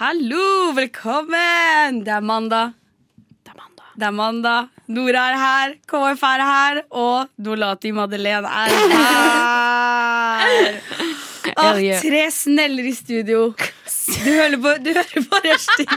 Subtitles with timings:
[0.00, 1.98] Hallo, velkommen!
[2.06, 2.70] Det er mandag.
[3.44, 3.90] Det er mandag.
[4.00, 4.70] Det er mandag.
[4.88, 10.80] Nora er her, KF er her, og Dolati Madeleine er her.
[11.66, 13.52] Åh, tre sneller i studio.
[13.52, 15.94] Du hører på, du hører på Rushtid.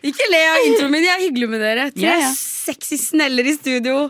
[0.00, 1.88] Ikke le av introen min, jeg er hyggelig med dere.
[2.00, 2.34] Tre ja.
[2.40, 4.06] sexy sneller i studio.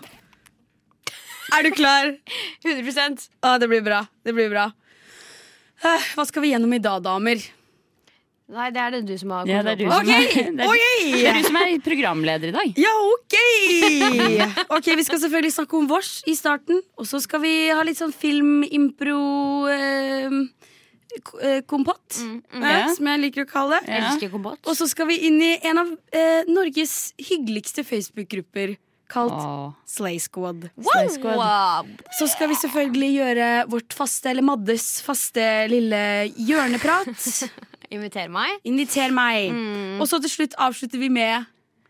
[1.58, 2.14] Er du klar?
[2.62, 4.04] 100% Å, det blir bra.
[4.22, 4.70] Det blir bra.
[5.82, 7.50] Hva skal vi gjennom i dag, damer?
[8.50, 9.92] Nei, det er det du som har Ja, det er på.
[9.94, 10.24] som okay.
[10.26, 10.80] er, det er,
[11.14, 12.80] det er du som er programleder i dag.
[12.82, 13.36] Ja, ok!
[14.76, 16.82] Ok, Vi skal selvfølgelig snakke om vårs i starten.
[16.98, 19.20] Og så skal vi ha litt sånn filmimpro
[19.70, 20.36] eh,
[21.22, 22.84] k- eh, kompott, eh, Ja.
[22.94, 23.88] som jeg liker å kalle det.
[23.94, 24.60] Jeg elsker kompott.
[24.66, 28.76] Og så skal vi inn i en av eh, Norges hyggeligste Facebook-grupper
[29.10, 29.74] kalt.
[29.90, 30.68] Slay Squad.
[30.78, 31.88] Slay Squad.
[32.18, 36.02] Så skal vi selvfølgelig gjøre vårt faste, eller Maddes faste lille
[36.38, 37.10] hjørneprat.
[37.90, 38.60] Inviter meg.
[38.64, 39.50] Inviter meg.
[40.00, 41.48] Og så til slutt avslutter vi med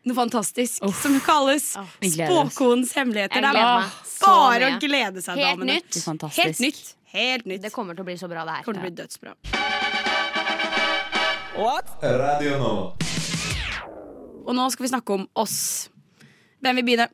[0.09, 1.91] noe fantastisk som kalles oh.
[2.01, 3.45] Spåkonens hemmeligheter.
[3.45, 3.55] Det er
[4.25, 5.77] bare å glede seg, Helt damene.
[5.77, 6.01] nytt.
[6.39, 6.81] Helt nytt.
[7.13, 7.63] Helt nytt.
[7.67, 8.65] Det kommer til å bli så bra, det her.
[8.65, 9.37] kommer til å bli dødsbra.
[12.01, 12.73] Radio nå.
[14.49, 15.91] Og nå skal vi snakke om oss.
[16.65, 17.11] Hvem vil begynne?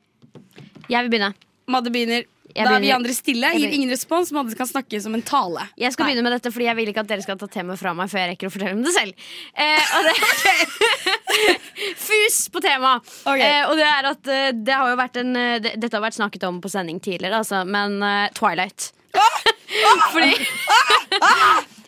[0.86, 1.34] Jeg vil begynne.
[1.66, 2.22] Madde begynner.
[2.56, 3.52] Da er vi andre stille.
[3.58, 4.32] Gir ingen respons.
[4.34, 5.68] Madde kan snakke som en tale.
[5.76, 6.14] Jeg skal Nei.
[6.14, 8.22] begynne med dette fordi jeg vil ikke at dere skal ta temaet fra meg før
[8.24, 9.28] jeg rekker å fortelle om det selv.
[9.52, 10.16] Eh, det
[12.06, 13.02] Fus på temaet!
[13.24, 13.44] Okay.
[13.44, 16.04] Eh, og det er at eh, det har jo vært en eh, det, Dette har
[16.04, 18.92] vært snakket om på sending tidligere, altså, men uh, Twilight.
[20.12, 20.32] fordi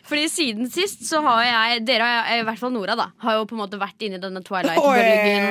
[0.09, 3.45] Fordi siden sist så har jeg Dere, har- i hvert fall Nora, da har jo
[3.51, 5.49] på en måte vært inni denne Twilight-bølgen.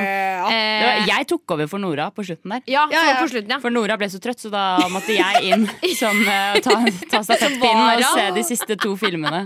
[0.50, 2.62] Eh, jeg tok over for Nora på slutten der.
[2.66, 3.14] ja, Ja, ja.
[3.22, 3.60] på slutten, ja.
[3.62, 5.66] For Nora ble så trøtt, så da måtte jeg inn
[6.00, 6.78] som uh, ta,
[7.10, 9.44] ta stafettpinnen og se de siste to filmene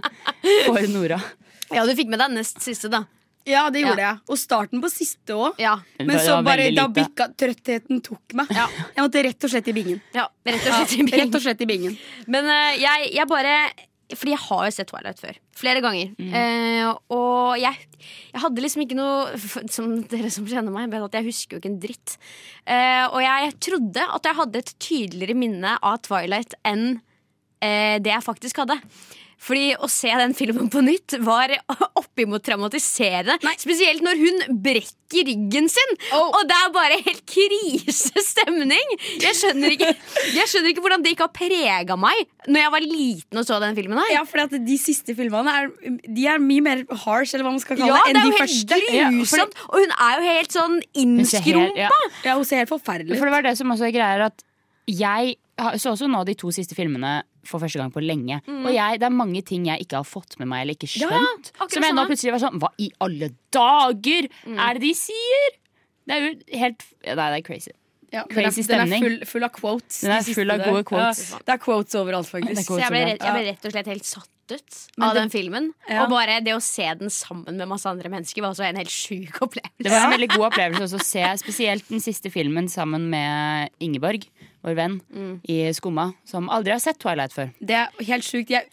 [0.66, 1.20] for Nora.
[1.72, 3.04] Ja, du fikk med deg nest siste, da.
[3.48, 4.18] Ja, det gjorde jeg.
[4.30, 5.56] Og starten på siste òg.
[5.58, 8.46] Ja, Men så bare da bikka trøttheten tok meg.
[8.54, 8.68] Ja.
[8.94, 9.98] Jeg måtte rett og slett i bingen.
[10.14, 10.92] ja rett og slett.
[10.94, 11.96] i Rett og slett i bingen.
[12.30, 13.56] Men uh, jeg, jeg bare
[14.18, 15.38] Fordi jeg har jo sett Twilight før.
[15.58, 16.12] Flere ganger.
[16.18, 17.86] Eh, og jeg,
[18.32, 19.38] jeg hadde liksom ikke noe
[19.72, 22.16] Som dere som kjenner meg, vet at jeg husker jo ikke en dritt.
[22.66, 26.86] Eh, og jeg trodde at jeg hadde et tydeligere minne av Twilight enn
[27.62, 28.78] eh, det jeg faktisk hadde.
[29.42, 31.50] Fordi å se den filmen på nytt var
[31.98, 33.40] oppimot traumatiserende.
[33.58, 35.90] Spesielt når hun brekker ryggen sin.
[36.14, 38.92] Og det er bare helt krisestemning.
[39.22, 39.90] Jeg skjønner ikke,
[40.36, 43.58] jeg skjønner ikke hvordan det ikke har prega meg Når jeg var liten og så
[43.62, 44.12] den filmen her.
[44.14, 45.68] Ja, for de siste filmene er,
[46.06, 48.24] de er mye mer harsh eller hva man skal kalle Ja, det, det enn er
[48.24, 48.80] de jo helt første.
[49.18, 49.60] grusomt.
[49.68, 51.66] Og hun er jo helt sånn Hun ser innskrumpa.
[51.66, 51.90] helt- ja.
[52.24, 54.46] Ja, Hun ser helt forferdelig For det var det som også er greia, er at
[54.90, 55.36] jeg
[55.78, 58.40] så også nå de to siste filmene for første gang på lenge.
[58.48, 61.52] Og jeg, det er mange ting jeg ikke har fått med meg eller ikke skjønt.
[61.58, 65.58] Ja, som jeg nå plutselig var sånn Hva i alle dager er det de sier?!
[66.08, 67.70] Det er jo helt Nei, det er crazy.
[68.12, 70.00] Ja, Crazy den er, den er full, full av quotes.
[70.04, 71.20] Den er de full av gode quotes.
[71.32, 72.66] Ja, det er quotes overalt, faktisk.
[72.68, 72.68] Quotes.
[72.68, 75.30] Så jeg ble, rett, jeg ble rett og slett helt satt ut av det- den
[75.32, 75.70] filmen.
[75.96, 78.92] Og bare det å se den sammen med masse andre mennesker var også en helt
[78.92, 79.80] sjuk opplevelse.
[79.86, 83.70] Det var en veldig god opplevelse også å se spesielt den siste filmen sammen med
[83.80, 84.26] Ingeborg,
[84.62, 85.00] vår venn,
[85.50, 87.50] i Skumma, som aldri har sett Twilight før.
[87.60, 88.50] Det er helt sjukt.
[88.54, 88.68] Jeg,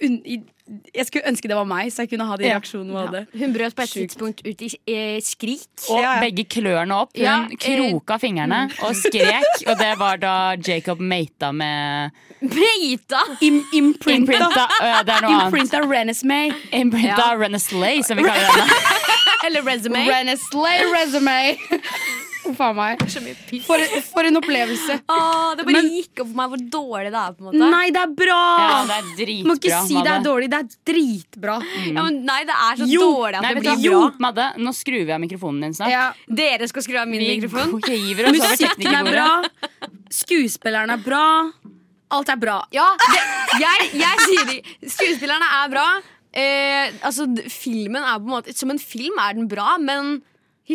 [0.94, 3.22] jeg skulle ønske det var meg, så jeg kunne ha de reaksjonene hun hadde.
[3.42, 4.12] Hun brøt på et Sjukt.
[4.14, 5.64] tidspunkt ut i eh, skrik.
[5.90, 6.20] Og Ja, ja.
[6.22, 7.16] begge klørne opp.
[7.18, 9.66] Hun Ja, eh, kroka fingrene og skrek.
[9.66, 12.12] Og det var da Jacob mata med
[12.46, 13.24] Meita!
[13.42, 14.14] Im imprinta.
[14.38, 15.50] Imprinta øh, Det er noe annet.
[15.50, 16.54] Imprinta Renesmee.
[16.72, 17.36] Imprinta Ja.
[17.42, 18.82] Reneslay, som vi kaller henne.
[19.50, 20.06] Eller resume.
[20.06, 21.40] Reneslay resume.
[22.60, 23.04] A meg.
[23.66, 24.98] For, for en opplevelse.
[25.10, 27.36] Åh, det bare Men- gikk opp for meg hvor dårlig det er.
[27.38, 28.40] på en måte Nei, det er bra!
[28.60, 30.50] Ja, det er må ikke si si det er dårlig.
[30.51, 31.57] Det er dritbra.
[31.90, 33.07] Ja, men nei, det er så Jo.
[33.13, 34.00] dårlig at Nei, det blir jo.
[34.00, 34.24] bra.
[34.28, 35.94] Madde, nå skrur vi av mikrofonen din snart.
[35.94, 36.06] Ja.
[36.28, 37.75] Dere skal skru av min Vi mikrofon.
[37.80, 39.28] Musikken er bra.
[40.10, 41.25] Skuespillerne Skuespilleren er bra.
[42.10, 42.56] Alt er bra.
[42.74, 43.19] Ja, det,
[43.62, 44.57] jeg, jeg sier det.
[44.90, 45.86] Skuespillerne er bra.
[46.34, 50.19] Eh, altså, filmen er på en måte Som en film er den bra, men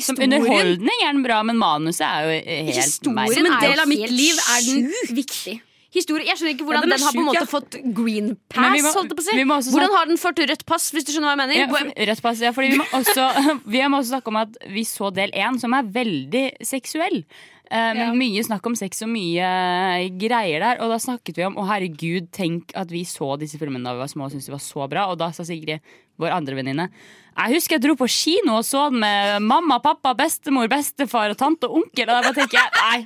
[0.03, 3.35] Som underholdning er den bra, men manuset er jo helt Historien.
[3.35, 5.61] Som en del av mitt liv er den viktig.
[5.95, 6.27] historie.
[6.27, 7.47] Jeg skjønner ikke hvordan Ja, den den, har på en måte ja.
[7.47, 8.83] fått green pass.
[8.83, 9.71] må- holdt jeg på å si.
[9.71, 11.55] Hvordan har den fått rødt pass, hvis du skjønner hva jeg mener?
[11.55, 14.57] Ja, for- rødt pass, ja, fordi vi må, også, vi må også snakke om at
[14.75, 17.23] vi så del én, som er veldig seksuell.
[17.71, 19.41] Eh, men Mye snakk om sex og mye
[20.05, 20.81] eh, greier der.
[20.85, 24.03] Og da snakket vi om å herregud, tenk at vi så disse filmene da vi
[24.05, 25.07] var små og syntes de var så bra.
[25.13, 25.81] Og da sa Sigrid,
[26.21, 26.89] vår andre venninne,
[27.35, 31.41] jeg husker jeg dro på kino og så den med mamma, pappa, bestemor, bestefar og
[31.41, 32.13] tante og onkel.
[32.13, 33.01] Og da tenker jeg, nei.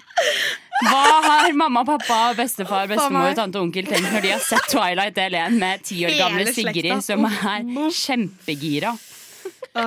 [0.89, 5.17] Hva har mamma, pappa, bestefar, bestemor tante og onkel tenkt når de har sett Twilight
[5.17, 7.65] del 1 med ti år gamle Sigrid som er
[8.03, 8.93] kjempegira?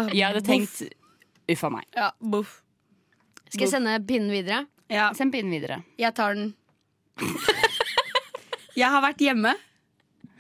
[0.09, 0.81] Jeg hadde tenkt
[1.51, 1.85] uff a meg.
[1.95, 2.61] Ja, boff.
[3.51, 4.63] Skal jeg sende pinnen videre?
[4.92, 5.81] Ja, Send pinnen videre.
[6.00, 6.53] jeg tar den.
[8.80, 9.51] Jeg har vært hjemme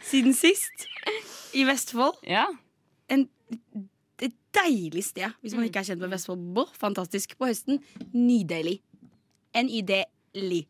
[0.07, 0.85] siden sist.
[1.53, 2.15] I Vestfold.
[2.23, 2.45] Ja.
[3.11, 3.25] En,
[4.23, 5.33] et deilig sted.
[5.43, 6.39] Hvis man ikke er kjent med Vestfold.
[6.55, 7.35] Bo, fantastisk.
[7.37, 7.81] På høsten.
[8.15, 8.77] Nydelig.
[9.59, 10.61] N-y-d-li.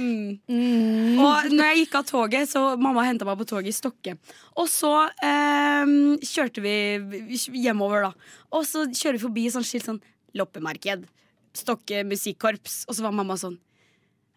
[0.00, 1.20] Mm.
[1.20, 4.16] Og når jeg gikk av toget, så mamma henta meg på toget i Stokke.
[4.56, 5.92] Og så eh,
[6.24, 6.74] kjørte vi
[7.60, 8.32] hjemover, da.
[8.56, 10.00] Og så kjører vi forbi et sånt skilt sånn
[10.40, 11.04] loppemarked.
[11.54, 12.84] Stokke musikkorps.
[12.88, 13.58] Og så var mamma sånn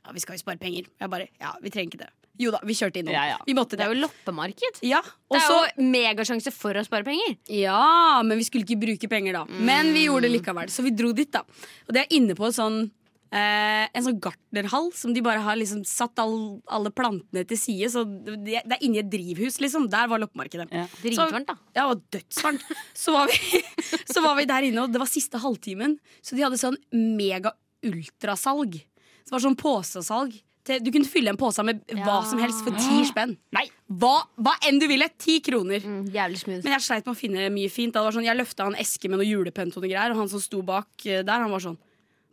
[0.05, 0.85] Ja, vi skal jo spare penger.
[1.01, 2.09] Jeg bare Ja, vi trenger ikke det.
[2.37, 3.13] Jo da, vi kjørte innom.
[3.15, 3.37] Ja, ja.
[3.47, 3.85] Vi måtte Det det.
[3.87, 4.79] er jo loppemarked.
[4.83, 4.99] Ja,
[5.31, 5.47] Det er
[5.79, 7.37] jo megasjanse for å spare penger.
[7.47, 9.45] ja, men vi skulle ikke bruke penger da.
[9.47, 11.31] Men vi gjorde det likevel, så vi dro dit.
[11.31, 11.39] da
[11.87, 12.91] Og det er inne på sånn
[13.35, 17.91] eh, en sånn gartnerhall som de bare har liksom satt all, alle plantene til side.
[17.93, 19.89] Så det, det er inni et drivhus, liksom.
[19.91, 20.69] Der var loppemarkedet.
[20.71, 20.87] Ja.
[21.03, 21.57] Dritvarmt, da.
[21.77, 22.65] Ja, og dødsvarmt.
[22.95, 23.61] Så var, vi,
[24.13, 25.97] så var vi der inne, og det var siste halvtimen.
[26.23, 28.81] Så de hadde sånn mega-ultrasalg.
[28.81, 30.35] Så det var sånn påsesalg.
[30.65, 33.35] Du kunne fylle en pose med hva som helst for ti spenn.
[33.53, 33.67] Nei.
[34.01, 35.05] Hva, hva enn du ville!
[35.21, 35.83] Ti kroner.
[35.85, 36.07] Mm.
[36.09, 37.93] Men jeg sleit med å finne mye fint.
[37.93, 40.23] Da det var sånn, jeg løfta en eske med noe julepynt og noe greier, og
[40.23, 41.77] han som sto bak eh, der, han var sånn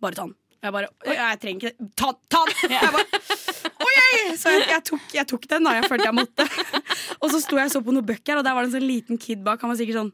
[0.03, 0.33] Bare ta den.
[0.63, 1.89] Jeg bare «Oi, Jeg trenger ikke det.
[1.99, 2.75] Ta, ta den!
[2.77, 3.23] Jeg bare,
[3.83, 4.37] oi!
[4.39, 5.73] Så jeg, jeg, tok, jeg tok den, da.
[5.81, 6.47] Jeg følte jeg måtte.
[7.19, 8.87] og så sto jeg og så på noen bøker, og der var det en sånn
[8.87, 9.63] liten kid bak.
[9.65, 10.13] Han var sikkert sånn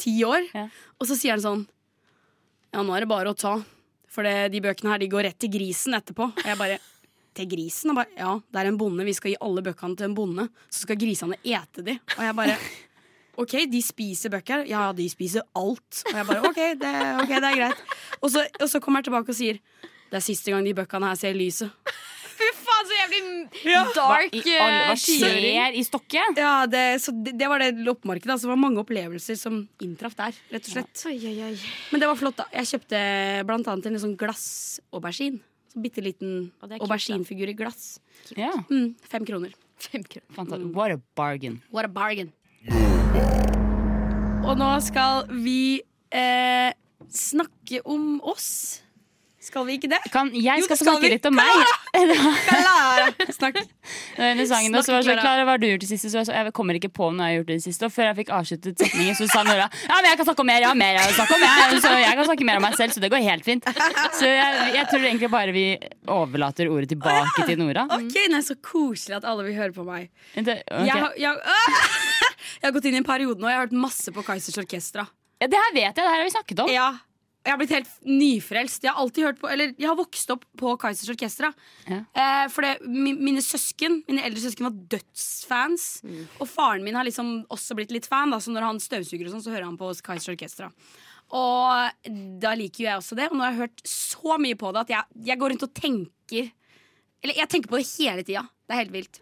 [0.00, 0.48] ti år.
[0.98, 1.66] Og så sier han sånn
[2.74, 3.58] Ja, nå er det bare å ta.
[4.14, 6.30] For det, de bøkene her de går rett til grisen etterpå.
[6.32, 6.80] Og jeg bare
[7.34, 7.92] til grisen?
[7.92, 9.04] Og bare, ja, det er en bonde.
[9.06, 10.48] Vi skal gi alle bøkene til en bonde.
[10.70, 11.98] Så skal grisene ete de.
[12.16, 12.56] Og jeg bare
[13.40, 14.64] OK, de spiser bøker.
[14.70, 16.02] Ja, de spiser alt.
[16.10, 16.94] Og jeg bare OK, det,
[17.24, 17.84] okay, det er greit.
[18.20, 19.60] Og så, og så kommer jeg tilbake og sier
[20.12, 21.72] det er siste gang de bøkene her ser lyset.
[22.34, 23.80] Fy faen, så jævlig Ja.
[23.96, 26.22] dark I hva eh, skjer i Stokke?
[26.36, 28.30] Ja, det, så det, det var det loppemarkedet.
[28.36, 31.04] Altså, det var mange opplevelser som inntraff der, rett og slett.
[31.10, 31.52] Oi, oi, oi.
[31.90, 32.46] Men det var flott, da.
[32.60, 33.02] Jeg kjøpte
[33.50, 35.42] blant annet en sånn glassaubergine.
[35.74, 37.96] Så bitte liten er auberginefigur i glass.
[38.38, 38.52] Ja.
[38.70, 39.54] Mm, fem kroner.
[39.82, 40.58] Fem kroner.
[40.60, 40.70] Mm.
[40.78, 41.62] What a bargain.
[41.74, 42.30] What a bargain.
[44.44, 45.80] Og nå skal vi
[46.14, 46.70] eh,
[47.10, 48.82] snakke om oss.
[49.44, 49.98] Skal vi ikke det?
[50.12, 51.10] Kan, jeg skal jo, skal snakke vi.
[51.12, 51.50] litt om meg.
[52.48, 53.10] Klara!
[53.34, 53.58] Snakk.
[54.16, 56.08] Denne sangen da, så var så Klara, hva har du gjort det siste?
[56.12, 57.90] Så jeg, kommer ikke på noe jeg har gjort det siste.
[57.90, 60.48] Og før jeg fikk avsluttet setningen, så sa Nora ja, men jeg kan snakke om
[60.48, 60.64] mer.
[60.64, 61.44] Ja, mer jeg snakke om.
[61.44, 63.70] Jeg, så jeg kan snakke mer om meg selv, så det går helt fint.
[64.16, 65.66] Så jeg, jeg tror egentlig bare vi
[66.16, 67.86] overlater ordet tilbake til Nora.
[67.94, 70.08] Ok, nei, Så koselig at alle vil høre på meg.
[70.34, 70.88] Det, okay.
[70.88, 71.56] Jeg, har, jeg,
[72.60, 73.50] jeg har gått inn i en periode nå.
[73.50, 75.06] Jeg har hørt masse på Kaizers Orkestra.
[75.42, 76.72] ja, det her vet jeg, det her har vi snakket om.
[76.72, 76.92] Ja
[77.44, 78.82] jeg har blitt helt nyfrelst.
[78.86, 81.50] Jeg har alltid hørt på Eller jeg har vokst opp på Kaizers Orkestra.
[81.86, 81.98] Ja.
[82.16, 85.84] Eh, for det, mi- mine søsken Mine eldre søsken var dødsfans.
[86.40, 88.30] Og faren min har liksom også blitt litt fan.
[88.32, 90.70] Da, så når han støvsuger, og sånn, så hører han på Kaizers Orkestra.
[91.34, 92.08] Og
[92.40, 93.28] da liker jo jeg også det.
[93.30, 95.74] Og nå har jeg hørt så mye på det at jeg, jeg går rundt og
[95.76, 96.50] tenker
[97.24, 98.42] Eller jeg tenker på det hele tida.
[98.68, 99.20] Det er helt vilt.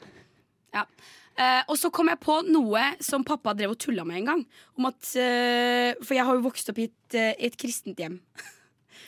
[0.74, 0.86] Ja.
[1.32, 4.42] Eh, og så kom jeg på noe som pappa drev og tulla med en gang.
[4.78, 7.98] Om at, eh, for jeg har jo vokst opp i et, eh, i et kristent
[7.98, 8.18] hjem.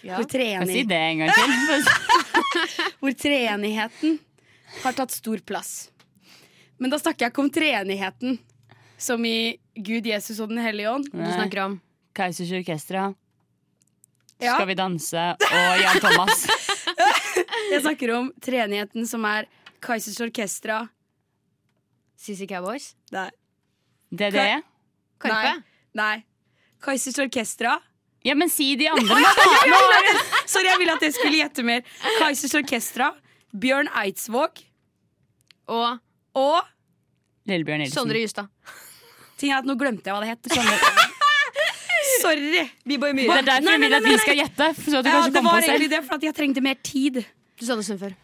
[0.05, 1.85] Hvor, Kan si det en gang til?
[3.01, 4.19] hvor treenigheten
[4.83, 5.91] har tatt stor plass.
[6.77, 8.39] Men da snakker jeg ikke om treenigheten
[9.01, 11.09] som i Gud, Jesus og Den hellige ånd.
[11.09, 11.81] Du snakker om
[12.15, 13.15] Kaizers Orkestra,
[14.43, 14.57] Ja.
[14.57, 16.47] Skal vi danse og Jan Thomas.
[17.73, 19.47] Jeg snakker om treenigheten som er
[19.81, 20.89] Kaizers Orkestra.
[22.25, 22.95] CC Cowboys?
[23.13, 23.29] Nei.
[24.15, 24.63] DDE.
[25.21, 25.51] Karpe?
[25.53, 25.63] Nei.
[26.01, 26.25] Nei.
[26.85, 27.77] Kaizers Orkestra.
[28.25, 29.33] Ja, men si de andre, da!
[30.49, 31.83] Sorry, jeg ville at jeg skulle gjette mer.
[32.19, 33.11] Kaizers Orkestra.
[33.53, 34.63] Bjørn Eidsvåg.
[35.69, 36.01] Og
[36.35, 36.63] Og
[37.47, 37.95] Lillebjørn Nilsen.
[38.01, 38.49] Sondre Justad.
[39.39, 41.13] ting er at nå glemte jeg hva det het.
[42.23, 42.65] Sorry.
[42.89, 43.39] Biboy Det Myhre.
[43.39, 44.69] er derfor jeg vil at vi skal gjette.
[44.81, 45.71] Så at du Ja, kanskje det var på selv.
[45.75, 47.25] egentlig det, for at jeg trengte mer tid.
[47.61, 48.15] Du sa det sånn før.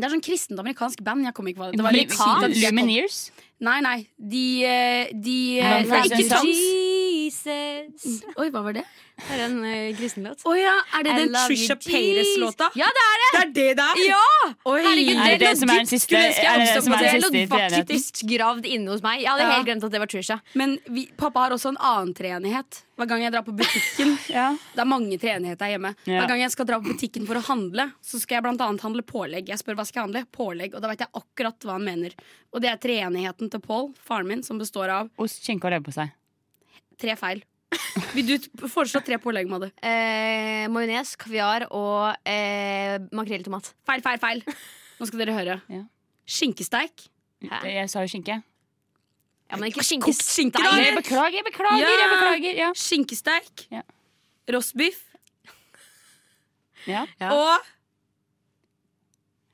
[0.00, 1.26] Det er sånn kristent amerikansk band.
[1.28, 1.80] Jeg kom ikke på det.
[1.80, 2.48] det var.
[2.64, 3.18] Lumineers?
[3.60, 3.98] Nei, nei.
[4.16, 6.64] De, de, de eh, Mumford Nei, ikke and Sons?
[7.30, 8.20] Jesus.
[8.36, 8.82] Oi, hva var det?
[9.20, 10.42] Det er en uh, kristen låt.
[10.48, 11.86] Å ja, er det I den Trisha Jesus.
[11.86, 12.70] Payres-låta?
[12.78, 13.30] Ja, det er det!
[13.30, 14.02] Det er det det er?
[14.08, 14.22] Ja!
[14.70, 14.78] Oi.
[14.86, 17.80] Herregud, Er det det det som er skulle ønske jeg er det, treenigheten?
[17.84, 19.20] Faktisk gravd inne hos meg.
[19.22, 19.50] Jeg hadde Ja.
[19.56, 20.38] helt glemt at det var Trisha.
[20.54, 22.82] Men vi, pappa har også en annen treenighet.
[23.00, 24.50] Hver gang jeg drar på butikken Ja.
[24.74, 25.94] Det er mange treenigheter hjemme.
[26.04, 26.20] Ja.
[26.22, 28.84] Hver gang jeg skal dra på butikken for å handle, så skal jeg blant annet
[28.84, 29.48] handle pålegg.
[29.52, 30.24] Jeg spør hva skal jeg handle?
[30.32, 30.74] Pålegg.
[30.76, 32.16] Og da vet jeg akkurat hva han mener.
[32.52, 36.08] Og det er treenigheten til Paul, faren min, som består av Ost, skinke og leverpostei.
[37.00, 37.40] Tre feil.
[38.16, 39.68] Vil du foreslå tre pålegg, Madde?
[39.86, 43.68] Eh, Majones, kaviar og eh, makrell i tomat.
[43.86, 44.42] Feil, feil, feil.
[45.00, 45.58] Nå skal dere høre.
[45.70, 45.84] Ja.
[46.30, 47.06] Skinkesteik.
[47.46, 47.60] Hæ?
[47.70, 48.40] Jeg sa jo skinke.
[49.50, 50.66] Ja, men ikke Kokt skinke, skinkesteik.
[50.66, 51.94] da, Jeg beklager, jeg beklager, Ja.
[52.02, 52.58] jeg beklager.
[52.60, 52.68] Ja.
[52.78, 53.64] Skinkesteik.
[53.72, 53.80] Ja.
[54.54, 55.00] Rostbiff.
[56.86, 57.06] Ja.
[57.20, 57.30] Ja.
[57.34, 57.70] Og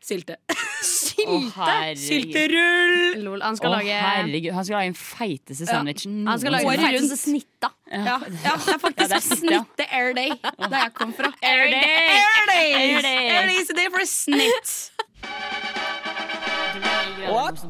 [0.06, 0.36] sylte.
[0.86, 1.96] Sylte!
[1.98, 3.22] Sylterull!
[3.24, 4.52] Lol, han skal Å, lage herregud.
[4.54, 7.70] Han skal lage den feiteste sandwichen Han skal lage den feiteste snitta.
[7.90, 9.38] Ja, ja, det er faktisk Ja, ja.
[9.40, 11.32] snitte air day der jeg kom fra.
[11.42, 11.96] Air day!
[12.20, 13.24] Air Day, Air day!
[13.34, 14.76] Air days a day for a snitt.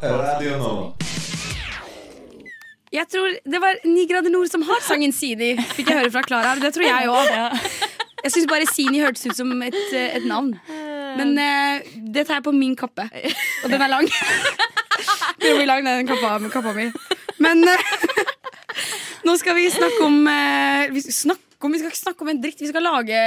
[0.02, 0.92] Radio Nova.
[2.92, 6.22] Jeg tror det var Ni grader nord som har sangen Sini, fikk jeg høre fra
[6.26, 6.54] Klara.
[6.60, 7.28] Det tror jeg òg.
[8.24, 10.54] Jeg syns bare Sini hørtes ut som et, eh, et navn.
[11.16, 13.08] Men eh, det tar jeg på min kappe.
[13.64, 14.08] Og den er lang.
[15.40, 16.86] Den blir lang, den kappa, kappa mi.
[17.44, 17.90] Men eh,
[19.26, 22.30] nå skal vi snakke om eh, vi, skal snakke om vi skal ikke snakke om
[22.32, 22.62] en dritt.
[22.62, 23.20] Vi skal lage,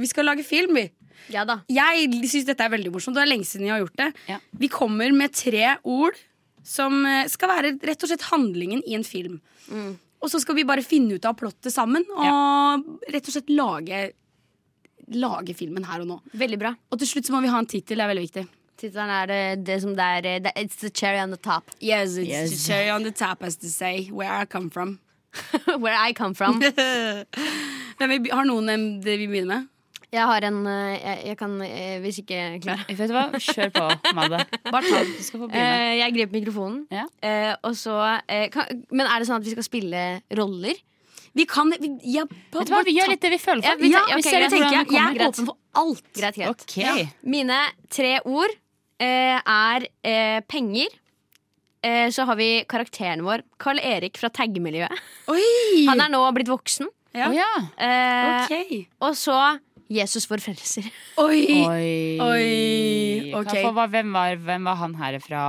[0.00, 0.86] vi skal lage film, vi.
[1.34, 1.58] Ja da.
[1.72, 3.18] Jeg syns dette er veldig morsomt.
[3.18, 4.10] Det er lenge siden jeg har gjort det.
[4.30, 4.38] Ja.
[4.62, 6.18] Vi kommer med tre ord
[6.66, 9.40] som eh, skal være rett og slett handlingen i en film.
[10.22, 14.00] Og så skal vi bare finne ut av plottet sammen og rett og slett lage,
[15.14, 16.20] lage filmen her og nå.
[16.34, 16.74] Veldig bra.
[16.90, 17.96] Og til slutt så må vi ha en tittel.
[17.98, 18.46] Det er veldig viktig.
[18.76, 21.70] Tittelen er det, det som det er det, It's the cherry on the top.
[21.80, 22.50] Yes, it's Yes.
[22.50, 24.08] the cherry on the top, as to say.
[24.12, 24.98] Where I come from.
[25.80, 26.58] Where I come from.
[27.98, 29.72] Men vi, har noen det vi begynner med?
[30.14, 32.84] Jeg har en eh, Jeg, jeg kan eh, Hvis ikke Klara.
[32.88, 33.24] Vet du hva?
[33.42, 33.86] Kjør på,
[34.16, 34.38] Madde.
[34.68, 35.00] Bare ta.
[35.08, 35.72] Du skal få begynne.
[35.80, 36.82] Eh, jeg griper mikrofonen.
[36.94, 37.06] Ja.
[37.26, 37.96] Eh, og så
[38.54, 40.04] kan, Men er det sånn at vi skal spille
[40.38, 40.78] roller?
[41.36, 42.82] Vi kan vi, ja, på, Vet du hva?
[42.86, 43.82] Vi gjør litt det vi føler Ja, for.
[43.84, 44.54] vi Ja, vi ok, ser greit.
[44.56, 44.86] jeg.
[44.96, 46.06] Jeg er åpen for alt.
[46.16, 46.48] Greit, greit.
[46.64, 47.10] Ok.
[47.28, 47.58] Mine
[47.92, 48.54] tre ord
[48.98, 50.94] eh, er eh, penger.
[51.84, 54.90] Eh, så har vi karakteren vår, Carl Erik fra taggemiljøet.
[55.90, 56.88] Han er nå blitt voksen.
[57.16, 57.28] Ja.
[57.28, 57.50] Oh, ja.
[57.76, 58.86] Eh, Ok.
[59.04, 59.36] Og så
[59.92, 60.88] Jesus vår frelser.
[61.22, 61.44] Oi.
[61.62, 62.18] Oi.
[62.20, 63.62] Oi, Okay.
[63.62, 65.42] få hvem, var, hvem var han her fra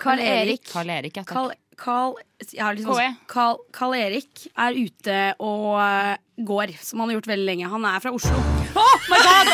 [0.00, 0.64] Carl Erik.
[0.72, 1.14] Carl Erik?
[1.16, 1.34] Ja, takk.
[1.36, 7.30] Carl, Carl, vanskelig- Carl, Carl Erik er ute og eh, går, som han har gjort
[7.32, 7.70] veldig lenge.
[7.72, 8.38] Han er fra Oslo.
[8.76, 9.52] Oh my god!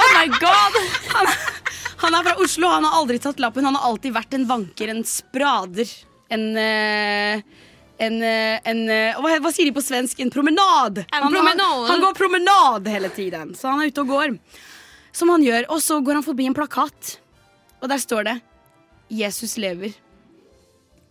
[0.00, 0.78] Oh my god!
[2.00, 3.64] Han er fra Oslo, han har aldri tatt lappen.
[3.68, 5.90] Han har alltid vært en vanker, en sprader.
[6.32, 7.42] En eh,
[8.00, 8.78] en, eh, en
[9.20, 10.22] hva, hva sier de på svensk?
[10.24, 11.02] En promenad!
[11.04, 11.82] En han, promenade.
[11.84, 13.52] Han, han går promenad hele tiden.
[13.54, 14.38] Så han er ute og går.
[15.12, 15.66] Som han gjør.
[15.74, 17.18] Og så går han forbi en plakat,
[17.82, 18.36] og der står det
[19.10, 19.92] 'Jesus lever'.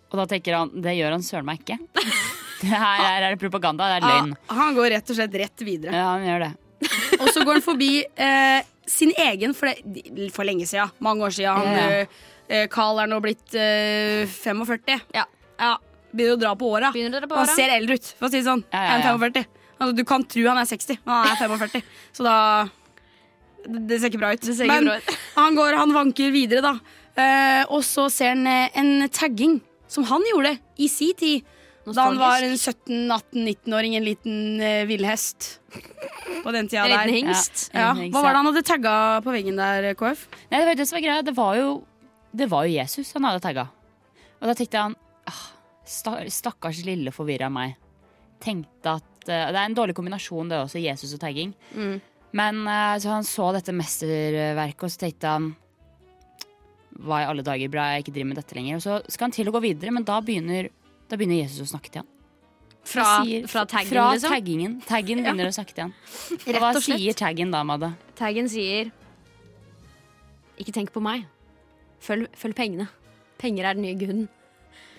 [0.10, 1.80] Og da tenker han det gjør han søren meg ikke.
[2.60, 4.34] Det her er, er det propaganda, det er løgn.
[4.52, 5.94] Ah, han går rett og slett rett videre.
[5.96, 6.50] Ja, han gjør det.
[7.22, 10.92] Og så går han forbi eh, sin egen for, det, for lenge siden.
[11.00, 11.56] Mange år siden.
[11.56, 12.10] Han,
[12.52, 15.00] eh, Carl er nå blitt eh, 45.
[15.16, 15.24] Ja.
[15.56, 15.78] Ja,
[16.12, 16.90] Begynner å dra på åra.
[16.92, 18.66] Han ser eldre ut, for å si det sånn.
[18.74, 19.16] Ja, ja, ja.
[19.16, 19.48] 45.
[19.80, 21.84] Altså, du kan tro han er 60, men han er 45.
[22.18, 22.36] Så da
[23.64, 24.44] Det, det ser ikke bra ut.
[24.44, 25.18] Det ser ikke men bra ut.
[25.36, 26.76] han går, han vanker videre, da.
[27.20, 29.60] Eh, og så ser han eh, en tagging
[29.90, 31.56] som han gjorde i si tid.
[31.90, 35.48] Da han var en 17-18-19-åring, en liten uh, villhest.
[36.44, 37.08] På den tida En der.
[37.08, 37.70] liten hingst.
[37.74, 37.92] Ja.
[37.92, 40.28] En hingst, Hva var det han hadde tagga på veggen der, KF?
[40.52, 41.26] Nei, det var det som var greia.
[41.26, 41.72] Det var jo,
[42.36, 43.66] det var jo Jesus han hadde tagga.
[44.40, 44.98] Og da tenkte han
[45.30, 45.46] ah,
[45.88, 47.74] sta, Stakkars lille forvirra meg.
[48.44, 51.56] Tenkte at eh, Det er en dårlig kombinasjon, det også, Jesus og tagging.
[51.74, 51.98] Mm.
[52.38, 55.50] Men eh, så han så dette mesterverket, og så tenkte han
[57.00, 58.76] Hva i alle dager, bra jeg ikke driver med dette lenger.
[58.80, 60.68] Og så skal han til å gå videre, men da begynner,
[61.08, 62.10] da begynner Jesus å snakke til han.
[62.90, 64.34] Fra, Sier- fra taggen, fra liksom?
[64.34, 64.74] taggingen.
[64.88, 65.94] Taggen begynner å snakke til han.
[66.50, 67.92] Og hva og sier taggen da, Madde?
[68.20, 68.90] Taggen sier
[70.60, 71.28] Ikke tenk på meg.
[72.04, 72.90] Følg, følg pengene.
[73.40, 74.26] Penger er den nye guden.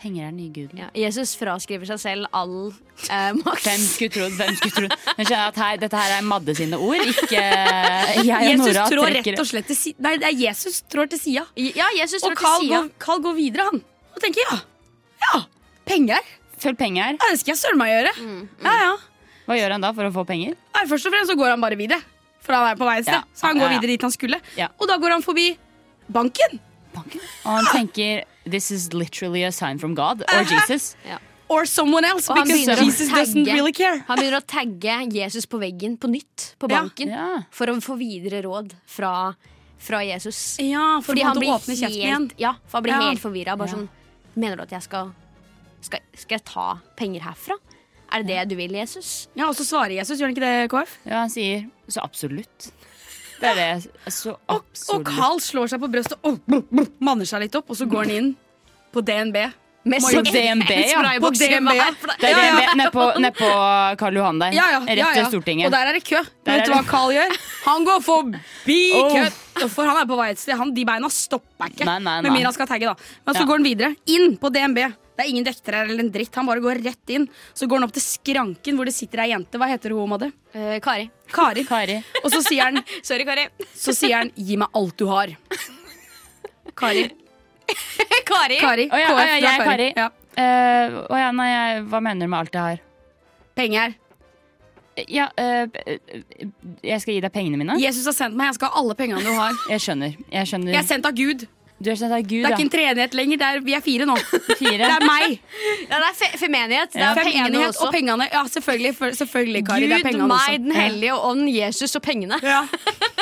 [0.00, 0.78] Penger er den nye guden.
[0.80, 3.66] Ja, Jesus fraskriver seg selv all eh, makt.
[3.66, 4.36] Hvem skulle trodd?
[4.38, 4.94] Hvem skulle trodd?
[5.18, 7.42] Men skjønner at her, dette her er Madde sine ord, ikke
[8.30, 10.80] jeg og Jesus Nora trår trekker rett og slett til si Nei, det er Jesus
[10.88, 11.44] trår til sida.
[11.76, 12.80] Ja, Jesus Og Carl til sida.
[12.86, 13.82] går, Carl går videre, han.
[14.16, 14.56] Og tenker ja.
[15.26, 15.42] Ja,
[15.92, 16.32] penger.
[16.60, 17.20] Følg penger.
[17.20, 18.14] Ja, det skal jeg søren meg gjøre.
[18.64, 18.96] Ja, ja.
[19.50, 20.56] Hva gjør han da for å få penger?
[20.78, 22.00] Nei, først og fremst så går han bare videre.
[22.40, 23.28] For han er på vei et sted.
[23.36, 24.40] Så han går videre dit han skulle.
[24.78, 25.50] Og da går han forbi
[26.08, 26.60] banken.
[26.96, 30.96] Og han tenker This is literally a sign from God or Jesus.
[31.48, 33.54] or someone else han because begynner Jesus doesn't tagge.
[33.54, 34.04] really care.
[34.08, 37.42] Han begynner å tagge Jesus på veggen på nytt på banken Ja.
[37.50, 39.34] for å få videre råd fra,
[39.78, 40.58] fra Jesus.
[40.58, 42.30] Ja, for Fordi han blir åpne kjeften igjen.
[42.38, 43.08] ja, for han blir Ja.
[43.10, 43.56] helt forvirra.
[43.58, 43.74] Bare Ja.
[43.76, 43.88] sånn
[44.36, 45.12] Mener du at jeg skal,
[45.82, 47.56] skal Skal jeg ta penger herfra?
[48.12, 49.28] Er det det du vil, Jesus?
[49.36, 50.96] Ja, Og så svarer Jesus, gjør han ikke det, KF?
[51.06, 52.70] Ja, han sier så absolutt.
[53.40, 54.12] Det er det.
[54.12, 54.62] Så Og,
[54.94, 55.06] og.
[55.08, 58.06] Carl slår seg på brøstet og brr, brr, manner seg litt opp, og så går
[58.06, 58.30] han inn
[58.94, 59.38] på DNB.
[59.88, 61.00] Med På DNB, ja.
[61.22, 61.70] På DNB.
[62.20, 63.46] Det er DNB Nedpå ned på
[64.02, 64.52] Karl Johan der.
[64.52, 65.70] Ja, ja, Rett ja, ved Stortinget.
[65.70, 66.20] Og der er det kø.
[66.44, 67.32] Der Vet du hva Carl gjør?
[67.64, 69.14] Han går forbi Oh.
[69.14, 69.64] kø.
[69.72, 70.52] For han er på vei et sted.
[70.60, 71.88] Han, de beina stopper ikke.
[71.88, 72.94] Nei, nei, Med mindre han skal tagge, da.
[73.24, 73.90] Men så går han videre.
[74.12, 74.82] Inn på DNB.
[75.20, 76.32] Det er ingen vektere eller en dritt.
[76.40, 77.26] Han bare går rett inn.
[77.52, 79.60] Så går han opp til skranken hvor det sitter ei jente.
[79.60, 80.30] Hva heter hun, Madde?
[80.56, 81.10] Eh, Kari.
[81.28, 81.66] Kari.
[81.68, 81.98] Kari.
[82.22, 83.44] Og så sier han, Sorry, Kari.
[83.76, 85.36] så sier han 'gi meg alt du har'.
[86.72, 87.04] Kari.
[88.32, 88.58] Kari.
[88.64, 88.88] Kari.
[88.88, 89.92] Å ja, å ja, jeg er Kari.
[89.98, 90.08] Ja.
[90.40, 91.50] Uh, Å ja, nei,
[91.90, 92.82] hva mener du med alt jeg har?
[93.58, 93.98] Penger.
[95.08, 95.68] Ja, øh,
[96.84, 97.76] jeg skal gi deg pengene mine?
[97.80, 98.50] Jesus har sendt meg.
[98.50, 99.56] Jeg skal ha alle pengene du har.
[99.70, 100.16] Jeg skjønner.
[100.32, 100.74] Jeg skjønner.
[100.74, 101.46] Jeg er sendt av Gud.
[101.80, 103.38] Du er sendt av Gud, Det er ikke en treenighet lenger.
[103.40, 104.14] Det er, vi er fire nå.
[104.60, 105.38] Det er meg.
[105.88, 106.90] Ja, det er fe femenighet.
[106.92, 107.12] Det Ja.
[107.14, 107.86] er pengene også.
[107.86, 108.26] og pengene.
[108.30, 109.80] Ja, selvfølgelig, for- selvfølgelig Kari.
[109.80, 110.58] det er Gud, pengene meg, også.
[110.66, 112.36] Den hellige ånd, Jesus og pengene.
[112.42, 112.66] Ja.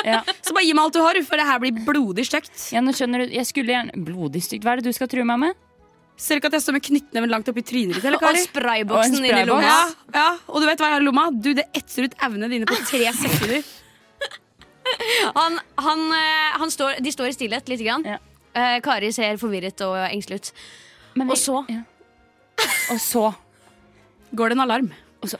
[0.03, 0.21] Ja.
[0.43, 2.71] Så bare gi meg alt du har, for det her blir blodig stygt.
[2.73, 3.33] ja, nå skjønner du.
[3.33, 4.63] Jeg skulle gjerne Blodig stygt.
[4.63, 5.53] Hva er det du skal true meg med?
[6.19, 8.03] Ser du ikke at jeg står med knyttneven langt oppi trynet ditt?
[8.03, 8.41] eller, Kari?
[8.43, 9.61] Og sprayboksen spray i lomma.
[9.63, 11.29] Ja, ja, og du vet hva jeg har i lomma?
[11.31, 13.63] Du, Det etser ut evnene dine på tre sekunder.
[15.35, 18.03] Han, han, eh, han står, de står i stillhet lite grann.
[18.03, 18.17] Ja.
[18.57, 20.51] Eh, Kari ser forvirret og engstelig ut.
[21.27, 21.63] Og så?
[21.69, 21.83] ja.
[22.91, 23.29] Og så
[24.35, 24.89] Går det en alarm?
[25.23, 25.37] Og så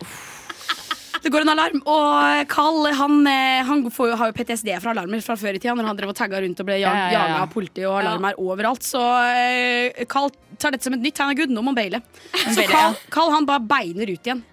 [1.19, 4.93] Det går en alarm, og Carl han, eh, han får jo, har jo PTSD fra
[4.93, 7.09] alarmer fra før i tida, når han drev og tagga rundt og ble Ja, ja,
[7.11, 8.87] ja, jaga av politi og alarmer overalt.
[8.87, 11.51] Så eh, Carl tar dette som et nytt tegn av Gud.
[11.51, 11.99] Nå må han baile.
[12.31, 13.11] Så baile, Carl, ja.
[13.11, 14.45] Carl han bare beiner ut igjen.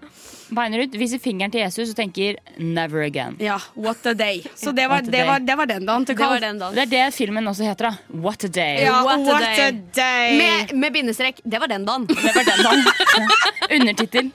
[0.50, 3.36] Beiner ut, viser fingeren til Jesus og tenker 'never again'.
[3.42, 4.42] Ja, what a day.
[4.54, 6.74] Så det var, det var, det var den dagen til Det var den dagen.
[6.74, 7.90] Det er det filmen også heter.
[7.90, 8.80] da What a day.
[8.84, 9.60] Ja, What a what day.
[9.66, 10.38] a day.
[10.38, 11.40] Med, med bindestrek.
[11.44, 12.06] Det var den dagen.
[12.06, 12.84] Det var den dagen.
[13.18, 13.26] Ja.
[13.76, 14.32] Undertittel.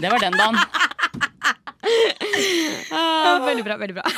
[0.00, 0.56] Det var den dagen.
[2.92, 3.76] Ah, veldig bra.
[3.76, 4.02] veldig bra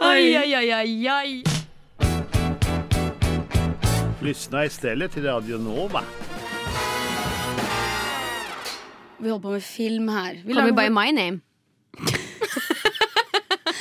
[0.00, 1.44] Oi, oi, oi, oi, oi.
[4.22, 6.02] Lyssna istället till Radio Nova.
[9.18, 10.38] Vi holder på med film her.
[10.44, 11.40] Vi Call me by my name.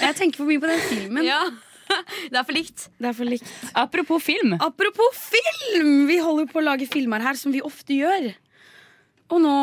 [0.02, 1.26] Jeg tenker for mye på den filmen.
[1.28, 1.42] Ja.
[2.32, 2.88] Det er for likt.
[3.00, 3.48] Det er for likt.
[3.80, 4.58] Apropos film.
[4.60, 5.94] Apropos film!
[6.10, 8.28] Vi holder på å lage filmer her, som vi ofte gjør.
[9.32, 9.54] Og nå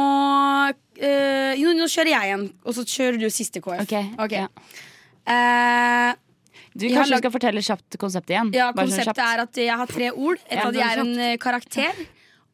[1.00, 3.82] eh, nå, Nå kjører jeg en, og så kjører du siste KF.
[3.84, 4.08] Okay.
[4.24, 4.44] Okay.
[4.46, 4.48] ja.
[5.34, 6.10] Eh,
[6.74, 8.48] Du Kanskje lag- skal fortelle kjapt konseptet igjen?
[8.56, 9.28] ja, Bare sånn konseptet kjapt.
[9.28, 10.40] er at jeg har tre ord.
[10.48, 12.00] Et Ja, av de er en eh, karakter.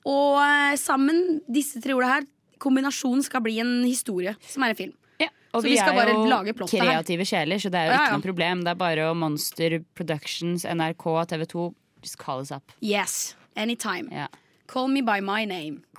[0.05, 2.27] Og eh, sammen, disse tre ordene her,
[2.61, 4.97] kombinasjonen skal bli en historie, som er en film.
[5.21, 7.91] Ja, og Så vi, vi skal er bare jo lage kreative sjeler, så det er
[7.91, 8.17] jo ikke ja.
[8.17, 8.65] noe problem.
[8.67, 11.71] Det er bare å Monster Productions, NRK, TV2
[12.01, 12.73] Just call us up.
[12.81, 14.09] Yes, anytime.
[14.09, 14.29] Ja.
[14.71, 15.83] Call me by my name.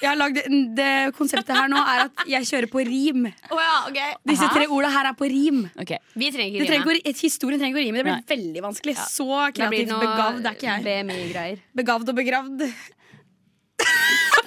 [0.00, 0.38] jeg har lagd,
[0.78, 3.26] det Konseptet her nå er at jeg kjører på rim.
[3.52, 4.16] Oh, ja, okay.
[4.32, 5.66] Disse tre ordene her er på rim.
[5.76, 6.00] Okay.
[6.16, 7.14] Vi trenger ikke trenger rime.
[7.20, 8.00] historien trenger ikke å rime.
[8.00, 8.28] Det blir Nei.
[8.32, 8.96] veldig vanskelig.
[9.12, 9.28] Så
[9.60, 11.60] kreativt begavd er ikke jeg.
[11.82, 12.64] Begavd og begravd.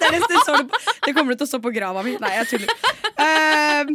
[0.00, 0.60] Det, det,
[1.04, 2.16] det kommer du til å stå på grava mi.
[2.22, 2.70] Nei, jeg tuller.
[3.20, 3.90] Uh,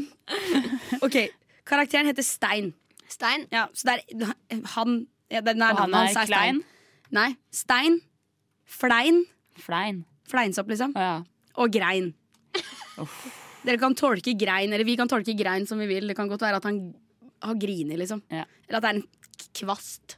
[1.05, 1.17] ok,
[1.65, 2.71] Karakteren heter Stein.
[3.09, 3.47] Stein.
[3.53, 4.99] Ja, så det er han
[5.33, 6.29] ja, det er Og han er Stein.
[6.29, 6.61] klein?
[7.15, 7.29] Nei.
[7.53, 7.97] Stein,
[8.65, 9.23] Flein,
[9.61, 10.03] Flein.
[10.29, 10.93] Fleinsopp, liksom.
[10.97, 11.19] Ja.
[11.61, 12.11] Og grein.
[13.65, 16.07] Dere kan tolke grein, eller vi kan tolke grein som vi vil.
[16.09, 16.79] Det kan godt være at han
[17.45, 18.23] har griner, liksom.
[18.33, 18.45] Ja.
[18.67, 20.17] Eller at det er en kvast.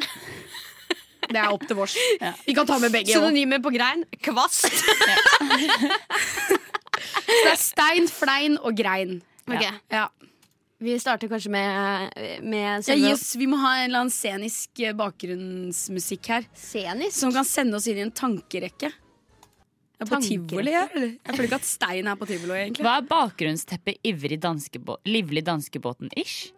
[1.28, 1.96] Det er opp til vårs.
[2.24, 2.34] Ja.
[2.46, 3.12] Vi kan ta med begge.
[3.12, 3.20] også.
[3.28, 4.04] Synonymer på grein.
[4.24, 4.68] Kvast.
[7.28, 9.20] Så det er stein, flein og grein.
[9.48, 10.08] Ok, Ja.
[10.78, 12.12] Vi starter kanskje med,
[12.46, 16.44] med Ja, oss, vi må ha en eller annen scenisk eh, bakgrunnsmusikk her.
[16.54, 17.16] scenisk.
[17.18, 18.92] Som kan sende oss inn i en tankerekke.
[19.98, 21.16] Det er på tivoli her, eller?
[21.18, 22.86] Jeg føler ikke at stein er på tivoli, egentlig.
[22.86, 26.52] Hva er bakgrunnsteppet ivrig danskebå livlig danskebåten-ish?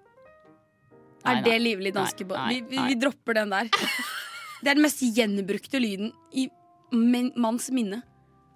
[1.24, 2.44] Er det livlig danskebåt?
[2.52, 3.72] Vi, vi, vi dropper den der.
[4.62, 6.48] Det er den mest gjenbrukte lyden i
[6.92, 8.02] min, manns minne.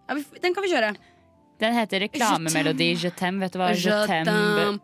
[0.10, 0.94] Ja, vi, den kan vi kjøre.
[1.62, 3.40] Den heter reklamemelodi Je t'aime.
[3.40, 4.80] Vet du hva Je t'aime t'aime.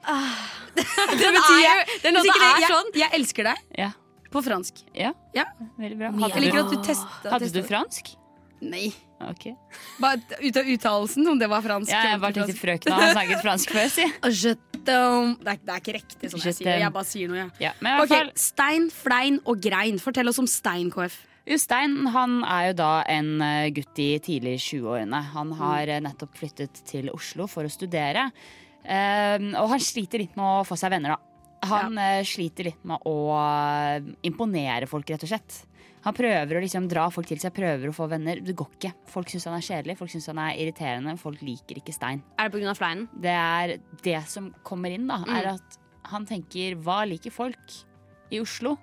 [1.20, 2.92] Den er jo Den låta det- er sånn.
[2.96, 3.92] Jeg elsker deg Ja.
[4.32, 4.84] på fransk.
[4.96, 5.46] ja, Ja.
[5.78, 6.12] veldig bra.
[6.12, 8.16] Jeg Hadde du, hadde du fransk?
[8.62, 8.94] Nei.
[9.28, 9.50] Ok.
[10.00, 11.92] Bare ut av uttalelsen, om det var fransk.
[11.92, 14.56] Ja, jeg bare tenkte frøkna har snakket fransk før, si.
[14.90, 16.76] Det, er, det er ikke riktig sånn jeg sier det.
[16.82, 17.50] Jeg bare sier noe, jeg.
[17.62, 20.00] Ja, Ja, i hvert Ok, fall Stein, flein og grein.
[20.02, 21.18] Fortell oss om stein, KF.
[21.50, 25.20] Jostein han er jo da en eh, gutt i tidlig 20-årene.
[25.36, 28.30] Han har eh, nettopp flyttet til Oslo for å studere.
[28.82, 31.26] Eh, og han sliter litt med å få seg venner, da.
[31.70, 32.22] Han ja.
[32.24, 35.64] sliter litt med å eh, imponere folk, rett og slett.
[36.10, 38.40] Han prøver å liksom dra folk til seg, prøver å få venner.
[38.42, 38.90] Det går ikke.
[39.14, 41.14] Folk syns han er kjedelig, folk syns han er irriterende.
[41.22, 42.24] Folk liker ikke Stein.
[42.42, 42.74] Er det pga.
[42.80, 43.04] fleinen?
[43.14, 45.20] Det er det som kommer inn, da.
[45.30, 45.78] Er at
[46.10, 47.76] han tenker hva liker folk
[48.34, 48.74] i Oslo?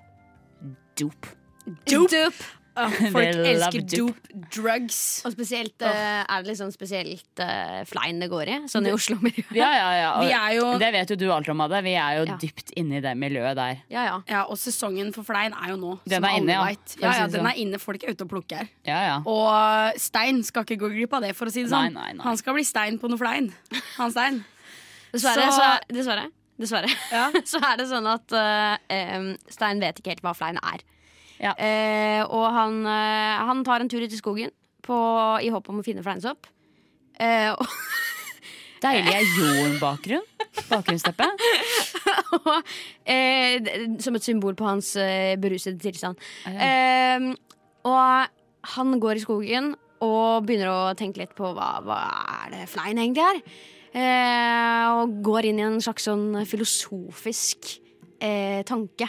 [0.95, 1.27] Dop.
[1.67, 2.15] Dop.
[2.15, 2.15] Folk
[2.77, 4.21] They folk elsker dope.
[4.29, 4.99] dope, drugs.
[5.25, 9.55] Og spesielt eh, er det liksom spesielt uh, flein det går i, sånn i Oslo-miljøet.
[9.63, 10.11] Ja, ja, ja.
[10.19, 11.81] Og Vi er jo Det vet jo du alt om, Madde.
[11.87, 12.37] Vi er jo Ja.
[12.43, 13.81] dypt inne i det miljøet der.
[13.93, 14.17] Ja, ja.
[14.29, 15.95] Ja, og sesongen for flein er jo nå.
[16.05, 16.67] Den som er inne, ja.
[17.01, 17.51] ja, ja den sånn.
[17.53, 17.81] er inne.
[17.83, 18.71] Folk er ute og plukker her.
[18.89, 19.17] Ja, ja.
[19.25, 21.95] Og Stein skal ikke gå glipp av det, for å si det sånn.
[21.97, 22.25] Nei, nei, nei.
[22.27, 23.49] Han skal bli stein på noe flein.
[23.97, 24.43] Han Stein.
[25.13, 26.27] Dessverre, Så- så, dessverre,
[26.61, 26.91] dessverre.
[27.13, 27.31] Ja.
[27.51, 28.77] så er det sånn at uh,
[29.17, 30.83] um, Stein vet ikke helt hva flein er.
[31.43, 31.53] Ja.
[31.59, 34.53] Eh, og han, eh, han tar en tur ut i skogen
[34.87, 34.97] på,
[35.43, 36.49] i håp om å finne fleinsopp.
[37.21, 37.67] Eh, og,
[38.85, 40.27] Deilig er jorden-bakgrunn.
[40.69, 41.27] Bakgrunnsteppe.
[43.15, 43.71] eh,
[44.03, 46.21] som et symbol på hans eh, berusede tilstand.
[46.49, 47.31] Eh,
[47.89, 52.01] og han går i skogen og begynner å tenke litt på hva, hva
[52.45, 53.41] er det flein egentlig er.
[53.97, 57.79] Eh, og går inn i en slags sånn filosofisk
[58.21, 59.09] eh, tanke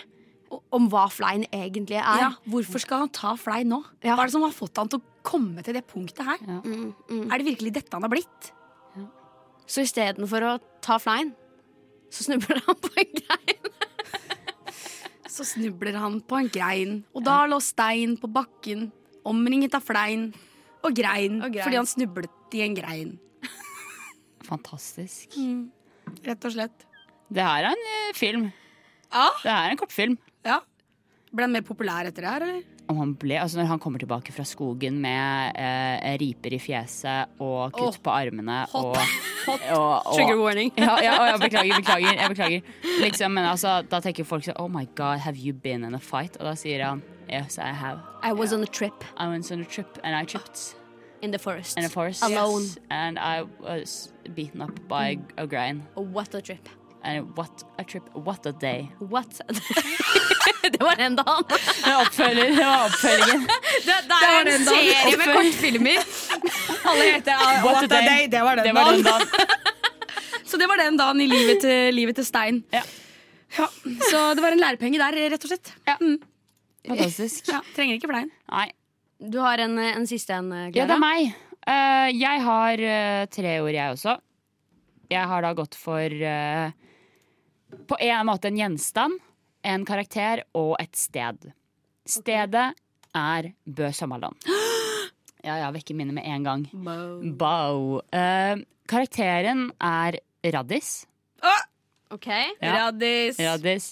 [0.76, 2.22] om hva flein egentlig er.
[2.22, 3.82] Ja, hvorfor skal han ta flein nå?
[4.04, 4.16] Ja.
[4.18, 6.42] Hva er det som har fått han til å komme til det punktet her?
[6.44, 7.24] Mm, mm.
[7.32, 8.52] Er det virkelig dette han har blitt?
[9.68, 10.52] Så istedenfor å
[10.84, 11.34] ta flein,
[12.12, 13.66] så snubler han på en grein.
[15.38, 18.88] Så snubler han på en grein, og da lå Stein på bakken,
[19.28, 20.32] omringet av flein
[20.88, 21.62] og grein, Og grein.
[21.68, 23.12] fordi han snublet i en grein.
[24.50, 25.36] Fantastisk.
[26.26, 26.88] Rett og slett.
[27.30, 28.48] Det her er en eh, film.
[29.12, 29.28] Ja.
[29.44, 30.18] Det her er en kortfilm.
[30.48, 30.62] Ja.
[31.28, 32.76] Ble han mer populær etter det her, eller?
[32.88, 37.42] Om han ble, altså når han kommer tilbake fra skogen med eh, riper i fjeset
[37.44, 40.72] og kutt oh, på armene hot, og, og, og Trigger warning.
[40.80, 42.16] ja, ja, ja, beklager, beklager.
[42.16, 42.72] Jeg beklager.
[43.04, 46.02] Liksom, men altså, da tenker folk sånn Oh my god, have you been in a
[46.02, 46.40] fight?
[46.40, 48.00] Og da sier han Yes, I have.
[48.24, 50.78] I was on a trip I was on a trip and I tripped
[51.22, 51.78] in the forest.
[51.78, 52.24] in the forest.
[52.24, 52.62] Alone.
[52.62, 55.84] Yes, and I was beaten up by a grain.
[55.96, 56.70] What a trip.
[57.04, 58.90] And what a trip, what a day.
[59.00, 59.42] What?
[60.74, 61.44] det var den dagen.
[61.48, 63.48] Det var oppfølger- det var oppfølgingen.
[63.88, 66.00] Det, det var er en serie med kortfilmer.
[66.90, 68.28] Alle heter What, What a day.
[68.28, 69.28] Det var den Det var den dagen.
[70.46, 72.64] Så det var den dagen i livet til, livet til Stein.
[72.74, 72.82] Ja.
[73.58, 73.68] Ja,
[74.10, 75.74] Så det var en lærepenge der, rett og slett.
[76.02, 76.18] Mm.
[76.88, 77.48] Fantastisk.
[77.52, 78.32] Ja, trenger ikke flein.
[78.52, 78.70] Nei.
[79.18, 81.32] Du har en, en siste en, Ja, det er meg.
[81.68, 84.18] Uh, jeg har uh, tre ord, jeg også.
[85.12, 86.72] Jeg har da gått for eh,
[87.88, 89.20] på en måte en gjenstand,
[89.68, 91.50] en karakter og et sted.
[92.08, 92.68] Stedet
[93.18, 94.38] er Bø Sommerland.
[95.44, 96.64] Ja, ja, vekker minnet med en gang.
[97.40, 98.00] Bow.
[98.12, 100.20] Eh, karakteren er
[100.54, 101.06] Raddis.
[102.12, 102.28] Ok.
[102.62, 102.74] Ja.
[102.88, 103.40] Raddis.
[103.40, 103.90] Raddis.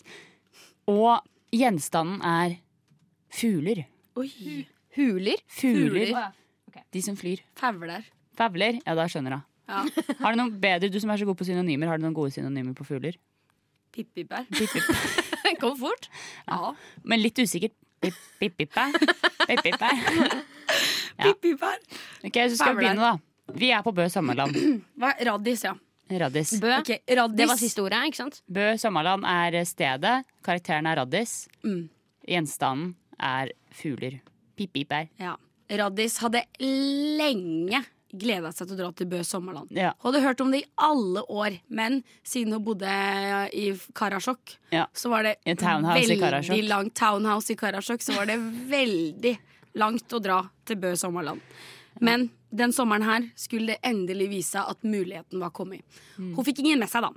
[0.87, 1.19] Og
[1.55, 2.57] gjenstanden er
[3.35, 3.83] fugler.
[4.19, 4.29] Oi.
[4.95, 5.41] Fugler.
[5.51, 6.13] Fugler.
[6.95, 7.41] De som flyr.
[7.59, 8.03] Fauler.
[8.35, 8.79] Favler?
[8.85, 9.43] Ja, da skjønner jeg.
[9.71, 9.81] Ja.
[10.21, 12.31] Har du noen bedre, Du som er så god på synonymer, har du noen gode
[12.35, 13.15] synonymer på fugler?
[13.95, 14.45] Pippibær.
[15.45, 16.09] Den kom fort.
[16.49, 16.73] Ja.
[17.03, 17.75] Men litt usikkert.
[18.03, 18.89] Pip, pip, pippe.
[19.47, 19.81] Pip.
[21.15, 21.29] Ja.
[21.29, 21.79] Pippibær.
[22.27, 23.55] Ok, så skal vi begynne, da.
[23.55, 24.57] Vi er på Bø Sommerland.
[24.99, 25.13] Hva?
[25.29, 25.71] Raddis, ja.
[26.11, 26.51] Raddis.
[26.61, 26.73] Bø.
[26.81, 27.39] Ok, Raddis.
[27.39, 28.41] Det var siste ordet, ikke sant?
[28.51, 30.15] Bø Sommerland er stedet.
[30.45, 31.37] Karakteren er Raddis.
[31.65, 31.85] Mm.
[32.27, 34.19] Gjenstanden er fugler.
[34.57, 35.07] Pip, pip er.
[35.21, 35.37] Ja.
[35.71, 37.79] Raddis hadde lenge
[38.19, 39.71] gleda seg til å dra til Bø Sommerland.
[39.75, 39.93] Ja.
[40.01, 42.89] Hun hadde hørt om det i alle år, men siden hun bodde
[43.53, 44.87] i Karasjok, Ja.
[44.93, 48.37] så var det veldig langt townhouse i Karasjok, så var det
[48.69, 49.37] veldig
[49.75, 51.41] langt å dra til Bø Sommerland.
[52.01, 55.83] Men den sommeren her skulle det endelig vise at muligheten var kommet.
[56.17, 57.11] Hun fikk ingen med seg, da,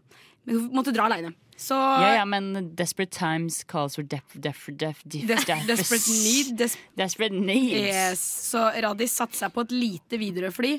[0.49, 1.35] men hun måtte dra aleine.
[1.59, 6.09] Så Ja, ja, men desperate times calls for def, def, def, def, des def- desperate
[6.23, 7.89] need des Desperate needs.
[7.89, 8.21] yes.
[8.53, 10.77] Så Radis satte seg på et lite Widerøe-fly.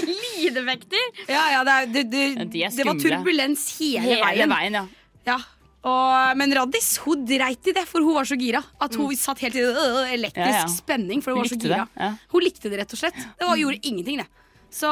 [0.00, 1.06] Lydeffekter!
[1.28, 3.16] Ja, ja, det, er- det, det, De er det var skumle.
[3.20, 4.54] turbulens hele, Hele veien.
[4.56, 4.84] veien, ja.
[5.30, 5.38] Ja.
[5.80, 8.60] Og, men Radis hun dreit i det, for hun var så gira.
[8.84, 10.52] At hun satt helt i øh, elektrisk Mm.
[10.52, 10.66] Ja, ja.
[10.68, 11.22] spenning.
[11.24, 11.86] For hun Hun var så likte gira.
[11.86, 12.10] det, ja.
[12.34, 13.16] Hun likte det rett og slett.
[13.38, 14.26] Det var, gjorde ingenting, det.
[14.70, 14.90] Så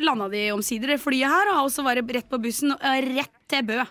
[0.00, 3.34] landa de omsider det flyet her, og så var det rett på bussen og rett
[3.50, 3.82] til Bø.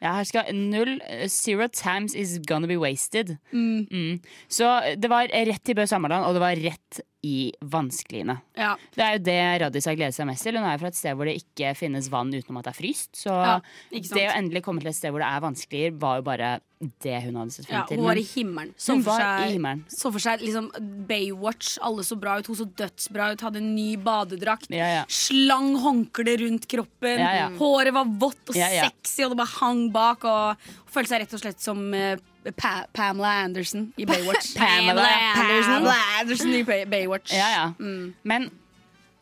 [0.00, 3.34] Ja, her skal null eh, Zero times is gonna be wasted.
[3.52, 3.86] Mm.
[3.90, 4.20] Mm.
[4.48, 8.38] Så det var rett til Bø Sammerland, og det var rett i vanskeliene.
[8.56, 8.74] Ja.
[8.94, 10.56] Det er jo det Raddis har gledet seg mest til.
[10.56, 12.78] Hun er jo fra et sted hvor det ikke finnes vann utenom at det er
[12.80, 13.10] fryst.
[13.26, 13.58] Så Ja,
[13.92, 17.18] det å endelig komme til et sted hvor det er vanskeligere, var jo bare det
[17.26, 18.72] hun hadde sett frem Ja, hun var i himmelen.
[18.80, 19.82] Så hun for var seg, i himmelen.
[19.92, 20.70] Så for seg liksom
[21.10, 21.74] Baywatch.
[21.84, 22.48] Alle så bra ut.
[22.48, 23.44] Hun så dødsbra ut.
[23.44, 24.70] Hadde en ny badedrakt.
[24.72, 25.04] Ja.
[25.12, 27.20] Slang håndkle rundt kroppen.
[27.60, 30.24] Håret var vått og sexy, og det bare hang bak.
[30.24, 32.16] Og følte seg rett og slett som eh,
[32.56, 34.54] pa Pamela Anderson i Baywatch.
[34.60, 35.72] Pamela Anderson.
[35.74, 37.32] Pamela Anderson i Bay- Baywatch.
[37.36, 37.64] Ja, ja.
[37.78, 38.14] Mm.
[38.22, 38.50] Men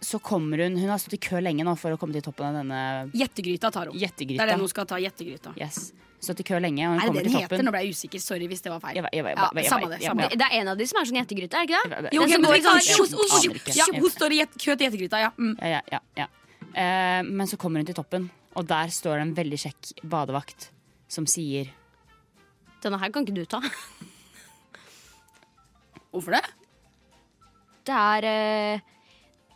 [0.00, 2.46] så kommer hun Hun har stått i kø lenge nå for å komme til toppen
[2.46, 3.98] av denne Jettegryta tar hun.
[3.98, 4.96] Det er den hun skal ta.
[5.02, 5.54] Jettegryta.
[5.58, 5.92] Yes.
[6.22, 7.48] Stått i kø lenge, og hun Er det kommer den til heter?
[7.56, 7.66] toppen.
[7.66, 8.20] Nå ble jeg usikker.
[8.22, 8.94] Sorry hvis det var feil.
[8.98, 9.98] Jeg vet- jeg vet- Ja, jeg vet- samme det.
[10.00, 10.38] jeg Samme vet- det.
[10.38, 12.10] Det er en av de som er sånn gjettegryte, er det ikke det?
[12.14, 13.74] Jo, Den ok, som men går i kan- jo, tjo- jo, aner ikke.
[13.76, 15.30] ja, Hun står i kø til Jettegryta, ja.
[15.38, 15.54] Mm.
[15.62, 16.26] Ja, ja, ja, ja.
[16.74, 20.70] Eh, men så kommer hun til toppen, og der står det en veldig kjekk badevakt
[21.08, 21.68] som sier
[22.84, 23.60] Denne her kan ikke du ta.
[26.12, 26.44] Hvorfor det?
[27.88, 28.80] Det er eh,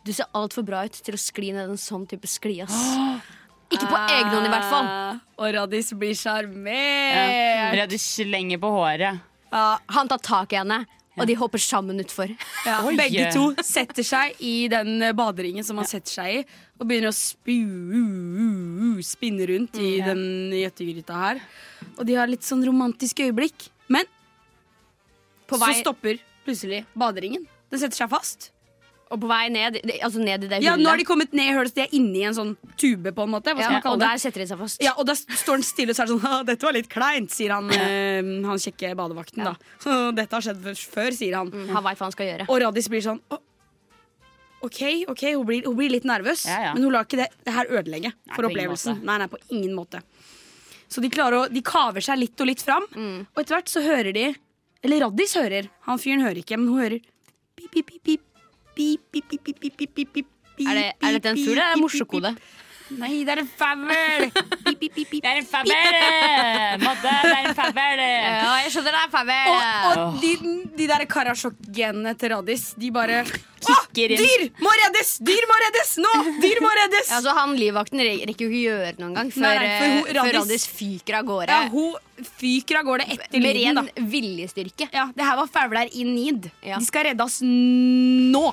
[0.05, 2.75] Du ser altfor bra ut til å skli ned en sånn type skli, ass.
[3.73, 4.85] Ikke på egen hånd, i hvert fall.
[4.85, 7.73] Ah, Og Radis blir sjarmert.
[7.73, 9.23] Reddy slenger på håret.
[9.49, 9.63] Ja,
[9.95, 10.83] Han tar tak i henne,
[11.17, 12.31] og de hopper sammen utfor.
[12.65, 16.43] ja, begge to setter seg i den eh, baderingen som man setter seg i,
[16.79, 17.57] og begynner å spu,
[19.05, 20.23] spinne rundt i den
[20.57, 21.43] gjettegryta her.
[21.97, 23.69] Og de har litt sånn romantisk øyeblikk.
[23.93, 24.09] Men
[25.49, 27.45] På så stopper plutselig baderingen.
[27.69, 28.52] Den setter seg fast.
[29.13, 30.83] Og på vei ned, altså ned i det Ja, hullet.
[30.83, 33.23] Nå har de kommet ned i hullet, så de er inni en sånn tube, på
[33.27, 33.53] en måte.
[33.53, 34.09] Hva skal ja, man og det?
[34.09, 34.81] der setter de seg fast.
[34.83, 37.31] Ja, og da står den stille og så er det sånn 'Dette var litt kleint',
[37.31, 39.43] sier han, øh, han kjekke badevakten.
[39.45, 39.53] da
[40.11, 41.47] 'Dette har skjedd før', sier han.
[41.53, 42.45] Mm, Han veit hva han skal gjøre.
[42.49, 43.21] Og Radis blir sånn
[44.63, 44.79] OK,
[45.11, 46.73] ok, hun blir, hun blir litt nervøs, Ja, ja.
[46.73, 49.01] men hun lar ikke det, det her ødelegge for opplevelsen.
[49.03, 49.99] Nei, nei, på ingen måte.
[50.87, 53.25] Så de klarer å De kaver seg litt og litt fram, Mm.
[53.35, 54.35] og etter hvert så hører de
[54.83, 55.69] Eller Radis hører.
[55.87, 56.99] Han fyren hører ikke, men hun hører
[57.55, 58.21] pip, pip, pip, pip.
[58.75, 60.25] Pip, pip, pip, pip, pip, pip, pip, pip,
[60.67, 61.45] Er, det, pip, pip, pip!
[61.73, 62.62] Pip, pip, pip, pip.
[65.23, 65.71] Det er en fabel!
[66.83, 68.01] Madde, det er en fabel!
[68.03, 69.49] Ja, jeg skjønner det er fabel.
[69.53, 70.31] Og, og de,
[70.77, 73.23] de der Karasjok-genene til Radis, de bare
[73.63, 74.19] Kicker inn.
[74.19, 75.13] Dyr må reddes!
[75.23, 75.93] Dyr må reddes!
[76.03, 76.11] Nå!
[76.43, 77.11] Dyr må reddes!
[77.13, 80.31] Ja, så han Livvakten rekker jo ikke gjøre noe engang før, Nei, nei, hun- før
[80.41, 81.53] Radis- fyker av gårde.
[81.55, 84.03] Ja, hun fyker av gårde etter med lyden, ren da.
[84.17, 84.89] viljestyrke.
[84.93, 86.51] Ja, det her var fauler in need.
[86.61, 86.77] Ja.
[86.81, 88.45] De skal redde oss nå.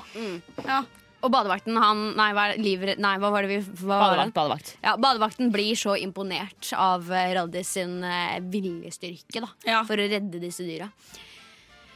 [0.65, 0.81] Ja.
[1.21, 2.63] Og badevakten, han Nei, hva, er det?
[2.65, 3.99] liv, nei, hva var det vi hva?
[4.01, 4.75] Badevakt, badevakt.
[4.83, 9.83] Ja, Badevakten blir så imponert av eh, Radis sin eh, viljestyrke da, Ja.
[9.85, 10.89] for å redde disse dyra.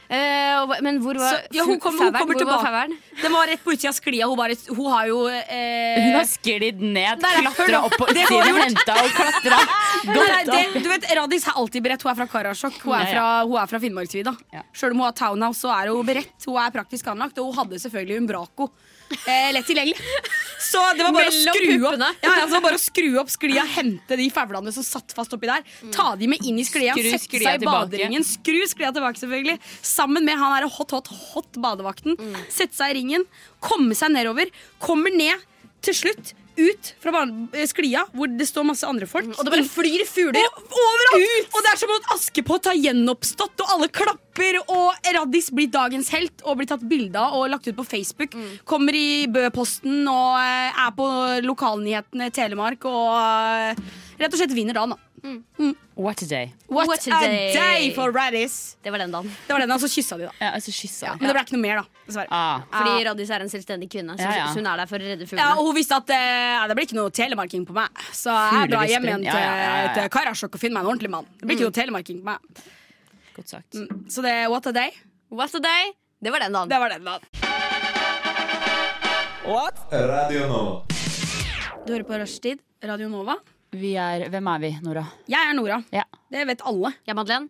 [0.06, 2.20] Eh, og hva- men hvor var Så- ja, hun kommer- hun faueren?
[2.20, 2.66] kommer Hvor var tilbake.
[2.66, 2.98] faueren?
[3.22, 4.26] Den var rett på utsida av sklia.
[4.28, 8.22] Hun, bare, hun har jo eh, Hun har sklidd ned, nei, klatra opp på Det
[8.22, 8.62] gjort.
[8.62, 9.58] henta og klatra.
[10.06, 12.02] Nei, nei, det, du vet, Radis er alltid beredt.
[12.06, 12.78] Hun er fra Karasjok.
[12.84, 13.12] Hun er Ja, ja.
[13.12, 14.36] fra, hun er fra Finnmarksvidda.
[14.52, 14.62] Ja.
[14.72, 16.46] Sjøl om hun har townhouse, så er hun beredt.
[16.46, 18.70] Hun er praktisk anlagt, og hun hadde selvfølgelig Umbraco.
[19.26, 19.96] Eh, lett tilgjengelig.
[20.66, 22.08] Så det var bare å skru opp puppene.
[22.24, 25.46] ja, ja, så bare å skru opp sklia, hente de faulene som satt fast oppi
[25.50, 25.62] der.
[25.94, 27.84] Ta de med inn i sklia, Skru sette sklia seg i tilbake.
[27.86, 28.26] baderingen.
[28.26, 29.58] Skru sklia tilbake, selvfølgelig.
[29.86, 32.18] Sammen med han derre hot, hot, hot badevakten.
[32.50, 33.28] Sette seg i ringen,
[33.62, 34.50] komme seg nedover.
[34.82, 35.46] Kommer ned
[35.86, 36.34] til slutt.
[36.56, 37.20] Ut fra
[37.52, 39.28] eh, sklia, hvor det står masse andre folk.
[39.36, 41.50] Og det bare flyr fugler Og overalt!
[41.52, 44.22] Og det er som at Askepott har gjenoppstått, og alle klapper,
[44.68, 48.34] og Raddis blir dagens helt og blir tatt bilde av og lagt ut på Facebook.
[48.68, 51.08] Kommer i Bø-posten og eh, er på
[51.46, 53.82] lokalnyhetene Telemark og eh,
[54.20, 55.02] rett og slett vinner dagen, da.
[55.96, 56.52] What a day.
[56.68, 57.52] What, What a a day.
[57.54, 57.86] day.
[57.96, 58.76] for Raddis.
[58.84, 59.32] Det var den dagen.
[59.46, 60.34] Det var den, og så kyssa de, da.
[60.38, 61.16] Ja, altså kyssa.
[61.18, 62.02] Men det ble ikke noe mer, da.
[62.06, 62.28] Dessverre.
[62.30, 62.60] Ah.
[62.70, 64.46] Fordi Radis er en selvstendig kvinne, så, Ja, ja.
[64.52, 65.56] så hun er der for å redde Ja, fuglene.
[65.58, 68.04] og hun visste at uh, det blir ikke noe telemarking på meg.
[68.14, 69.92] Så jeg drar hjem igjen til, Ja, ja, ja, ja.
[69.96, 71.26] til Karasjok og finner meg en ordentlig mann.
[71.40, 72.62] Det blir ikke noe telemarking på meg.
[73.36, 73.76] Godt sagt.
[74.12, 74.90] Så det er what a day.
[75.30, 75.92] What a day?
[76.22, 76.68] Det var den dagen.
[76.72, 77.22] Det var den, dagen.
[79.46, 79.76] What?
[79.92, 80.82] Radio Nova.
[81.86, 83.36] Du hører på Rushtid, Radio Nova.
[83.76, 85.04] Vi er, hvem er vi, Nora?
[85.30, 85.76] Jeg er Nora.
[85.94, 86.02] Ja.
[86.32, 86.90] Det vet alle.
[87.06, 87.48] Jeg er Madeleine?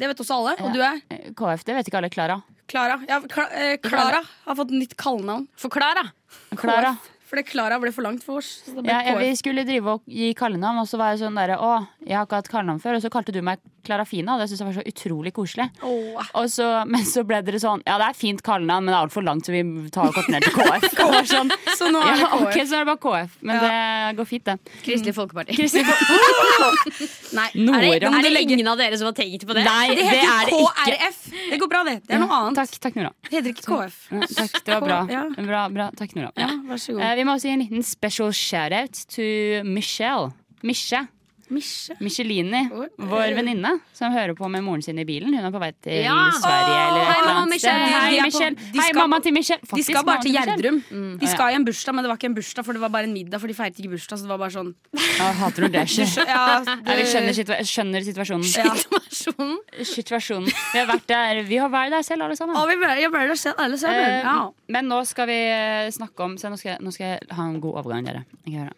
[0.00, 0.52] Det vet også alle.
[0.60, 0.72] Og Ja.
[0.74, 2.10] du er Eh, KF, det vet ikke alle.
[2.10, 2.42] Klara.
[2.66, 2.98] Klara.
[3.08, 5.48] Ja, Kla- eh, Klara har fått nytt kallenavn.
[5.56, 6.10] For Klara.
[6.56, 6.96] Klara.
[7.30, 8.48] For det Klara ble for langt for oss.
[8.66, 11.20] Så det ble Ja, ja, vi skulle drive og gi kallenavn, og så var jeg
[11.22, 11.68] sånn derre Å,
[12.02, 12.98] jeg har ikke hatt kallenavn før.
[12.98, 15.68] Og så kalte du meg Klarafina, og det syntes jeg var så utrolig koselig.
[15.86, 16.18] Oh.
[16.36, 19.06] Og så, men så ble dere sånn Ja, det er fint kallenavn, men det er
[19.06, 19.62] altfor langt, så vi
[19.94, 20.88] tar og korter ned til KF.
[21.30, 22.34] Sånn, Så nå er det KF.
[22.34, 23.38] ja, ok, så er det bare KF.
[23.46, 24.74] Men det går fint, det.
[24.84, 25.56] Kristelig Folkeparti.
[25.56, 27.08] Kristelig Folkeparti.
[27.38, 29.62] Nei, Er det, er det ingen av dere som har tenkt på det?
[29.64, 30.74] Nei, det det heter er det ikke.
[30.90, 31.20] KRF.
[31.50, 31.96] Det går bra, det.
[32.10, 32.58] Det er noe annet.
[32.60, 33.12] Takk, takk, Nora.
[33.30, 33.96] Det heter ikke KF.
[34.10, 34.98] Ja, takk, det var bra.
[35.14, 35.22] Ja.
[35.46, 35.88] bra, bra.
[35.98, 36.32] Takk, Nora.
[36.40, 37.06] Ja, vær så god.
[37.20, 39.24] Vi må også gi en liten special shout-out to
[39.68, 40.30] Michelle.
[40.64, 41.02] Misje.
[41.50, 41.96] Misje.
[42.00, 45.34] Michelini, vår venninne, som hører på med moren sin i bilen.
[45.34, 46.14] Hun er på vei til Ja.
[46.36, 47.70] Sverige eller et Hei, mamma annet sted.
[47.90, 48.56] Hei, Michelle.
[48.80, 49.60] Hei, mamma til Michelle.
[49.74, 50.32] De skal bare til.
[50.38, 50.78] Gjerdrum.
[51.20, 53.04] De skal i en bursdag, men det var ikke en bursdag, for det var bare
[53.10, 53.40] en middag.
[53.42, 56.26] For de feiret ikke bursdag, så det var bare sånn Jeg hater når det skjer.
[56.30, 56.44] ja,
[57.00, 58.46] vi skjønner, situa skjønner situasjonen.
[58.54, 58.74] Ja.
[59.20, 59.58] Situasjonen.
[59.84, 60.46] Situasjonen.
[60.72, 62.56] Vi har vært der, vi har vært der selv, alle sammen.
[62.56, 62.94] Å, vi ble,
[63.28, 64.20] der selv, alle sammen.
[64.24, 64.36] Ja.
[64.70, 67.42] Men nå skal vi eh, snakke om Se, nå skal, jeg- nå skal jeg ha
[67.50, 68.24] en god overgang, dere.
[68.46, 68.76] Jeg kan høre.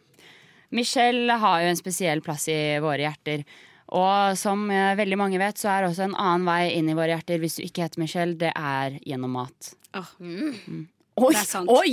[0.73, 3.45] Michelle har jo en spesiell plass i våre hjerter.
[3.93, 7.13] Og som eh, veldig mange vet, så er også en annen vei inn i våre
[7.13, 9.75] hjerter hvis du ikke heter Michelle, det er gjennom mat.
[11.13, 11.69] Oi, det er sant.
[11.69, 11.91] Oi!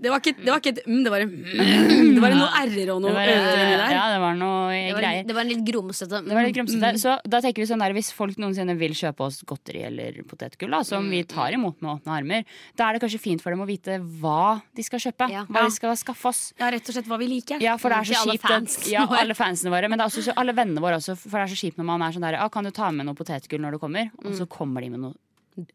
[0.00, 2.46] Det var ikke, det var ikke et mm, det var, en, mm, det var noe
[2.64, 3.34] r-er og Det noe ø
[3.76, 3.90] der.
[3.92, 5.26] ja, det var noe Det var, greier.
[5.28, 6.20] det var en litt grumsete.
[6.24, 6.92] Det var litt grumsete.
[7.02, 10.72] Så da tenker vi sånn der, Hvis folk noensinne vil kjøpe oss godteri eller potetgull,
[10.72, 12.48] da, som vi tar imot med åpne armer,
[12.80, 15.28] da er det kanskje fint for dem å vite hva de skal kjøpe.
[15.36, 15.44] Ja.
[15.52, 16.42] Hva de skal skaffe oss.
[16.56, 17.60] Ja, rett og slett hva vi liker.
[17.60, 19.92] Ja, for det er Til så alle kjipt at- Ja, alle fansene våre.
[19.92, 21.18] Men det er også så alle vennene våre også.
[21.18, 23.04] For det er så kjipt når man er sånn der ah, Kan du ta med
[23.04, 24.08] noe potetgull når du kommer?
[24.24, 25.14] Og så kommer de med noe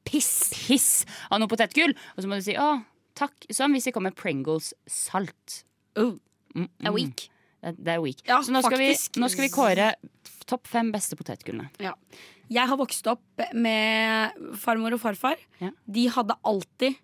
[0.07, 0.89] piss, piss
[1.29, 1.95] av noe potetgull.
[2.15, 2.73] Og så må du si å,
[3.17, 3.49] takk.
[3.53, 5.63] Som hvis det kommer med Pringles salt.
[5.97, 6.15] Uh,
[6.55, 6.95] Mm, A mm.
[6.95, 7.31] week.
[7.61, 8.23] Det, det er weak.
[8.27, 8.91] Ja, så nå skal, vi,
[9.21, 9.91] nå skal vi kåre
[10.49, 11.69] topp fem beste potetgullene.
[11.83, 11.93] Ja.
[12.51, 15.39] Jeg har vokst opp med farmor og farfar.
[15.61, 15.69] Ja.
[15.85, 16.97] De hadde alltid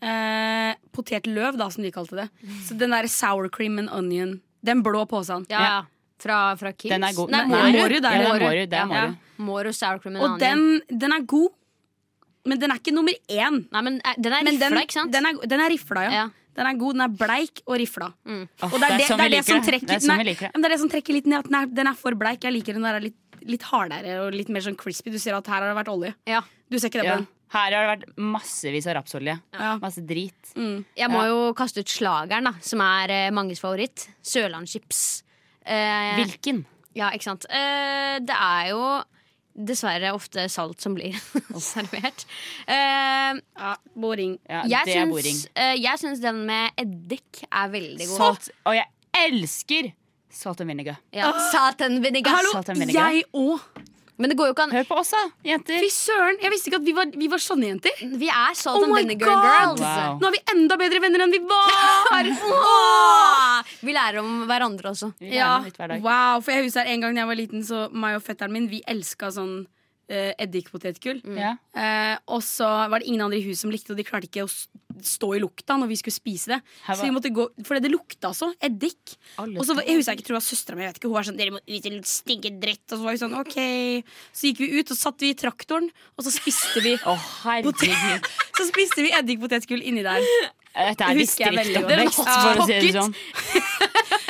[0.00, 2.30] eh, potetløv, da, som de kalte det.
[2.64, 4.38] Så den der sour cream and onion.
[4.64, 5.44] Den blå posen.
[5.52, 5.76] Ja, ja.
[6.22, 6.94] Fra, fra Kings?
[6.94, 7.34] Den er god.
[7.34, 7.98] Nei, Nei, Mårud.
[8.00, 8.78] Det er Mårud.
[8.78, 9.04] Ja.
[9.36, 9.76] Mårud.
[9.76, 11.52] Sour cream and Og den, den er god,
[12.46, 13.60] men den er ikke nummer én.
[13.72, 15.12] Nei, men eh, den er Men rifla, den, ikke sant?
[15.12, 16.10] den, er, den er rifla, ja.
[16.22, 16.26] Ja.
[16.56, 18.06] Den er god, den er bleik og rifla.
[18.24, 19.68] Åh, Og det er det, sånn det, vi er det som liker det.
[19.68, 20.52] trekker Det er sånn nei, vi liker det.
[20.54, 21.38] men det er det som trekker litt ned.
[21.44, 22.46] At den er, den er for bleik.
[22.48, 25.12] Jeg liker den der litt, litt hardere og litt mer sånn crispy.
[25.12, 26.14] Du ser at her har det vært olje.
[26.32, 26.40] Ja.
[26.72, 27.16] Du ser ikke det Ja.
[27.20, 27.28] den.
[27.52, 29.36] Her har det vært massevis av rapsolje.
[29.54, 29.74] Ja.
[29.84, 30.54] Masse drit.
[30.56, 34.08] Jeg må jo kaste ut slageren, da, som er eh, manges favoritt.
[34.24, 35.04] Sørlandschips.
[35.64, 36.64] Eh, Hvilken?
[36.96, 37.44] ja, ikke sant.
[37.50, 38.80] Eh, det er jo
[39.56, 41.16] dessverre ofte salt som blir
[41.64, 42.26] servert.
[42.68, 44.36] Uh, Ja, boring.
[44.48, 45.36] Ja, jeg, det er boring.
[45.36, 48.16] syns, eh, jeg syns den med eddik er veldig god.
[48.20, 48.50] Salt.
[48.68, 48.86] Og jeg
[49.26, 49.92] elsker
[50.36, 50.98] salt and vinegar.
[51.16, 52.36] Ja, salt and vinegar.
[52.36, 53.10] Hallo, Salt and vinegar.
[53.16, 53.60] jeg òg.
[54.18, 54.70] Men det går jo ikke an.
[54.72, 55.80] Hør på oss, da, jenter.
[55.84, 57.98] Fy søren, jeg visste ikke at vi var, vi var sånne jenter.
[58.16, 59.12] Vi er sånn Oh God!
[59.20, 59.82] girls.
[59.82, 60.16] Wow.
[60.22, 62.30] Nå er vi enda bedre venner enn vi var!
[62.56, 63.74] oh!
[63.84, 65.12] Vi lærer om hverandre også.
[65.20, 66.02] Vi lærer Ja, noe hver dag.
[66.04, 68.68] wow, for jeg husker En gang da jeg var liten, så meg og fetteren min
[68.72, 69.66] Vi elska sånn
[70.10, 71.20] uh, eddikpotetgull.
[71.36, 71.54] Ja.
[71.76, 74.28] Uh, og så var det ingen andre i huset som likte det, og de klarte
[74.30, 74.50] ikke å
[75.06, 76.58] stå i lukta når vi skulle spise det.
[76.86, 76.96] Var...
[76.96, 78.48] Så vi måtte gå, For det lukta så.
[78.64, 79.16] Eddik.
[79.42, 80.84] Og så var- jeg husker jeg ikke tror jeg var søstera mi.
[80.86, 82.84] Jeg vet ikke, Hun var sånn Dere må vise litt stinke dritt.
[82.90, 83.56] Og så var vi sånn OK.
[84.32, 88.24] Så gikk vi ut, og satt vi i traktoren, og så spiste vi oh, herregud.
[88.56, 90.24] Så spiste vi eddikpotetgull inni der.
[90.76, 91.92] Dette er Det jeg veldig godt.
[92.00, 92.40] distriktoppvekst, Ja.
[92.40, 93.14] for å si det sånn.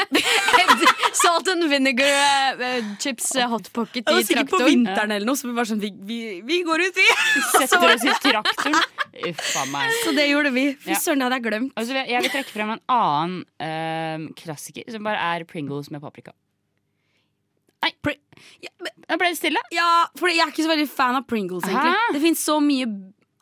[1.16, 5.26] Salt and vinegar uh, chips uh, hot pocket Det i var sikkert på vinteren eller
[5.28, 7.06] noe, så vi bare sånn Vi, vi, vi går ut, vi.
[7.56, 8.78] Setter oss i traktoren.
[9.30, 9.92] Uffa meg.
[10.04, 10.66] Så det gjorde vi.
[10.80, 10.98] Fy Ja.
[11.00, 11.72] søren, det hadde jeg glemt.
[11.76, 16.34] Altså, jeg vil trekke frem en annen uh, klassiker, som bare er Pringles med paprika.
[17.84, 18.16] Nei, pri
[18.64, 19.60] Ja, men- ble det stille.
[19.72, 21.94] Ja, for jeg er ikke så veldig fan av Pringles, egentlig.
[21.96, 22.12] Hæ?
[22.16, 22.88] Det fins så mye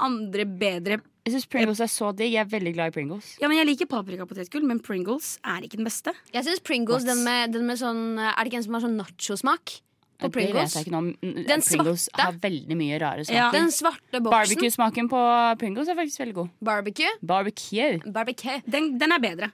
[0.05, 2.35] andre bedre Jeg syns Pringles er så digg.
[2.35, 3.31] Jeg er veldig glad i Pringles.
[3.41, 6.13] Ja, men Jeg liker paprikapotetgull, men Pringles er ikke den beste.
[6.35, 8.99] Jeg synes Pringles, den med, den med sånn Er det ikke en som har sånn
[9.01, 9.81] nachosmak?
[10.21, 10.75] På Det vet Pringles?
[10.77, 11.09] jeg ikke noe om.
[11.49, 12.21] Den Pringles svarte.
[12.29, 13.25] har veldig mye rare Ja.
[13.51, 13.53] smaker.
[13.59, 14.31] Den svarte boksen.
[14.37, 15.23] Barbecue-smaken på
[15.59, 16.49] Pringles er faktisk veldig god.
[16.63, 17.15] Barbecue.
[17.25, 17.99] Barbecue.
[18.13, 18.61] Barbecue.
[18.69, 19.51] Den, den er bedre.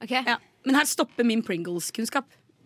[0.00, 0.10] Ok.
[0.10, 0.36] Ja.
[0.64, 2.24] Men her stopper min Pringles-kunnskap.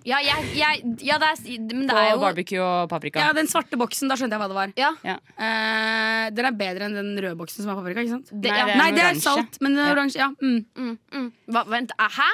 [0.09, 1.43] Ja, jeg, jeg, ja, det er,
[1.77, 3.21] men det er jo barbecue og paprika.
[3.21, 4.73] Ja, Den svarte boksen, da skjønte jeg hva det var.
[4.81, 5.17] ja, Ja.
[5.37, 8.01] Eh, den er bedre enn den røde boksen som er paprika.
[8.07, 8.31] ikke sant?
[8.33, 8.65] det, Nei, ja.
[8.67, 9.23] det er Nei, det er oransje.
[9.29, 9.95] salt, men den er Ja.
[9.99, 10.19] oransje.
[10.23, 10.29] Ja.
[10.41, 10.65] Mm.
[10.79, 11.29] Mm, mm.
[11.53, 12.31] Hva, vent, eh, hæ?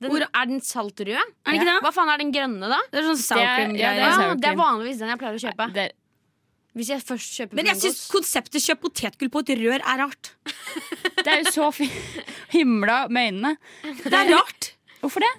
[0.00, 1.12] Den, Hvor- er den saltrød?
[1.12, 1.78] Er det ikke det?
[1.84, 2.78] Hva faen er den grønne, da?
[2.90, 3.80] Det er sånn sour Det er- cream-greier.
[3.84, 4.62] ja, det er Ja, sour det er cream.
[4.64, 5.72] vanligvis den jeg pleier å kjøpe.
[5.74, 5.92] Det,
[6.72, 10.30] Hvis jeg først kjøper Men jeg syns konseptet kjøp potetgull på et rør er rart.
[11.18, 11.90] det er jo så fint.
[12.54, 13.56] Himla med øynene.
[14.04, 14.72] Det er rart.
[15.02, 15.32] Hvorfor det?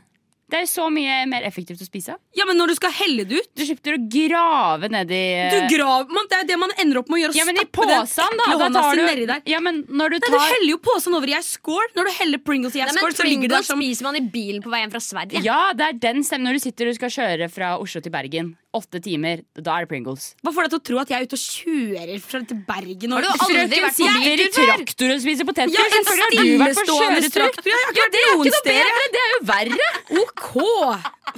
[0.52, 2.18] Det er så mye mer effektivt å spise.
[2.36, 5.22] Ja, men når du skal helle det ut Du slipper å grave nedi
[5.54, 7.38] Du grav, man, Det er det man ender opp med å gjøre.
[7.40, 8.50] Ja, men i posen, da!
[8.60, 9.44] da tar du, nedi der.
[9.48, 11.94] ja, men når du Nei, du heller jo posen over i ei skål.
[11.96, 14.24] Når du heller Pringles i ei skål, så ligger det der som spiser man i
[14.34, 15.44] bilen på vei hjem fra Sverige.
[15.46, 18.54] Ja, det er den stemmen når du sitter og skal kjøre fra Oslo til Bergen.
[18.72, 19.42] Åtte timer.
[19.60, 20.30] Da er det Pringles.
[20.46, 23.12] Hva får deg til å tro at jeg er ute og kjører fra til Bergen?
[23.12, 25.74] Og Har du aldri vært på sitter i traktor og spiser poteter?
[25.76, 27.82] Ja, en du stillestående traktor.
[28.00, 29.90] Ja, det er jo ikke noe bedre, det er jo verre.
[30.24, 30.48] OK!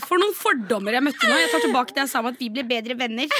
[0.05, 1.39] For noen fordommer jeg møtte nå.
[1.41, 3.33] Jeg tar tilbake det jeg sa om at vi ble bedre venner.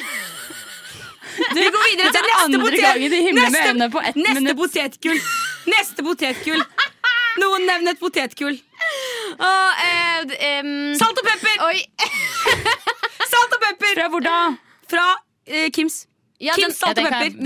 [1.34, 5.22] Vi går videre til neste potet- neste- Neste potetgull.
[5.66, 6.62] Neste potetgull.
[7.42, 8.60] Noen nevn et potetgull.
[9.40, 11.56] Åh, eh, d- em, Salt og pepper!
[13.98, 14.40] Fra hvor da?
[14.90, 15.06] Fra
[15.48, 16.04] eh, Kims.
[16.44, 17.38] Ja, Kims salt Ja, og den kan- pepper.
[17.38, 17.44] den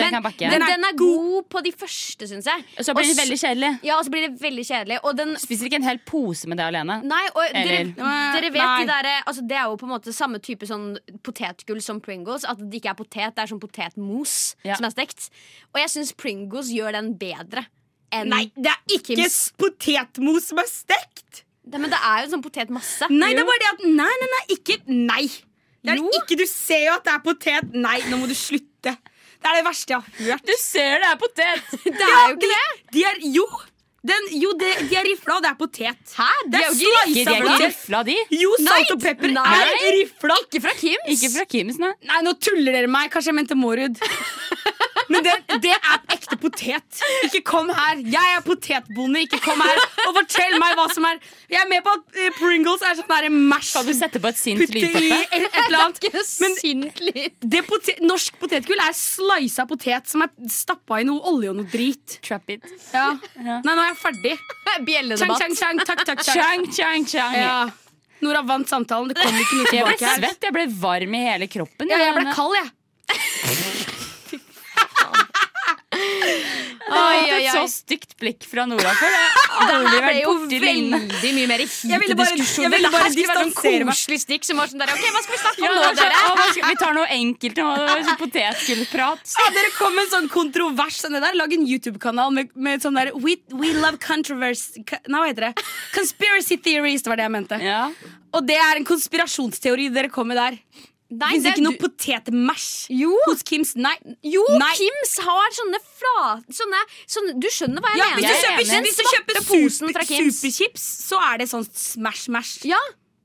[0.49, 2.63] Den er den er god på de første, syns jeg.
[2.79, 3.69] Og så blir Og det veldig kjedelig.
[3.85, 4.97] Ja, og så blir det veldig kjedelig.
[5.03, 6.95] Og den Spiser ikke en hel pose med det alene.
[7.05, 8.81] Nei, og dere, dere vet Nei.
[8.81, 12.43] de der, altså Det er jo på en måte samme type sånn potetgull som Pringles.
[12.49, 14.75] At det ikke er potet, det er sånn potetmos Ja.
[14.79, 15.29] som er stekt.
[15.75, 17.67] Og jeg syns Pringles gjør den bedre
[18.11, 19.51] enn Nei, det er ikke Kims.
[19.59, 21.43] potetmos som er stekt!
[21.67, 23.09] Det, Men det er jo sånn potetmasse.
[23.11, 25.23] Nei, det er bare det at Nei, nei, nei, ikke Nei!
[25.83, 26.09] Det er Jo.
[26.21, 27.73] ikke, Du ser jo at det er potet.
[27.75, 28.95] Nei, nå må du slutte.
[29.37, 30.45] Det er det verste jeg har hørt.
[30.47, 31.73] Du ser det er potet!
[31.85, 32.63] Det er jo ikke det!
[32.95, 33.45] De er, jo,
[34.07, 36.13] den, jo de, de er rifla, og det er potet.
[36.17, 36.27] Hæ?
[36.47, 38.15] Det De er er jo ikke de er ikke rifla, de.
[38.41, 39.45] Jo, salt og pepper Nei.
[39.67, 40.39] er rifla.
[40.47, 41.07] Ikke fra Kims.
[41.13, 41.93] Ikke fra Kims, nei.
[42.09, 43.11] Nei, nå tuller dere meg.
[43.13, 44.01] Kanskje jeg mente Mårud.
[45.09, 45.33] Men det,
[45.63, 47.01] det er ekte potet.
[47.27, 48.01] Ikke kom her.
[48.11, 49.21] Jeg er potetbonde.
[49.23, 51.19] Ikke kom her og fortell meg hva som er
[51.53, 53.69] Jeg er med på at eh, Pringles er sånn derre mash.
[53.71, 55.21] Skal du sette på et sint Putte i lydteppe?
[55.39, 56.01] et, et eller annet.
[56.03, 57.37] Ikke Men sint lyd.
[57.55, 61.71] det potet, norsk potetgull er slisa potet som er stappa i noe olje og noe
[61.71, 62.19] drit.
[62.27, 62.67] Trap it.
[62.93, 63.09] Ja.
[63.39, 64.35] Nei, nå er jeg ferdig.
[64.87, 65.39] Bjelledebatt.
[65.41, 65.83] chang, chang.
[65.87, 66.35] Takk, takk, takk.
[66.35, 67.37] Chang, chang, chang.
[67.39, 67.59] Ja.
[68.25, 69.11] Nora vant samtalen.
[69.13, 70.23] Det kom ikke noe Jeg ble tilbake her.
[70.23, 71.91] svett, jeg ble varm i hele kroppen.
[71.93, 73.93] Ja, jeg ble kald, jeg.
[76.87, 79.15] Jeg har hatt et så stygt blikk fra Nora før.
[79.67, 82.75] Det ble jo veldig mye mer hit i diskusjonen.
[82.77, 85.39] Det her skulle være sånn koselig stikk som var sånn der Ok, hva skal vi
[85.41, 86.21] snakke om ja, nå, sånn, dere?
[86.21, 89.23] Ja, skal- vi tar noe enkelt og sånn Potetgullprat.
[89.41, 91.35] Ja, dere kom med en sånn kontrovers sånn der.
[91.37, 95.65] Lag en YouTube-kanal med, med sånn der we, we love controversy Nei, hva heter det?
[95.95, 97.59] Conspiracy theories, det var det jeg mente.
[97.63, 97.81] Ja.
[98.37, 100.59] Og det er en konspirasjonsteori dere kom med der.
[101.07, 103.13] Fins det- ikke noe du- potetmash Jo.
[103.27, 103.75] hos Kims.
[103.75, 103.95] Nei.
[104.23, 104.73] Jo, Nei.
[104.75, 108.27] Kims har sånne flate sånne, sånne, Du skjønner hva jeg Ja, mener?
[108.27, 112.65] hvis du er kjøper, hvis du kjøper posen super, superchips, så er det sånn smash-mash.
[112.65, 112.79] Ja,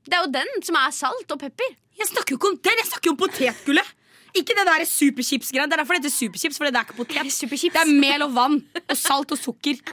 [0.05, 1.75] det er jo den som er salt og pepper.
[1.99, 3.85] Jeg snakker jo ikke om den, jeg snakker jo om potetgullet.
[4.35, 5.67] Ikke det der superchips-greia.
[5.69, 7.29] Det er derfor det heter superchips, for det er ikke potet.
[7.39, 7.73] Superchips.
[7.73, 9.77] Det er mel og vann og salt og sukker.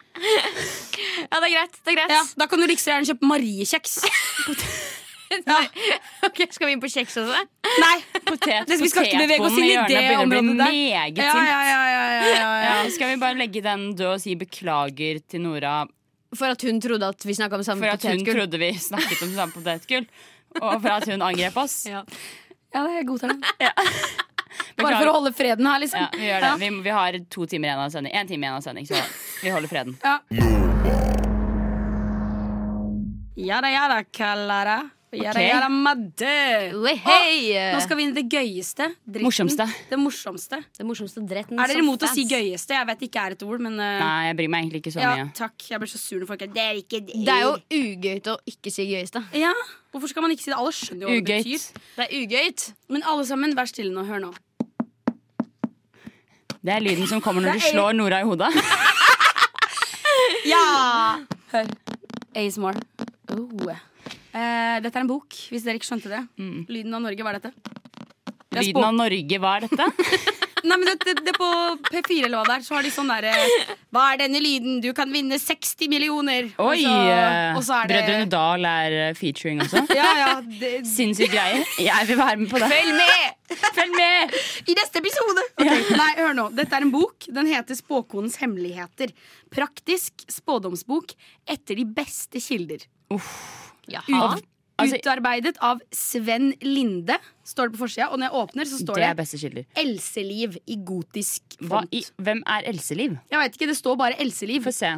[1.30, 1.72] Ja, det er greit.
[1.84, 3.98] det er greit Ja, da kan du like liksom gjerne kjøpe Mariekjeks.
[6.26, 7.42] Ok, Skal vi inn på kjeks også?
[7.80, 10.74] Nei, Potet, vi skal ikke bevege oss inn i det området der.
[10.74, 12.50] meget Ja, ja, ja, ja, ja, ja, ja.
[12.66, 15.76] Ja, skal vi bare legge den død og si beklager til Nora
[16.36, 19.22] For at hun trodde at vi snakka om samme for at hun trodde vi snakket
[19.26, 20.06] om samme potetgull?
[20.60, 21.84] Og for at hun angrep oss?
[21.94, 22.04] Ja.
[22.70, 23.40] Ja, det er godtar den.
[24.78, 26.04] Bare for å holde freden her, liksom.
[26.04, 26.50] Ja, vi gjør det.
[26.60, 28.14] Vi, vi har to timer igjen av sending.
[28.14, 29.00] En time igjen av sending, så
[29.42, 29.96] vi holder freden.
[33.34, 34.78] Ja da, ja da, Kallara.
[34.78, 34.99] Ja da, Ok.
[35.10, 36.34] Madde.
[37.74, 38.86] Nå skal vi inn i det gøyeste.
[39.02, 39.26] dritten.
[39.26, 39.66] Morsomste.
[39.90, 40.60] Det morsomste.
[40.78, 42.76] Det morsomste dretten Er dere imot å si gøyeste?
[42.78, 45.02] Jeg vet ikke er et ord, men uh, Nei, jeg bryr meg egentlig ikke så
[45.02, 45.26] ja, mye.
[45.34, 45.66] takk.
[45.72, 47.24] Jeg blir så sur når folk er Det er ikke det.
[47.26, 49.24] Det er jo ugøyt å ikke si gøyeste.
[49.34, 49.50] Ja,
[49.90, 50.58] Hvorfor skal man ikke si det?
[50.60, 51.66] Alle skjønner jo hva det betyr.
[51.96, 52.68] Det er ugøyt.
[52.94, 54.06] Men alle sammen, vær stille nå.
[54.06, 54.30] Hør nå.
[56.60, 58.54] Det er lyden som kommer når du slår Nora i hodet.
[60.46, 60.64] Ja!
[61.50, 61.66] Hør.
[62.38, 62.78] ASMR.
[63.34, 63.89] Oh.
[64.30, 66.22] Eh, dette er en bok, hvis dere ikke skjønte det.
[66.70, 67.54] Lyden av Norge, hva er dette?
[68.50, 69.90] Det er Lyden av Norge, hva er dette?
[70.60, 71.46] Nei, men det, det, det På
[71.88, 73.30] P4 eller hva det er, så har de sånn derre
[73.94, 74.80] Hva er denne lyden?
[74.84, 76.50] Du kan vinne 60 millioner!
[76.60, 76.82] Oi!
[76.84, 79.84] eh, og så er det Brødrene Dal er eh, featuring også.
[80.00, 81.62] Ja, ja, det, Sinnssyk greie.
[81.80, 82.68] Jeg vil være med på det.
[82.74, 83.56] Følg med!
[83.78, 84.36] Følg med!
[84.68, 85.46] I neste episode!
[85.56, 86.46] Ok, Nei, hør nå.
[86.60, 87.26] Dette er en bok.
[87.40, 89.14] Den heter Spåkonens hemmeligheter.
[89.56, 91.16] Praktisk spådomsbok
[91.50, 92.84] etter de beste kilder.
[93.90, 94.36] Jaha.
[94.38, 94.44] Ut,
[94.80, 98.06] Altså- utarbeidet av Sven Linde, står det på forsida.
[98.12, 99.14] Og når jeg åpner, så står Det er
[99.54, 99.66] det.
[99.76, 101.88] Elseliv i gotisk Hva font.
[101.92, 103.18] i, hvem er Elseliv?
[103.30, 104.62] Jeg vet ikke, Det står bare Elseliv.
[104.64, 104.94] Få se.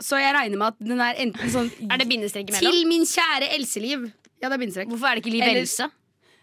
[0.00, 2.72] Så jeg regner med at den er enten sånn Er det bindestrek imellom?
[2.72, 4.12] Til min kjære Elseliv.
[4.42, 4.88] Ja, det er bindestrek.
[4.88, 5.90] Hvorfor er det ikke Liv Eller- Else?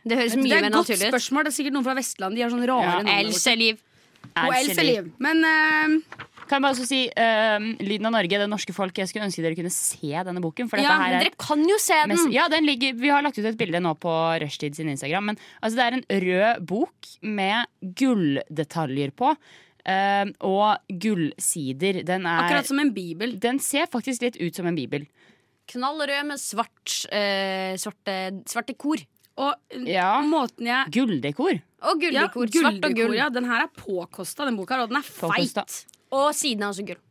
[0.06, 1.14] Det høres Det mye er mer et godt naturlig ut.
[1.14, 1.44] spørsmål.
[1.46, 2.36] Det er sikkert noen fra Vestlandet.
[2.36, 3.26] De har sånn rare Ja, navn.
[3.26, 3.78] Else-Liv.
[4.36, 5.12] Elseliv.
[5.20, 6.02] Men eh,
[6.54, 9.00] Kan jeg bare også si uh, Lyden av Norge, det norske folk.
[9.02, 10.68] Jeg skulle ønske dere kunne se denne boken.
[10.70, 12.12] For dette Ja, her Men er dere kan jo se den.
[12.14, 15.32] mest, ja, den ligger, Vi har lagt ut et bilde nå på Rushtid sin Instagram.
[15.32, 19.34] Men altså, det er en rød bok med gulldetaljer på.
[19.84, 22.04] Uh, og gullsider.
[22.06, 23.34] Den er akkurat som en bibel.
[23.42, 25.08] Den ser faktisk litt ut som en bibel.
[25.74, 29.02] Knallrød med svart, uh, svarte, svarte kor.
[29.42, 30.22] Og Ja.
[30.22, 31.58] måten jeg Gulldekor.
[31.82, 32.54] Og ja, gulldekor.
[32.54, 33.16] svart og gull.
[33.18, 35.66] Ja, den her er påkosta, den boka, her, og den er Påkosta.
[35.66, 35.86] feit.
[36.14, 37.02] Og siden er også gull.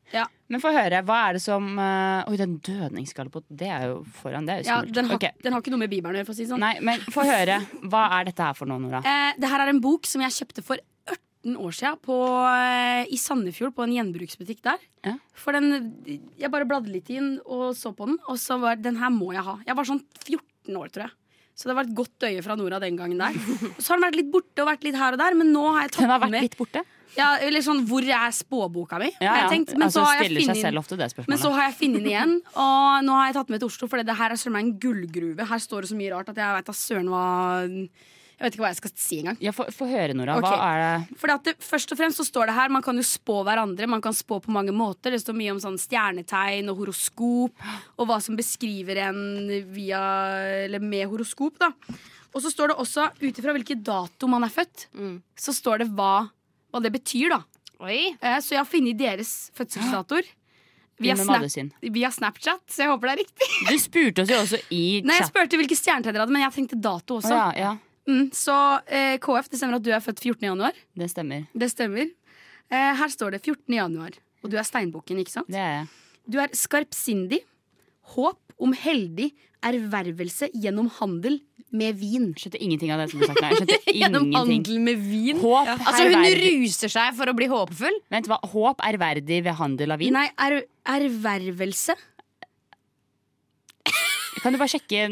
[0.52, 4.02] Men få høre, hva er det som uh, Oi, den dødningsskalle på Det er jo
[4.18, 4.44] foran.
[4.44, 5.24] Det er jo Ja, den, har, Ok.
[5.40, 6.60] den har ikke noe med Bibelen å gjøre, for å si det sånn.
[6.60, 7.56] Nei, men få høre.
[7.88, 9.00] Hva er dette her for noe, Nora?
[9.00, 12.18] Eh, det her er en bok som jeg kjøpte for 18 år siden på,
[12.50, 14.84] eh, i Sandefjord, på en gjenbruksbutikk der.
[15.08, 15.16] Ja.
[15.32, 19.00] For den, Jeg bare bladde litt inn og så på den, og så var den
[19.00, 19.56] her må jeg ha.
[19.66, 21.12] Jeg var sånn 14 år, tror jeg.
[21.56, 23.32] Så det var et godt øye fra Nora den gangen der.
[23.80, 25.82] Så har den vært litt borte og vært litt her og der, men nå har
[25.84, 26.82] jeg tatt Den har vært med litt borte.
[27.16, 29.10] Ja, eller sånn, Hvor er spåboka mi?
[29.20, 29.50] Ja, ja.
[29.52, 29.74] tenkt.
[29.76, 33.36] Men, altså, så det men så har jeg funnet den igjen, og nå har jeg
[33.40, 35.46] tatt med til Oslo, for det her er søren meg en gullgruve.
[35.50, 37.26] Her står det så mye rart at jeg vet da søren hva
[38.42, 39.36] Jeg vet ikke hva jeg skal si engang.
[39.44, 40.38] Ja, Få høre, Nora.
[40.40, 40.56] Okay.
[40.56, 42.96] Hva er det Fordi at det, først og fremst så står det her Man kan
[42.98, 45.14] jo spå hverandre, man kan spå på mange måter.
[45.14, 49.22] Det står mye om sånn stjernetegn og horoskop, og hva som beskriver en
[49.74, 50.02] via
[50.64, 51.70] Eller med horoskop, da.
[52.32, 54.86] Og så står det også, ut ifra hvilken dato man er født,
[55.36, 56.30] så står det hva,
[56.72, 57.42] hva det betyr, da.
[57.82, 60.24] Eh, Så jeg har funnet deres fødselsdatoer.
[61.02, 61.42] Via, Snap,
[61.82, 63.46] via Snapchat, så jeg håper det er riktig.
[63.72, 65.06] Du spurte oss jo også i chat.
[65.08, 67.32] Nei, Jeg spurte hvilke stjernetegn dere hadde, men jeg tenkte dato også.
[67.32, 67.38] også.
[67.58, 68.54] ja, ja, Mm, så
[68.90, 70.42] eh, KF, det stemmer at du er født 14.
[70.42, 70.72] januar.
[70.98, 71.44] det stemmer.
[71.54, 72.08] Det stemmer.
[72.70, 73.74] Eh, her står det 14.
[73.76, 74.10] januar,
[74.42, 75.46] og du er steinbukken, ikke sant?
[75.46, 75.86] Det er jeg.
[76.34, 77.38] Du er skarpsindig.
[78.14, 79.30] Håp om heldig
[79.62, 81.38] ervervelse gjennom handel
[81.72, 82.30] med vin.
[82.36, 83.62] Skjønte ingenting av det som ble sagt.
[83.62, 85.38] Skjønte Gjennom handel med vin.
[85.40, 87.98] Håp, Altså Hun ruser seg for å bli håpefull.
[88.12, 88.40] Vent, hva?
[88.52, 90.14] Håp ærverdig ved handel av vin?
[90.18, 90.58] Nei, er,
[90.98, 91.96] ervervelse.
[94.42, 95.02] Kan du bare sjekke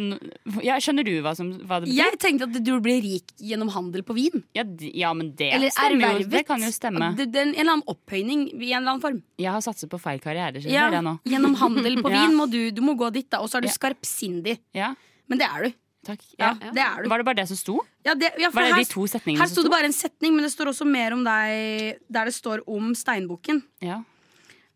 [0.66, 1.98] ja, Skjønner du hva, som, hva det betyr?
[2.00, 4.42] Jeg tenkte at du ble rik gjennom handel på vin.
[4.58, 6.26] Ja, ja, men det Eller stemmer jo.
[6.32, 7.12] Det kan jo stemme.
[7.18, 9.20] Det, det en eller annen opphøyning i en eller annen form.
[9.40, 10.62] Jeg har satset på feil karriere.
[10.66, 10.88] Ja,
[11.32, 13.42] gjennom handel på vin må du, du må gå dit, da.
[13.44, 14.58] Og så er du skarpsindig.
[14.76, 14.92] Ja,
[15.30, 15.78] Men det er du.
[16.10, 16.26] takk.
[16.38, 16.72] Ja, Ja.
[16.74, 17.08] det er du.
[17.12, 17.78] Var det bare det som sto?
[18.06, 20.34] Ja, det, ja, Var det her, de to setningene her sto det bare en setning,
[20.34, 23.62] men det står også mer om deg der det står om steinbukken.
[23.84, 24.00] Ja.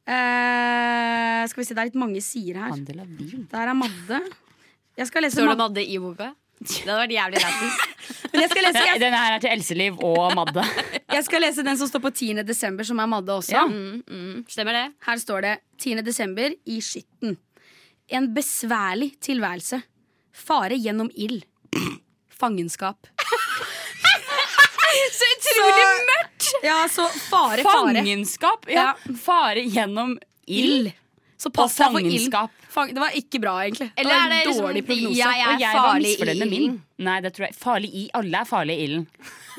[0.05, 2.76] Eh, skal vi se, Det er litt mange sider her.
[2.76, 4.20] Der er Madde.
[4.99, 5.84] Jeg skal lese Står det Madde.
[5.84, 6.32] I boka?
[6.64, 7.78] Det hadde vært jævlig lættis.
[8.32, 10.64] Men jeg skal lese, jeg, Denne her er til Elseliv og Madde.
[11.16, 12.45] jeg skal lese den som står på 10.
[12.47, 13.57] desember, som er Madde også.
[13.57, 13.64] Ja.
[13.66, 14.45] Mm, mm.
[14.51, 14.84] Stemmer det?
[15.07, 16.05] Her står det 10.
[16.07, 17.36] desember i Skitten.
[18.09, 19.82] En besværlig tilværelse.
[20.34, 21.42] Fare gjennom ild.
[22.30, 23.11] Fangenskap.
[25.14, 26.49] Så utrolig mørkt!
[26.62, 27.95] Ja, så fare, fare.
[27.97, 28.68] Fangenskap!
[28.70, 28.92] Ja.
[29.18, 30.14] Fare gjennom
[30.47, 30.92] ild.
[31.45, 32.34] Så pass deg for ild.
[32.74, 33.86] Fang, det var ikke bra, egentlig.
[34.01, 35.14] Eller er det en liksom dårlig prognose.
[35.20, 36.62] Jeg er Og jeg var farlig misfornøyd i med min.
[36.64, 36.78] ilden.
[37.07, 37.55] Nei, det tror jeg.
[37.61, 38.03] Farlig i.
[38.18, 39.05] Alle er farlige i ilden.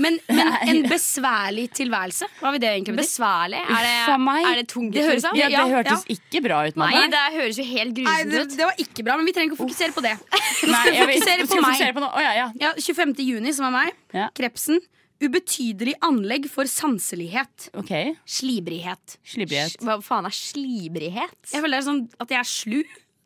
[0.03, 3.05] Men, men en besværlig tilværelse, hva vil det egentlig bety?
[3.05, 3.61] Besværlig?
[3.63, 4.41] Er det, meg.
[4.49, 5.37] er det tungt, Det høres- liksom?
[5.39, 7.11] Ja, det Ja, hørtes ikke bra ut, Nei, Madde.
[7.15, 8.57] det høres jo helt Nei, grusomt ut.
[8.59, 10.15] det var ikke bra, men vi trenger ikke å fokusere på det.
[10.75, 11.71] Nei, jeg vil- fokusere på skal meg.
[11.71, 12.11] fokusere på noe.
[12.11, 12.47] Å, ja, ja.
[12.65, 13.15] Ja, 25.
[13.29, 13.93] juni, som er meg.
[14.11, 14.27] Ja.
[14.35, 14.81] Krepsen.
[15.23, 17.69] Ubetydelig anlegg for sanselighet.
[17.79, 17.91] Ok.
[18.27, 19.15] Slibrighet.
[19.23, 19.77] Slibrighet.
[19.85, 21.37] Hva faen er slibrighet?
[21.53, 22.81] Jeg føler det er sånn at jeg er slu.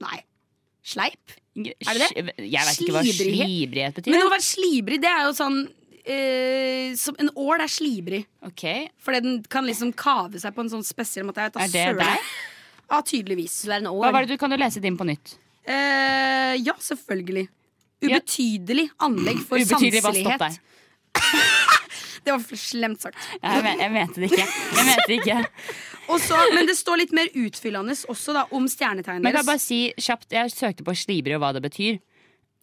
[0.05, 0.19] Nei.
[0.85, 1.33] Sleip.
[1.59, 2.07] Er det
[2.45, 3.97] Jeg vet ikke hva Slibrighet?
[3.97, 4.13] betyr.
[4.13, 5.57] Men å være slibrig, det er jo sånn
[6.05, 8.21] eh, som En ål er slibrig.
[8.47, 8.63] Ok,
[9.03, 11.41] Fordi den kan liksom kave seg på en sånn spesiell måte.
[11.41, 12.05] Jeg vet Er det søren.
[12.05, 12.31] deg?
[12.89, 13.57] Ja, tydeligvis.
[13.65, 15.35] Du er en Hva var det du, Kan du lese din på nytt?
[15.65, 17.47] Eh, ja, selvfølgelig.
[18.01, 20.65] Ubetydelig anlegg for Ubetydelig, bare stopp sanselighet.
[22.29, 23.17] Det var slemt sagt.
[23.41, 24.45] Ja, Jeg, men, jeg mente det ikke.
[24.77, 25.39] Jeg mente det ikke.
[26.13, 29.45] Og så, men det står litt mer utfyllende også da, om stjernetegnet Men kan jeg
[29.45, 29.49] deres.
[29.51, 31.99] bare si kjapt Jeg søkte på slibrig og hva det betyr.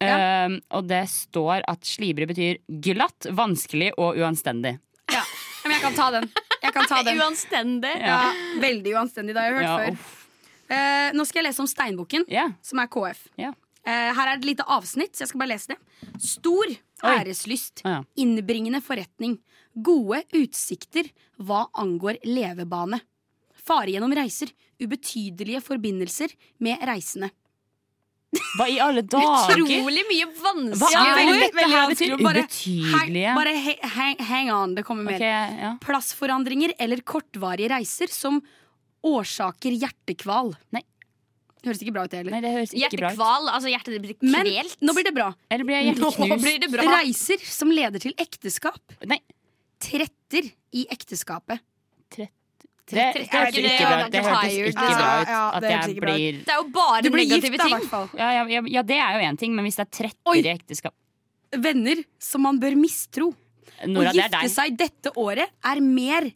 [0.03, 4.75] Um, og det står at slibrig betyr glatt, vanskelig og uanstendig.
[5.09, 5.23] Ja.
[5.63, 6.27] Men jeg kan ta den.
[6.61, 7.17] Jeg kan ta den.
[7.23, 7.93] Uanstendig.
[8.03, 8.19] Ja,
[8.61, 9.33] veldig uanstendig.
[9.35, 10.13] Det har jeg hørt Ja, før.
[10.67, 12.51] Uh, nå skal jeg lese om Steinbukken, yeah.
[12.63, 13.23] som er KF.
[13.39, 13.55] Yeah.
[13.87, 15.79] Uh, her er et lite avsnitt, så jeg skal bare lese det.
[16.23, 16.71] Stor
[17.07, 17.99] æreslyst, Ah, ja.
[18.19, 19.37] innbringende forretning,
[19.83, 21.09] gode utsikter
[21.39, 22.99] hva angår levebane.
[23.67, 24.49] Fare gjennom reiser,
[24.81, 26.31] ubetydelige forbindelser
[26.63, 27.29] med reisende.
[28.57, 29.55] Hva i alle dager?
[29.63, 31.37] Utrolig mye Hva vanskelig.
[31.45, 32.15] dette her betyr?
[32.21, 33.31] bare- Ubetydelige?
[33.31, 33.53] Hang, bare
[33.95, 35.15] hang, hang on, det kommer mer.
[35.19, 35.71] Okay, ja.
[35.83, 38.41] Plassforandringer eller kortvarige reiser som
[39.07, 40.53] årsaker hjertekval.
[40.75, 40.83] Nei.
[41.65, 42.31] Høres ikke bra ut, det heller.
[42.35, 43.17] Nei, det høres ikke bra ut.
[43.17, 43.47] Hjertekval.
[43.55, 45.31] Altså hjertet blir blir Men nå blir det bra.
[45.51, 46.43] Eller blir jeg hjerteknust?
[46.45, 46.85] blir det bra.
[46.99, 48.79] Reiser som leder til ekteskap.
[49.09, 49.19] Nei.
[49.79, 51.61] Tretter i ekteskapet.
[52.87, 54.11] Det, det ikke det bra ut.
[54.13, 55.27] Det hørtes ikke bra ut.
[55.27, 57.89] Ja, At det jeg blir Det er jo bare Du blir negative ting.
[58.15, 60.53] ja, ja, ja, ja, det er jo én ting, men hvis det er tretter i
[60.53, 60.95] ekteskap
[61.51, 63.29] Venner som man bør mistro.
[63.87, 64.51] Nora, Å det er gifte deg.
[64.51, 66.27] seg dette året er mer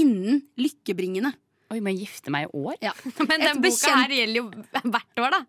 [0.00, 1.32] innen lykkebringende.
[1.72, 2.78] Oi, jeg gifte meg i år?
[2.84, 2.92] Ja.
[3.28, 4.46] Men den boka her gjelder jo
[4.88, 5.42] hvert år, da.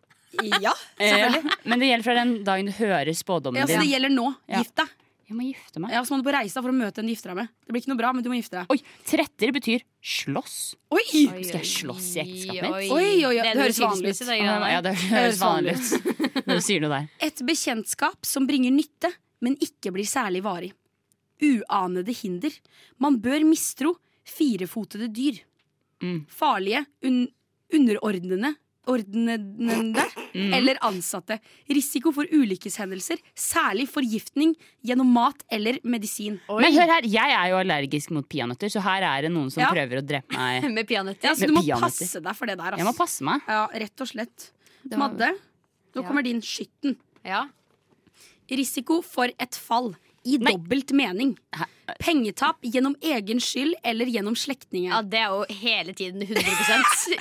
[0.63, 1.41] ja, selvfølgelig.
[1.47, 4.25] Eh, men det gjelder fra den dagen du hører spådommen Ja, så det gjelder nå.
[4.51, 4.59] Ja.
[4.59, 4.89] Gift deg.
[5.25, 5.93] Jeg må gifte meg.
[5.95, 7.53] Ja, så må du på reise for å møte en du gifter deg med.
[7.65, 8.69] Det blir ikke noe bra, men du må gifte deg.
[8.69, 8.77] Oi,
[9.09, 10.57] tretter betyr slåss.
[10.93, 11.05] Oi!
[11.09, 12.91] Skal jeg slåss i ekteskapet mitt?
[12.93, 14.21] Oi, oi, oi, det det høres vanlig ut.
[14.37, 16.11] Ja, det høres vanlig ut.
[16.45, 17.07] Når du sier noe der.
[17.25, 19.09] Et bekjentskap som bringer nytte,
[19.41, 20.69] men ikke blir særlig varig.
[21.41, 22.53] Uanede hinder.
[23.01, 23.95] Man bør mistro
[24.29, 25.41] firefotede dyr.
[26.05, 26.21] Mm.
[26.29, 27.25] Farlige, un
[27.73, 28.53] underordnede
[28.85, 30.05] Ordnende
[30.35, 31.39] eller ansatte.
[31.71, 34.53] Risiko for ulykkeshendelser, særlig forgiftning
[34.85, 36.39] gjennom mat eller medisin.
[36.49, 39.61] Men hør her, jeg er jo allergisk mot peanøtter, så her er det noen som
[39.63, 39.71] Ja.
[39.71, 40.67] prøver å drepe meg.
[40.77, 41.23] Med peanøtter.
[41.29, 42.71] Ja, så Med du må passe deg for det der.
[42.73, 42.83] Altså.
[42.83, 43.41] Jeg må passe meg.
[43.47, 44.51] Ja, rett og slett.
[44.85, 45.31] Var- Madde,
[45.95, 46.07] nå Ja.
[46.07, 46.97] kommer din skytten.
[47.25, 47.45] Ja.
[48.51, 49.95] Risiko for et fall.
[50.25, 50.51] I Nei.
[50.55, 51.35] dobbelt mening.
[52.01, 54.89] Pengetap gjennom egen skyld eller gjennom slektninger.
[54.89, 56.41] ja, det er jo hele tiden 100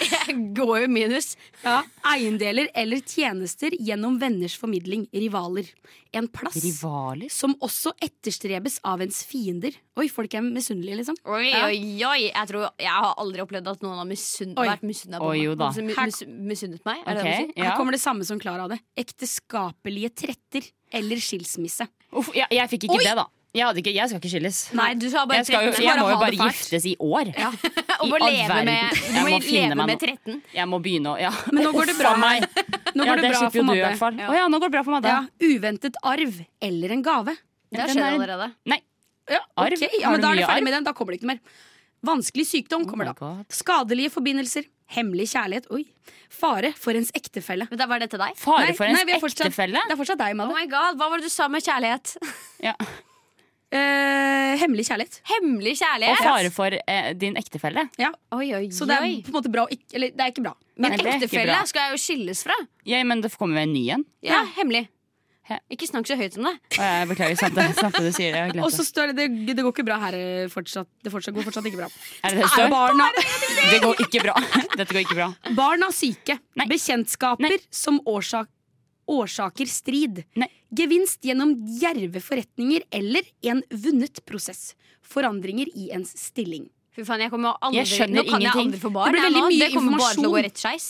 [0.08, 1.34] Jeg går jo minus.
[1.62, 1.82] Ja,
[2.14, 5.04] Eiendeler eller tjenester gjennom venners formidling.
[5.12, 5.68] Rivaler.
[6.16, 7.28] En plass Rivaler?
[7.28, 9.76] som også etterstrebes av ens fiender.
[10.00, 11.16] Oi, folk er misunnelige, liksom.
[11.28, 12.20] Oi, oi, oi.
[12.30, 14.64] Jeg, tror, jeg har aldri opplevd at noen har misunn, Oi.
[14.70, 15.44] vært misunnet på Oi, meg.
[15.44, 15.68] jo da.
[15.76, 16.22] Mis, Her- mis,
[16.54, 17.02] misunnet meg?
[17.04, 17.68] Er det det ja.
[17.68, 18.80] Her kommer det samme som Klara hadde.
[18.96, 21.86] Ekteskapelige tretter eller skilsmisse.
[22.14, 23.06] Uff, jeg, jeg fikk ikke Oi!
[23.06, 23.26] det, da.
[23.54, 24.56] Jeg, ikke, jeg skal ikke skilles.
[24.74, 25.84] Nei, du skal bare Jeg, skal jo, 13.
[25.86, 27.28] jeg må jo bare giftes i år.
[28.02, 30.40] Og må leve med, du må må leve med 13.
[30.56, 31.30] Jeg må begynne å ja.
[31.54, 32.16] Men nå går det bra.
[32.18, 32.48] meg.
[32.98, 33.92] Nå Ja, går det bra for Madde.
[34.24, 34.26] Ja.
[34.26, 35.12] Oh, ja, nå går det bra for Madde.
[35.14, 37.36] Ja, uventet arv eller en gave.
[37.70, 38.50] Det har skjedd er- allerede.
[38.74, 38.80] Nei.
[39.30, 39.78] Ja, Arv?
[39.78, 40.02] Okay.
[40.02, 40.84] ja, men Da er det ferdig med den.
[40.84, 41.38] Da kommer det ikke mer.
[42.04, 43.30] Vanskelig sykdom kommer oh da.
[43.54, 44.66] Skadelige forbindelser.
[44.92, 45.66] Hemmelig kjærlighet.
[45.72, 45.86] Oi.
[46.30, 47.66] Fare for ens ektefelle.
[47.70, 48.36] Men da var det til deg?
[48.36, 49.80] Fare Nei, for ens nei, vi fortsatt- ektefelle?
[49.88, 52.16] Det er fortsatt deg, Oh my god, Hva var det du sa med kjærlighet?
[52.62, 52.74] Ja.
[53.74, 55.16] Eh, hemmelig kjærlighet.
[55.26, 57.88] Hemmelig Og fare for eh, din ektefelle.
[57.98, 58.12] Ja.
[58.30, 59.16] Oi, oi, Så det er oi.
[59.26, 60.52] på en måte bra å ikke Eller det er ikke bra.
[60.78, 61.64] Ikke ektefelle bra.
[61.66, 62.54] skal jeg jo skilles fra.
[62.86, 64.04] Ja, men det kommer jo en ny en.
[64.22, 64.84] Ja, hemmelig.
[65.68, 66.54] Ikke snakk så høyt om det.
[66.78, 68.32] Å, jeg beklager, sant det, sant det du sier.
[68.38, 70.16] Jeg Og så står det, det Det går ikke bra her
[70.48, 70.88] fortsatt.
[71.04, 71.88] Det fortsatt, går fortsatt ikke bra.
[72.24, 72.70] Er det det det står?
[72.72, 73.08] Barna,
[73.70, 74.34] Det går ikke bra.
[74.78, 75.28] Dette går ikke bra.
[75.58, 76.38] barna syke.
[76.56, 76.66] Nei.
[76.72, 77.58] Bekjentskaper Nei.
[77.70, 78.48] som årsak,
[79.12, 80.22] årsaker strid.
[80.40, 80.48] Nei.
[80.74, 84.72] Gevinst gjennom djerve forretninger eller en vunnet prosess.
[85.04, 86.70] Forandringer i ens stilling.
[86.94, 88.68] Fy faen, jeg kommer aldri, Jeg Nå kan jeg ingenting.
[88.70, 89.12] aldri få barn.
[89.12, 90.86] Det blir veldig mye det kommer bare til å gå rett skeis.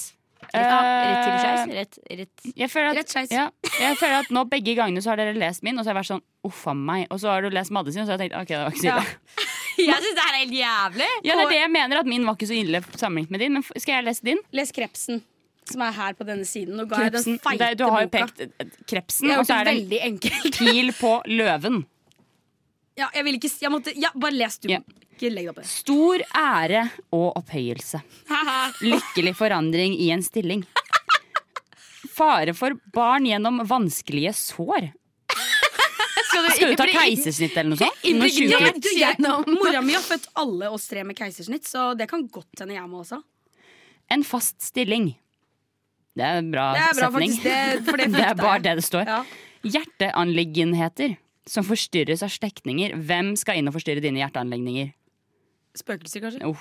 [0.52, 0.60] Eh,
[1.04, 1.74] Rett til skeis.
[1.78, 2.44] Rett, rett.
[2.56, 3.46] Jeg føler, at, ja,
[3.80, 6.02] jeg føler at nå begge gangene så har dere lest min, og så har jeg
[6.02, 7.06] vært sånn uff a meg.
[7.10, 8.74] Og så har du lest Madde sin, og så har jeg tenkt ok, det var
[8.74, 9.02] ikke så Ja.
[9.74, 11.06] Jeg syns det er helt jævlig.
[11.26, 13.56] Ja, det er det jeg mener, at min var ikke så ille sammenlignet med din.
[13.56, 14.38] Men skal jeg lese din?
[14.54, 15.18] Les krepsen,
[15.66, 16.76] som er her på denne siden.
[16.78, 17.74] Nå ga jeg den feite boka.
[17.80, 20.60] Du har jo pekt eh, krepsen, og så er det en enkelt.
[20.60, 21.80] pil på løven.
[22.98, 24.68] Ja, jeg vil ikke jeg måtte, ja, Bare les du.
[24.70, 24.78] Ja.
[25.14, 25.66] Ikke legg deg opp det.
[25.70, 26.84] Stor ære
[27.14, 28.00] og opphøyelse.
[28.92, 30.64] Lykkelig forandring i en stilling.
[32.14, 34.92] Fare for barn gjennom vanskelige sår.
[36.54, 38.04] Skal du ta keisersnitt eller noe sånt?
[38.06, 39.18] Ja, Du, jeg,
[39.50, 42.86] mora mi har født alle oss tre med keisersnitt, så det kan godt hende jeg
[42.90, 43.20] må også.
[44.12, 45.12] En fast stilling.
[46.14, 47.34] Det er en bra, Det er bra, setning.
[47.34, 47.46] faktisk.
[47.46, 48.64] Det, for det, Det er bare jeg.
[48.66, 49.10] det det står.
[49.10, 49.20] Ja.
[49.74, 51.16] Hjerteanliggenheter
[51.50, 52.94] som forstyrres av slektninger.
[53.04, 54.92] Hvem skal inn og forstyrre dine hjerteanlegninger?
[55.74, 56.46] Spøkelser, kanskje?
[56.46, 56.60] Oh.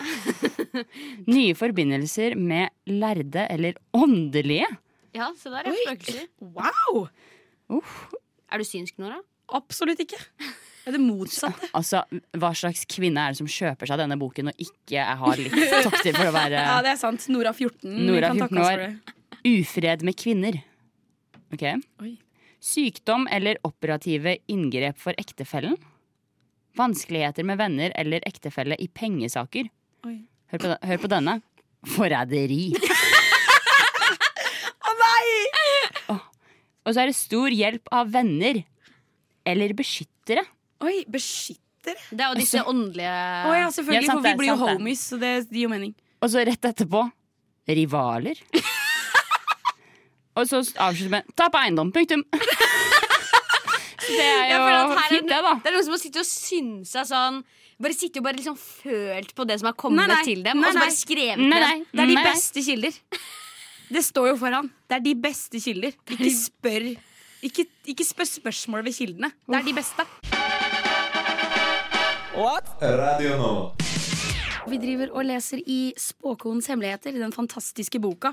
[1.36, 4.68] Nye forbindelser med lærde eller åndelige.
[5.14, 5.76] Ja, se der, ja.
[5.86, 6.28] Spøkelser.
[6.42, 7.06] Wow!
[8.50, 9.20] Er du synsk, Nora?
[9.54, 10.18] Absolutt ikke.
[10.84, 11.70] Det er det motsatte.
[11.78, 12.02] Altså,
[12.42, 15.56] Hva slags kvinne er det som kjøper seg denne boken og ikke har litt
[15.86, 17.30] tokter for å være Ja, det er sant.
[17.32, 17.88] Nora 14.
[18.10, 18.84] Nora 14 takke år.
[19.54, 20.58] ufred med kvinner?
[21.54, 21.64] Ok
[22.02, 22.16] Oi.
[22.64, 25.76] Sykdom eller operative inngrep for ektefellen?
[26.80, 29.68] Vanskeligheter med venner eller ektefelle i pengesaker?
[30.54, 31.34] Hør på, hør på denne.
[31.92, 32.70] Forræderi.
[34.88, 35.26] Å nei!
[36.14, 36.22] Oh.
[36.88, 38.62] Og så er det stor hjelp av venner.
[39.44, 40.46] Eller beskyttere.
[40.88, 41.60] Oi, beskyttere?
[41.84, 45.04] Det er jo disse åndelige Å ja, selvfølgelig, Ja, sant for vi blir jo homies,
[45.12, 45.92] så det gir jo mening.
[46.24, 47.04] Og så rett etterpå
[47.68, 48.40] rivaler.
[50.36, 51.92] Og så avslutter med 'ta på eiendom'.
[51.94, 52.24] Punktum.
[54.04, 55.54] Det er jo ja, fint, det, da.
[55.64, 57.38] Det er noen som har sittet og synsa sånn
[57.80, 60.26] Bare sitter og bare liksom følt på det som har kommet Nei, nei.
[60.28, 61.64] til dem, Nei, og så bare skrevet Nei, ned.
[61.64, 61.78] nei.
[61.92, 63.00] Det er de beste kilder.
[63.94, 64.70] Det står jo foran.
[64.90, 65.96] Det er de beste kilder.
[66.16, 66.86] Ikke spør,
[67.50, 67.66] ikke,
[67.96, 69.32] ikke spør spørsmål ved kildene.
[69.48, 70.06] Det er de beste.
[72.84, 73.52] Radio nå.
[74.70, 78.32] Vi driver og leser i Spåkonens hemmeligheter, den fantastiske boka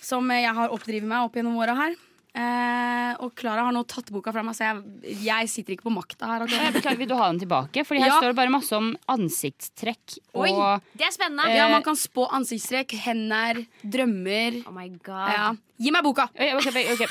[0.00, 1.96] som jeg har oppdrevet meg opp gjennom åra her.
[2.30, 5.92] Eh, og Klara har nå tatt boka fra meg, så jeg, jeg sitter ikke på
[5.92, 6.44] makta her.
[6.46, 7.82] Beklager, Vil du ha den tilbake?
[7.84, 8.18] Fordi her Ja.
[8.20, 11.48] står det bare masse om ansiktstrekk Oi, og det er spennende.
[11.50, 14.60] Eh, Ja, Man kan spå ansiktstrekk, hender, drømmer.
[14.66, 15.32] oh my god.
[15.34, 15.50] Ja.
[15.80, 16.28] Gi meg boka!
[16.36, 16.86] Okay, okay.
[16.94, 17.02] ok.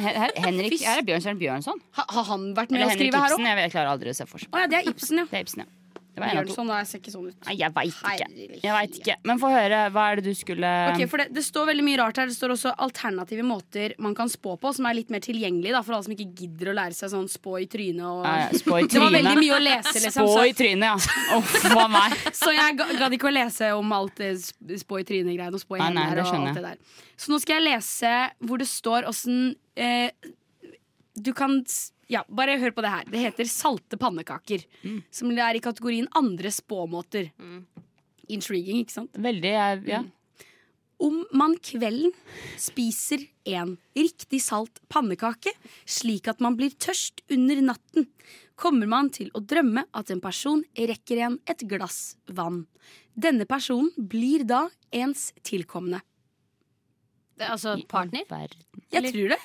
[0.00, 1.80] Her, her, Henrik Her er Bjørnstjerne Bjørnson.
[1.98, 3.44] Ha, har han vært med Eller å Henrik skrive her Ibsen.
[3.44, 3.52] òg?
[3.52, 4.48] Jeg, jeg klarer aldri å se for seg.
[4.54, 5.24] Oh, ja, det er Ibsen, ja.
[5.28, 5.68] Det er Ibsen, ja.
[6.12, 6.52] To.
[6.52, 6.68] sånn?
[6.68, 7.36] Nei, ser ikke sånn ut.
[7.46, 8.26] Nei, jeg veit ikke.
[8.60, 9.14] Jeg vet ikke.
[9.28, 9.78] Men få høre.
[9.94, 12.28] Hva er det du skulle okay, det, det står veldig mye rart her.
[12.28, 15.80] Det står også alternative måter man kan spå på, som er litt mer tilgjengelig da,
[15.86, 18.04] for alle som ikke gidder å lære seg sånn spå i trynet.
[18.04, 18.26] Og...
[18.28, 20.28] Ja, ja, spå i Det var veldig mye å lese, liksom.
[20.28, 21.80] Spå i trynet, ja.
[21.80, 22.18] A meg.
[22.42, 24.34] så jeg ga- gadd ikke å lese om alt det
[24.84, 27.00] spå i trynet-greiene og spå i det og alt det der.
[27.16, 28.12] Så nå skal jeg lese
[28.44, 30.10] hvor det står åssen eh,
[31.22, 31.60] Du kan
[32.10, 33.04] Ja, bare hør på det her.
[33.08, 34.64] Det heter salte pannekaker.
[34.82, 34.98] Mm.
[35.10, 37.30] Som er i kategorien andre spåmåter.
[38.28, 39.16] Intriguing, ikke sant?
[39.16, 39.70] Veldig, ja.
[39.88, 40.02] ja.
[41.02, 42.12] Om man kvelden
[42.60, 45.50] spiser en riktig salt pannekake,
[45.88, 48.06] slik at man blir tørst under natten,
[48.54, 52.66] kommer man til å drømme at en person rekker en et glass vann.
[53.18, 56.04] Denne personen blir da ens tilkommende.
[57.34, 58.28] Det er altså partner?
[58.92, 59.40] Jeg tror det.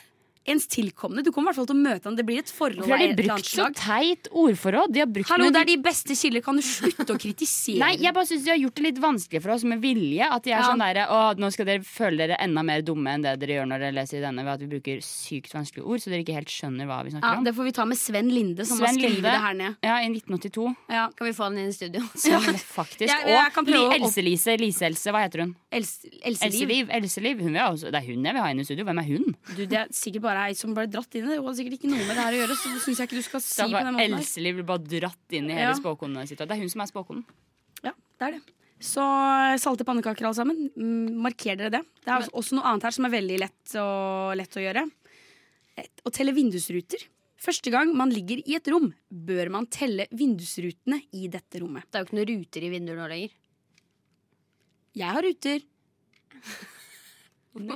[0.48, 1.24] Ens tilkomne.
[1.26, 2.16] Du kommer i hvert fall til å møte ham.
[2.16, 4.94] Det blir et forhold Hvorfor har de brukt så teit ordforråd?
[4.96, 6.44] De har brukt Hallo, det er de beste kilder.
[6.46, 7.82] Kan du slutte å kritisere?
[7.84, 10.24] Nei, jeg bare synes de har gjort det litt vanskelig for oss med vilje.
[10.24, 10.70] At de er Ja.
[10.70, 13.68] sånn derre Å, nå skal dere føle dere enda mer dumme enn det dere gjør
[13.74, 16.38] når dere leser i denne, ved at vi bruker sykt vanskelige ord, så dere ikke
[16.40, 17.44] helt skjønner hva vi snakker ja, om.
[17.48, 19.36] det får vi ta med Sven Linde, som Sven har skrevet Linde.
[19.36, 19.78] det her ned.
[19.84, 20.68] Ja, i 1982.
[20.96, 21.04] Ja.
[21.18, 22.04] Kan vi få han inn i studio?
[22.28, 23.08] Ja, faktisk.
[23.12, 25.56] Jeg- jeg kan og Else-Lise, Lise-Else, hva heter hun?
[25.72, 26.88] Else-Liv.
[26.92, 28.86] Else Else det er hun jeg vil ha inn i studio.
[28.88, 29.36] Hvem er hun?
[29.56, 31.38] Du, det er sikkert bare ei som ble dratt inn i det.
[31.42, 33.18] Hun har sikkert ikke noe med det her å gjøre, så det syns jeg ikke
[33.20, 34.18] du skal si på den måten.
[34.20, 35.60] Elseliv blir bare dratt inn i Ja.
[35.72, 36.38] hele spåkonen sitt.
[36.44, 37.26] Det er hun som er spåkonen.
[37.84, 38.42] Ja, det er det.
[38.80, 40.70] Så eh, salte pannekaker alle sammen.
[40.78, 41.82] Mm, Marker dere det.
[42.06, 44.86] Det er også- også noe annet her som er veldig lett å, lett å gjøre.
[46.06, 47.02] Å telle vindusruter.
[47.40, 51.86] Første gang man ligger i et rom, bør man telle vindusrutene i dette rommet.
[51.92, 53.32] Det er jo ikke noen ruter i vinduer nå lenger.
[54.96, 55.62] Jeg har ruter.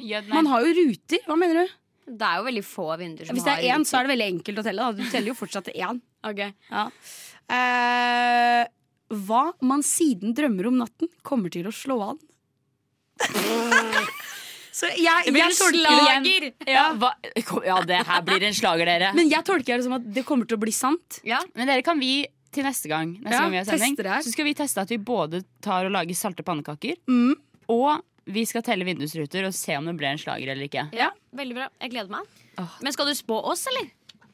[0.04, 0.22] Ja.
[0.30, 1.18] Man har jo ruter.
[1.26, 1.72] Hva mener du?
[2.06, 4.14] Det er jo veldig få vinduer som har Hvis det er én, så er det
[4.16, 4.88] veldig enkelt å telle.
[4.88, 4.92] Da.
[4.98, 6.02] Du teller jo fortsatt til én.
[6.22, 6.38] Ok.
[6.70, 6.84] Ja.
[7.50, 8.68] Eh,
[9.26, 12.20] hva man siden drømmer om natten, kommer til å slå an.
[14.72, 16.46] Så jeg, Det blir en slager.
[16.70, 16.86] Ja,
[17.68, 19.10] ja, det her blir en slager, dere.
[19.18, 21.20] Men jeg tolker det som at det kommer til å bli sant.
[21.28, 21.42] Ja.
[21.58, 22.22] Men dere kan vi
[22.52, 23.98] til neste gang Neste Ja, gang vi har sending.
[24.24, 27.36] Så skal vi teste at vi både tar og lager salte pannekaker Mm.
[27.72, 28.02] Og
[28.34, 31.58] vi skal telle vindusruter Og se om det ble en slager eller ikke ja, veldig
[31.58, 31.72] bra.
[31.84, 32.46] Jeg gleder meg.
[32.62, 32.78] Åh.
[32.84, 33.90] Men skal du spå oss, eller?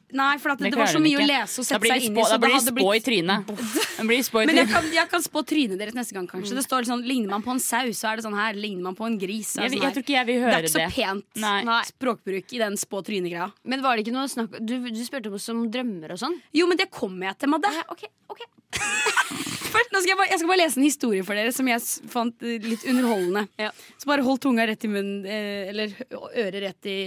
[0.08, 2.14] Nei, for at det, Det var så de mye å lese og sette seg inn
[2.16, 2.30] spå, i.
[2.32, 3.50] da blir det hadde spå i trynet
[4.08, 6.56] blir spå i men jeg kan, jeg kan spå trynet deres neste gang, kanskje.
[6.56, 8.56] Det står sånn, Ligner man på en sau, så er det sånn her.
[8.56, 10.58] Ligner man på en gris, så er jeg, sånn tror ikke jeg vil høre Det
[10.62, 11.56] er ikke så pent Nei.
[11.68, 11.80] Nei.
[11.90, 13.50] språkbruk i den spå trynet-greia.
[13.68, 16.38] Men var det ikke noe snakk Du, du spurte oss om drømmer og sånn.
[16.56, 17.74] Jo, men det kommer jeg til, Madde.
[17.92, 18.67] ok, ok Først,
[19.92, 22.44] nå skal jeg, bare, jeg skal bare lese en historie for dere som jeg fant
[22.46, 23.44] eh, litt underholdende.
[23.60, 23.70] Ja.
[23.98, 26.98] Så bare hold tunga rett i munnen, eh, eller øret rett i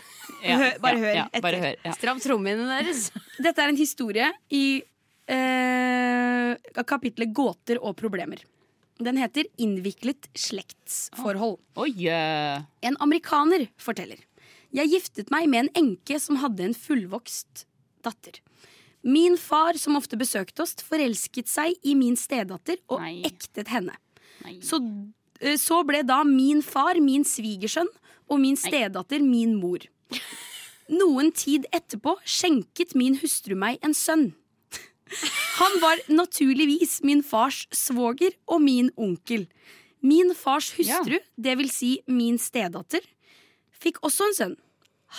[0.46, 1.44] Ja, hø, bare ja, hør ja, etter.
[1.44, 1.92] bare hør ja.
[1.98, 3.10] Stram trommehinnene deres.
[3.44, 4.64] Dette er en historie i
[5.30, 8.42] eh, kapitlet Gåter og problemer.
[9.00, 11.56] Den heter Innviklet slektsforhold.
[11.76, 11.84] Oh.
[11.84, 12.66] Oh, yeah.
[12.84, 14.20] En amerikaner forteller.
[14.76, 17.64] Jeg giftet meg med en enke som hadde en fullvokst
[18.06, 18.38] datter.
[19.02, 23.22] Min far, som ofte besøkte oss, forelsket seg i min stedatter og Nei.
[23.24, 23.96] ektet henne.
[24.64, 24.80] Så,
[25.40, 27.88] eh, så ble da min far min svigersønn
[28.28, 29.84] og min stedatter min mor.
[30.90, 34.32] Noen tid etterpå skjenket min hustru meg en sønn.
[35.58, 39.46] Han var naturligvis min fars svoger og min onkel.
[40.00, 43.02] Min fars hustru, det vil si min stedatter,
[43.80, 44.56] fikk også en sønn.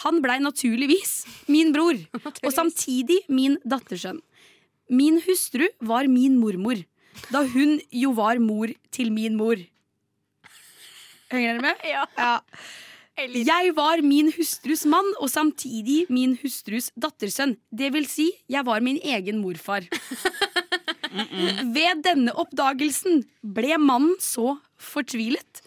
[0.02, 1.98] Han blei naturligvis min bror,
[2.46, 4.22] og samtidig min dattersønn.
[4.92, 6.80] Min hustru var min mormor,
[7.32, 9.60] da hun jo var mor til min mor.
[11.32, 11.86] Henger dere med?
[11.88, 12.08] Ja.
[13.22, 17.58] Jeg var min hustrus mann og samtidig min hustrus dattersønn.
[17.70, 19.86] Det vil si, jeg var min egen morfar.
[21.76, 25.62] Ved denne oppdagelsen ble mannen så fortvilet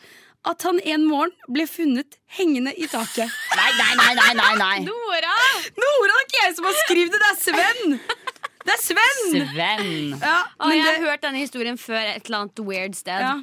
[0.45, 3.33] at han en morgen ble funnet hengende i taket.
[3.57, 4.79] Nei, nei, nei, nei, nei, nei.
[4.87, 5.35] Nora!
[5.81, 7.99] Nora, det er ikke jeg som har skrevet det, det er Sven!
[8.65, 9.23] Det er Sven!
[9.53, 9.89] Sven
[10.21, 13.25] Ja, Å, men jeg har det, hørt denne historien før et eller annet weird sted.
[13.25, 13.39] ja.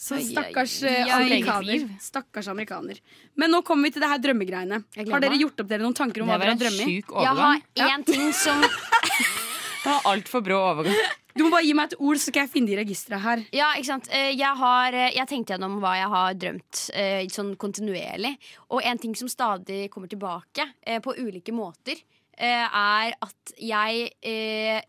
[0.00, 1.82] Så stakkars ja, eh, amerikaner.
[2.00, 3.02] Stakkars amerikaner.
[3.36, 4.78] Men nå kommer vi til det her drømmegreiene.
[4.96, 6.94] Har dere gjort opp dere noen tanker om hva dere har drømt i?
[7.04, 8.64] Jeg har én ting som
[9.80, 12.44] Det var alt for brå overgang Du må bare gi meg et ord, så skal
[12.44, 13.42] jeg finne de i registeret her.
[13.54, 14.08] Ja, ikke sant.
[14.10, 18.32] Eh, Jeg har eh, Jeg tenkte gjennom hva jeg har drømt eh, sånn kontinuerlig.
[18.74, 22.00] Og en ting som stadig kommer tilbake eh, på ulike måter,
[22.34, 24.80] eh, er at jeg eh,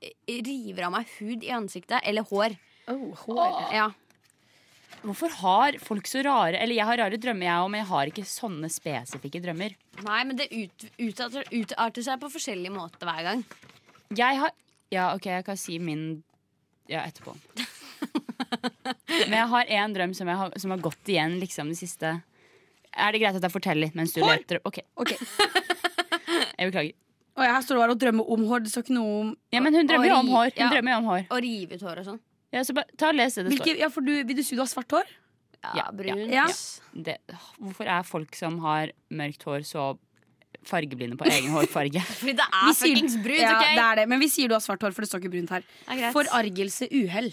[0.42, 2.02] river av meg hud i ansiktet.
[2.10, 2.58] Eller hår.
[3.76, 3.92] Ja.
[5.02, 8.10] Hvorfor har folk så rare Eller jeg har rare drømmer, jeg òg, men jeg har
[8.12, 9.74] ikke sånne spesifikke drømmer.
[10.06, 13.46] Nei, men det ut, utarter, utarter seg på forskjellige måter hver gang.
[14.18, 14.52] Jeg har
[14.92, 16.04] Ja, OK, jeg kan si min
[16.90, 17.36] Ja, etterpå.
[19.30, 22.16] Men jeg har én drøm som, jeg har, som har gått igjen liksom det siste
[22.92, 24.42] Er det greit at jeg forteller litt mens du Hår!
[24.42, 24.60] leter?
[24.68, 25.18] Ok, okay.
[26.58, 26.96] jeg beklager.
[27.38, 28.66] og Her står det bare å drømme om hår.
[28.66, 30.52] Det står ikke noe om Ja, men hun drømmer jo om hår.
[30.58, 30.70] Hun ja.
[30.74, 31.24] drømmer jo om hår.
[31.30, 32.22] Og rive ut hår og sånn.
[32.52, 34.58] Ja, så bare, ta og Les det det Hvilke, ja, for du, Vil du si
[34.58, 35.18] du har svart hår?
[35.78, 36.18] Ja, brun.
[36.18, 36.34] brunt.
[36.34, 36.48] ja.
[36.92, 37.20] Det,
[37.62, 39.92] hvorfor er folk som har mørkt hår, så
[40.68, 42.01] fargeblinde på egen hårfarge?
[42.22, 43.72] Fordi det er fuckings brunt, Ja, OK?
[43.76, 44.07] det er det.
[44.12, 45.66] Men vi sier du har svart hår, for det står ikke brunt her.
[45.88, 46.12] Er.
[46.16, 47.32] Forargelse, uhell.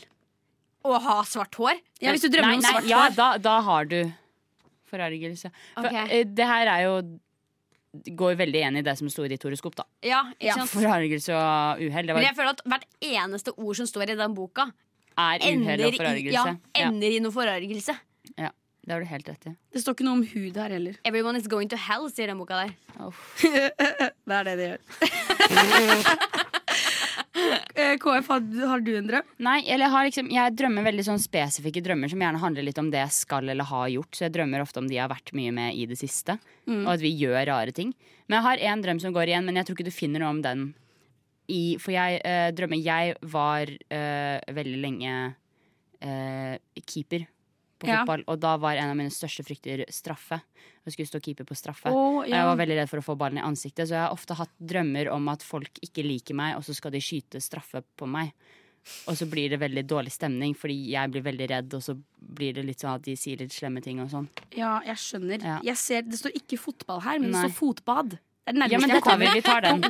[0.88, 1.80] Å ha svart hår?
[2.00, 3.16] Ja, hvis du drømmer nei, om svart ja, hår.
[3.18, 3.98] da, da har du
[4.88, 5.50] forargelse.
[5.74, 6.22] For, okay.
[6.22, 6.98] uh, det her er jo
[7.88, 9.86] Går veldig enig i det som sto i ditt horoskop, da.
[10.04, 10.58] Ja, Ja?
[10.68, 12.06] Forargelse og uhell.
[12.06, 14.66] Det Men jeg føler at hvert eneste ord som står i den boka,
[15.18, 16.20] er uhell og forargelse.
[16.28, 17.96] I, Ja, ender i noe forargelse.
[18.88, 19.50] Det har du helt rett i.
[19.74, 20.96] Det står ikke noe om hud her heller.
[21.04, 22.72] Everyone is going to hell, sier den boka der.
[24.28, 24.80] Det er det de gjør.
[27.78, 29.26] Eh, KF, har, du en drøm?
[29.44, 32.80] Nei, eller jeg, har liksom, jeg drømmer veldig sånn spesifikke drømmer som gjerne handler litt
[32.82, 34.10] om det jeg skal eller har gjort.
[34.16, 36.34] Så jeg drømmer ofte om de jeg har vært mye med i det siste.
[36.66, 37.92] Og at vi gjør rare ting.
[38.26, 40.32] Men jeg har én drøm som går igjen, men jeg tror ikke du finner noe
[40.34, 40.66] om den.
[41.48, 45.12] I, for jeg øh, drømmer Jeg var øh, veldig lenge
[46.02, 47.28] øh, keeper
[47.78, 48.00] på Ja.
[48.04, 50.40] fotball, og da var en av mine største frykter straffe.
[50.84, 51.86] Jeg skulle stå keeper på straffe.
[51.92, 52.36] Oh, ja.
[52.36, 54.50] Jeg var veldig redd for å få ballen i ansiktet, så jeg har ofte hatt
[54.58, 58.32] drømmer om at folk ikke liker meg, og så skal de skyte straffe på meg.
[59.06, 62.54] Og så blir det veldig dårlig stemning, fordi jeg blir veldig redd, og så blir
[62.54, 64.28] det litt sånn at de sier litt slemme ting og sånn.
[64.56, 65.42] Ja, jeg skjønner.
[65.44, 65.58] Ja.
[65.62, 67.42] Jeg ser, det står ikke fotball her, men Nei.
[67.42, 68.10] det står fotbad.
[68.48, 69.26] Det er det Ja, men det tar vi.
[69.34, 69.82] Vi tar den.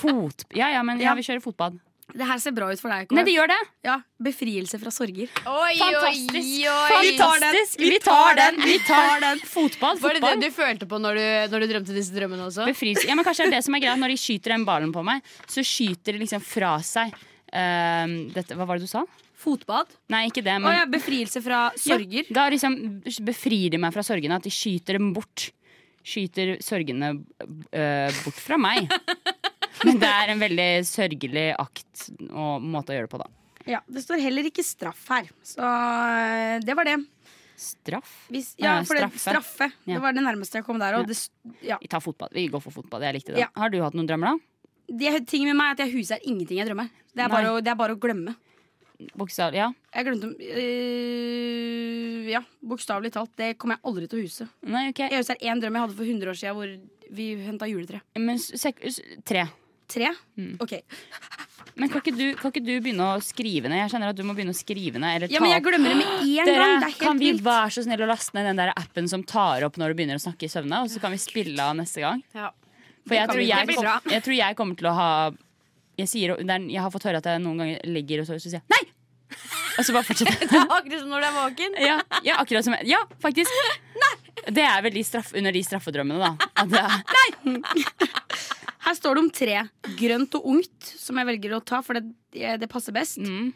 [0.00, 0.44] Fot...
[0.56, 1.14] Ja, ja, men ja, Ja.
[1.14, 1.78] vi kjører fotbad.
[2.08, 3.10] Det her ser bra ut for deg.
[3.12, 3.58] Nei, det gjør det!
[3.84, 5.28] Ja, Befrielse fra sorger.
[5.44, 6.38] Oi, Fantastisk.
[6.40, 7.00] oi, oi.
[7.04, 7.58] Vi tar den.
[7.82, 8.60] Vi tar den!
[8.64, 9.42] Vi tar den.
[9.44, 12.64] Fotball, Var det det du følte på når du, når du drømte disse drømmene også?
[12.70, 13.04] Befrielse.
[13.10, 15.04] Ja, men kanskje det er det som er greit Når de skyter den ballen på
[15.04, 19.04] meg, så skyter de liksom fra seg um, dette, Hva var det du sa?
[19.38, 19.92] Fotbad.
[20.10, 22.24] Nei, ikke det, Å men ja, befrielse fra sorger.
[22.24, 22.78] Ja, da liksom
[23.28, 24.40] befrir de meg fra sorgene.
[24.40, 25.50] At de skyter dem bort.
[26.08, 28.88] Skyter sorgene uh, bort fra meg.
[29.84, 33.28] Men det er en veldig sørgelig akt og måte å gjøre det på, da.
[33.68, 36.96] Ja, Det står heller ikke straff her, så eh, det var det.
[37.58, 38.12] Straff?
[38.30, 39.18] Hvis, ja, for det, straffe.
[39.24, 39.66] straffe.
[39.84, 39.96] Ja.
[39.96, 40.94] Det var det nærmeste jeg kom der.
[41.00, 41.16] Og det,
[41.66, 41.76] ja.
[41.82, 42.30] Vi tar fotball.
[42.32, 43.02] Vi går for fotball.
[43.08, 43.42] Jeg likte det.
[43.42, 43.48] Ja.
[43.58, 44.68] Har du hatt noen drømmer, da?
[44.88, 46.88] Det ting med meg er at jeg huser ingenting jeg drømmer.
[47.12, 48.36] Det er bare, å, det er bare å glemme.
[49.18, 49.68] Bokstav, Ja.
[49.94, 53.30] Jeg glemte øh, Ja, bokstavelig talt.
[53.38, 54.48] Det kommer jeg aldri til å huse.
[54.66, 55.10] Nei, okay.
[55.12, 56.72] Jeg husker én drøm jeg hadde for 100 år siden hvor
[57.18, 58.00] vi henta juletre.
[58.18, 58.82] Men sek
[59.28, 59.46] tre.
[59.88, 60.10] Tre?
[60.36, 60.56] Mm.
[60.60, 60.74] Ok.
[61.78, 63.78] Men kan ikke, du, kan ikke du begynne å skrive ned?
[63.84, 65.14] Jeg kjenner at du må begynne å skrive ned.
[65.22, 66.80] Eller Ja, men jeg glemmer det med en Dere, gang.
[66.82, 69.62] Det er kan vi være så snill å laste ned den der appen som tar
[69.68, 70.82] opp når du begynner å snakke i søvne?
[70.84, 72.24] Og så kan vi spille av neste gang?
[72.34, 72.50] Ja.
[73.08, 75.10] For jeg tror jeg, kom, jeg tror jeg kommer til å ha
[75.98, 78.50] jeg, sier, er- jeg har fått høre at jeg noen ganger legger og så, så
[78.52, 78.82] sier jeg nei!
[79.78, 80.66] Og så bare fortsetter jeg.
[80.76, 81.74] Akkurat som når du er våken.
[81.84, 83.50] Ja, ja, akkurat som Ja, faktisk.
[84.48, 86.48] Det er vel de straff, under de straffedrømmene, da.
[86.58, 86.96] At det er,
[88.88, 89.56] Her står det om tre.
[90.00, 93.18] Grønt og ungt, som jeg velger å ta, for det, det passer best.
[93.20, 93.50] mm,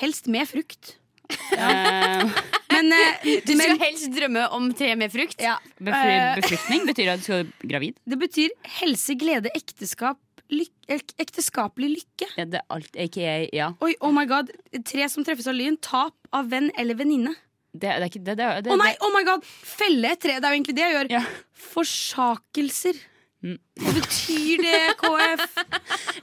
[0.00, 0.96] Helst med frukt.
[1.52, 2.24] eh,
[2.72, 5.38] Men, eh, Du skal men helst drømme om tre med frukt.
[5.42, 7.98] ja, eh, befruktning betyr at du skal bli gravid.
[8.10, 10.18] det betyr helse, glede, ekteskap,
[10.50, 10.72] lyk,
[11.20, 12.30] ekteskapelig lykke.
[12.38, 13.72] Ja, det er alt, aka, ja.
[13.84, 14.50] Oi, oh my god.
[14.86, 15.78] Tre som treffes av lyn.
[15.78, 17.36] Tap av venn eller venninne.
[17.78, 18.34] Det, det det.
[18.38, 19.44] det, Å nei, oh my god!
[19.44, 20.38] Felle et tre.
[20.40, 21.10] Det er jo egentlig det jeg gjør.
[21.18, 21.22] Ja.
[21.68, 22.98] Forsakelser.
[23.44, 23.58] Mm.
[23.78, 25.42] Hva betyr det, KF?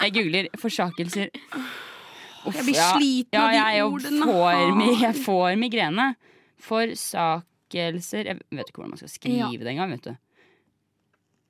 [0.01, 1.29] Jeg googler forsakelser.
[2.45, 2.89] Uff, Jeg blir ja.
[2.97, 4.27] sliten ja, de jeg ordene.
[4.27, 6.09] Får, jeg får migrene.
[6.65, 9.49] Forsakelser Jeg vet ikke hvordan man skal skrive Ja.
[9.63, 9.91] det engang.
[9.95, 10.13] vet du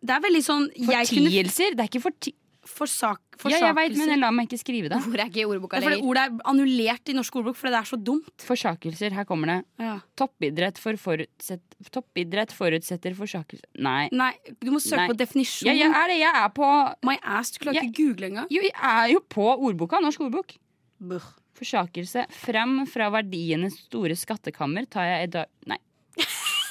[0.05, 2.33] Det er veldig sånn jeg kunne Det er ikke forti...
[2.67, 4.97] forsak, Ja, jeg vet, men jeg la meg ikke skrive det.
[5.11, 6.05] Ord er ikke i ordboka er lenger.
[6.07, 8.45] ordet er annullert i norsk ordbok fordi det er så dumt.
[8.47, 9.15] Forsakelser.
[9.17, 9.57] Her kommer det.
[9.83, 9.95] Ja.
[10.17, 11.63] Toppidrett, for forutsett,
[11.93, 14.07] toppidrett forutsetter forsakelser Nei.
[14.15, 14.31] Nei,
[14.63, 15.07] du må søke Nei.
[15.13, 15.69] på definisjon.
[15.69, 16.19] Ja, jeg er det.
[16.23, 16.69] Jeg er på
[17.05, 18.47] My ass, du klarer Jeg- ikke google engang.
[18.49, 19.99] Jo, jeg er jo på ordboka.
[20.01, 20.55] Norsk ordbok.
[20.99, 21.27] Buh.
[21.55, 22.25] Forsakelse.
[22.35, 25.77] Frem fra verdienes store skattekammer tar jeg i dag Nei.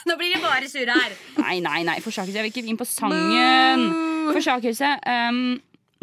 [0.08, 1.14] Nå blir det bare surre her.
[1.40, 1.94] Nei, nei, nei.
[2.04, 2.36] Forsakelse.
[2.36, 3.86] Jeg vil ikke inn på sangen.
[4.34, 4.90] Forsakelse.
[5.08, 5.60] Um,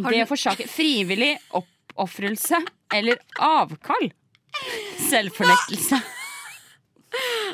[0.10, 2.62] det forsaker Frivillig oppofrelse
[2.94, 4.12] eller avkall.
[5.10, 6.02] Selvfornektelse.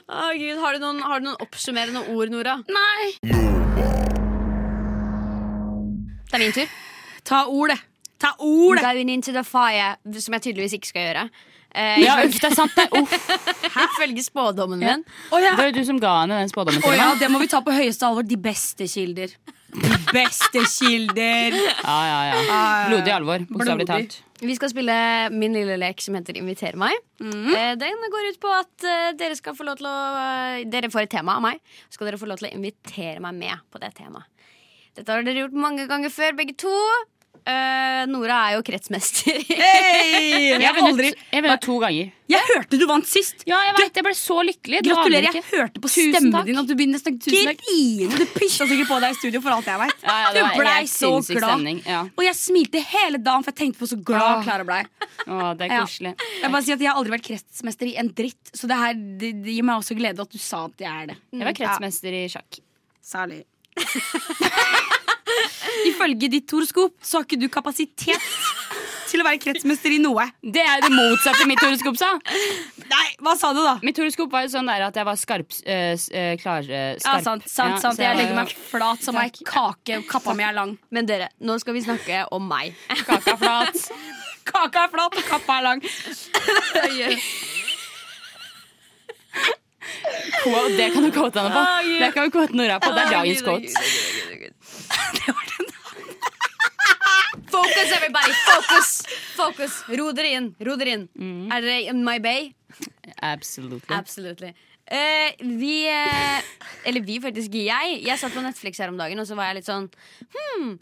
[0.08, 2.58] Å, Gud, har, du noen, har du noen oppsummerende ord, Nora?
[2.70, 3.18] Nei.
[6.28, 6.74] Det er min tur.
[7.28, 7.80] Ta ordet.
[8.22, 8.82] Ta ordet!
[8.84, 11.26] Going into the fire, som jeg tydeligvis ikke skal gjøre.
[11.78, 12.88] Eh, Ja, uff, det er sant, det.
[12.98, 13.14] Uff.
[13.78, 15.04] Ifølge spådommen min.
[15.32, 15.52] Oh, ja.
[15.54, 17.62] Det var jo du som ga henne den spådommen Oh, ja, det må vi ta
[17.66, 18.26] på høyeste alvor.
[18.26, 19.36] De beste kilder.
[19.78, 21.54] De beste kilder.
[21.84, 22.62] Ja, ja, ja.
[22.90, 24.16] Blodig alvor, bokstavelig talt.
[24.38, 24.96] Vi skal spille
[25.34, 26.94] min lille lek som heter Inviter meg.
[27.22, 30.92] Eh, Den går ut på at eh, dere skal få lov til å eh, Dere
[30.94, 31.62] får et tema av meg.
[31.90, 34.30] Så skal dere få lov til å invitere meg med på det temaet.
[34.98, 36.74] Dette har dere gjort mange ganger før, begge to.
[37.46, 39.38] Eh, Nora er jo kretsmester.
[39.50, 40.54] Hey!
[40.68, 42.12] Jeg har aldri jeg vunnet to ganger.
[42.28, 43.44] Jeg hørte du vant sist.
[43.48, 44.80] Ja, jeg vet, jeg ble så lykkelig.
[44.84, 45.36] Gratulerer.
[45.38, 46.48] Jeg hørte på Tusen stemmen takk.
[46.50, 47.62] din at du begynner snakke tusen takk.
[47.64, 48.18] Grine!
[48.20, 50.04] du pissa sikkert på deg i studio for alt jeg vet.
[50.04, 51.64] Ja, ja, Du blei så glad.
[51.88, 52.02] Ja.
[52.12, 54.44] Og jeg smilte hele dagen, for jeg tenkte på så glad.
[54.44, 54.82] Klara blei.
[55.24, 56.14] Å, det er koselig.
[56.42, 59.00] Jeg bare sier at jeg har aldri vært kretsmester i en dritt, så det, her,
[59.24, 61.20] det, det gir meg også glede at du sa at jeg er det.
[61.32, 62.60] Jeg var kretsmester i sjakk.
[63.08, 63.44] Særlig.
[65.86, 68.22] Ifølge ditt horoskop så har ikke du kapasitet
[69.08, 70.26] til å være kretsmester i noe.
[70.44, 72.10] Det er det motsatte mitt horoskop sa.
[72.92, 73.78] Nei, hva sa du da?
[73.86, 77.20] Mitt horoskop var jo sånn der at jeg var skarp, øh, øh, klar, øh, Ja,
[77.24, 77.98] sant, sant, Ja, sant.
[77.98, 80.78] så Jeg legger meg flat som ei kake, kappa mi er lang.
[80.92, 82.76] Men dere, nå skal vi snakke om meg.
[83.06, 83.90] Kaka er flat.
[84.52, 85.82] Kaka er flat, og kappa er lang.
[90.44, 91.64] Quote, det kan du quote henne på.
[92.00, 92.92] Det kan du quote Nora på.
[92.96, 93.68] Det er dagens quote.
[97.48, 98.34] Focus, everybody!
[98.46, 98.90] Focus!
[99.36, 99.82] Focus.
[100.00, 100.54] Ro dere inn.
[100.64, 101.08] Ro dere inn.
[101.52, 102.54] Er dere in my bay?
[103.24, 103.96] Absolutely.
[103.96, 104.54] Absolutely.
[104.88, 106.40] Uh, vi uh,
[106.88, 107.52] Eller vi, faktisk.
[107.52, 109.90] Jeg Jeg satt på Netflix her om dagen, og så var jeg litt sånn
[110.32, 110.80] hmm,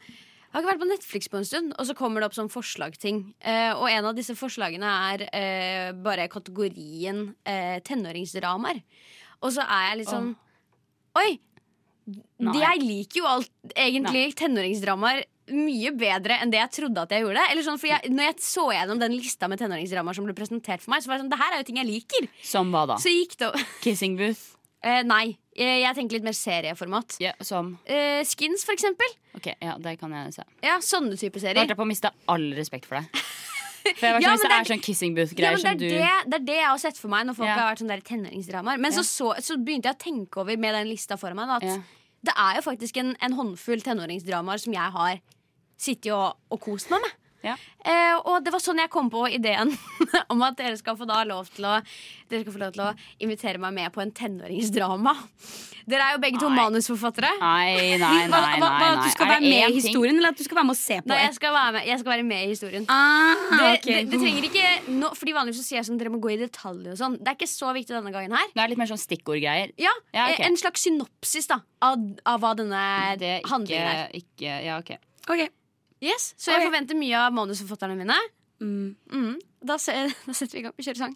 [0.56, 2.48] jeg har ikke vært på Netflix på en stund, og så kommer det opp sånn
[2.48, 3.18] forslagting.
[3.44, 8.80] Eh, og en av disse forslagene er eh, bare kategorien eh, tenåringsdramaer.
[9.44, 10.30] Og så er jeg litt sånn
[11.20, 11.34] Oi!
[12.40, 12.54] Nei.
[12.62, 17.44] Jeg liker jo alt, egentlig tenåringsdramaer mye bedre enn det jeg trodde at jeg gjorde.
[17.52, 20.82] Eller sånn, for jeg, når jeg så gjennom den lista med tenåringsdramaer som ble presentert
[20.82, 22.28] for meg, så var det sånn, det her er jo ting jeg liker.
[22.42, 22.98] Som hva da?
[23.02, 23.52] Så gikk det
[23.86, 24.52] Kissing booth?
[24.86, 27.16] Eh, nei, jeg, jeg tenker litt mer serieformat.
[27.24, 29.10] Ja, som Eh, skins, for eksempel.
[29.38, 30.44] Ok, ja, det kan jeg se.
[30.66, 31.56] Ja, sånne type serier.
[31.56, 31.62] serier.
[31.64, 33.10] holdt jeg på å miste all respekt for deg.
[33.86, 36.00] For jeg var Ja, sånn, det er sånn kissing booth-greier ja, det, du det,
[36.34, 37.58] er det jeg har sett for meg når folk Ja.
[37.60, 38.80] har vært sånn der tenåringsdramaer.
[38.82, 41.68] Men så, så, så begynte jeg å tenke over med den lista for meg at
[42.26, 45.20] det er jo faktisk en, en håndfull tenåringsdramaer som jeg har
[45.78, 47.22] sittet og, og kost meg med.
[47.46, 47.54] Ja.
[47.86, 49.70] Eh, og det var sånn jeg kom på ideen
[50.34, 51.76] om at dere skal få lov til å
[52.26, 55.12] Dere skal få lov til å invitere meg med på en tenåringsdrama.
[55.86, 56.56] Dere er jo begge to Nei.
[56.58, 57.30] manusforfattere.
[57.38, 58.32] Nei, nei, nei.
[58.34, 58.88] nei, nei.
[58.88, 60.98] at du skal være med i historien, eller at du skal være med og se
[61.04, 62.88] på Nei, jeg skal være med, skal være med i historien.
[62.90, 63.86] Ah, Det, ok.
[63.92, 66.40] det, det trenger ikke no, Fordi Vanligvis så sier jeg sånn dere må gå i
[66.42, 66.88] detalj.
[66.96, 68.48] og sånn Det er ikke så viktig denne gangen her.
[68.56, 69.76] Det er litt mer sånn stikkordgreier.
[69.78, 70.48] Ja, Ja, okay.
[70.50, 72.82] En slags synopsis da av, av hva denne
[73.46, 74.10] handlingen er.
[74.18, 74.96] ikke Ja, ok.
[75.30, 75.46] Ok.
[76.04, 78.18] Yes, Så jeg forventer mye av manusforfatterne mine.
[78.62, 78.96] Mm.
[79.12, 79.36] Mm.
[79.66, 79.94] Da, se,
[80.28, 80.76] da setter vi i gang.
[80.78, 81.16] Vi kjører sang.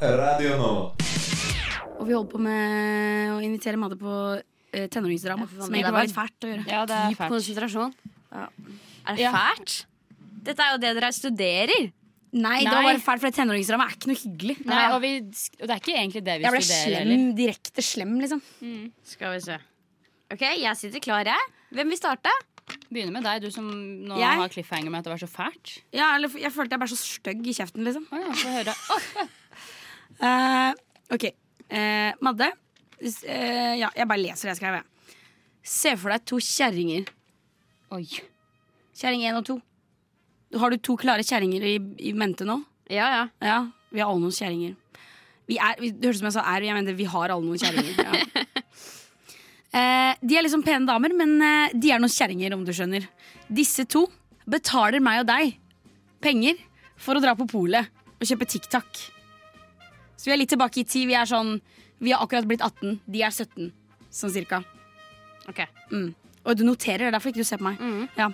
[0.00, 0.70] Radio nå.
[2.00, 4.12] Og vi holder på med å invitere Madde på
[4.72, 5.44] eh, tenåringsdrama.
[5.48, 6.66] Ja, Som det egentlig var- litt fælt å gjøre.
[6.70, 7.32] Ja, det er fælt.
[7.34, 7.94] konsentrasjon.
[8.32, 8.46] Ja.
[9.06, 9.32] Er det Ja.
[9.34, 9.74] fælt?
[10.42, 11.92] Dette er jo det dere studerer.
[12.32, 14.56] Nei, det var bare fælt, for tenåringsdrama er ikke noe hyggelig.
[14.64, 15.16] Nei, og, vi,
[15.60, 16.46] og det er ikke egentlig det vi studerer.
[16.46, 18.42] Jeg ble studerer slem, direkte slem, liksom.
[19.04, 19.58] Skal vi se.
[20.30, 21.36] Ok, jeg sitter klar, jeg.
[21.70, 22.32] Hvem vil starte?
[22.90, 24.38] Begynner med deg, du som nå Jeg?
[24.40, 25.76] har cliffhanger med at det var så fælt.
[25.94, 28.06] Ja, eller Jeg følte jeg ble så stygg i kjeften, liksom.
[28.10, 28.74] Oh, ja, får høre.
[30.22, 30.72] uh,
[31.16, 31.26] ok.
[31.70, 32.50] Uh, Madde.
[33.00, 34.80] eh, ja, jeg bare leser det jeg skrev.
[35.62, 37.10] Se for deg to kjerringer.
[37.94, 38.04] Oi.
[39.00, 39.58] Kjerring én og to.
[40.58, 41.76] Har du to klare kjerringer i,
[42.10, 42.58] i mente nå?
[42.90, 43.24] Ja, ja.
[43.40, 43.58] Ja,
[43.94, 44.74] vi har alle noen kjerringer.
[45.50, 47.46] Vi er, vi, det hørtes ut som jeg sa er, jeg mener vi har alle
[47.46, 47.94] noen kjerringer.
[48.02, 48.46] Ja.
[49.70, 53.06] Eh, de er liksom pene damer, men eh, de er noen kjerringer, om du skjønner.
[53.46, 54.06] Disse to
[54.50, 55.54] betaler meg og deg
[56.24, 56.58] penger
[57.00, 57.86] for å dra på polet
[58.18, 59.04] og kjøpe TikTok.
[60.18, 61.06] Så vi er litt tilbake i tid.
[61.08, 61.60] Vi er sånn
[62.00, 63.70] Vi har akkurat blitt 18, de er 17,
[64.08, 64.62] sånn cirka.
[65.50, 65.58] Ok.
[65.92, 66.14] Mm.
[66.48, 67.80] Og du noterer, det er derfor ikke du ser på meg.
[68.16, 68.30] Ja.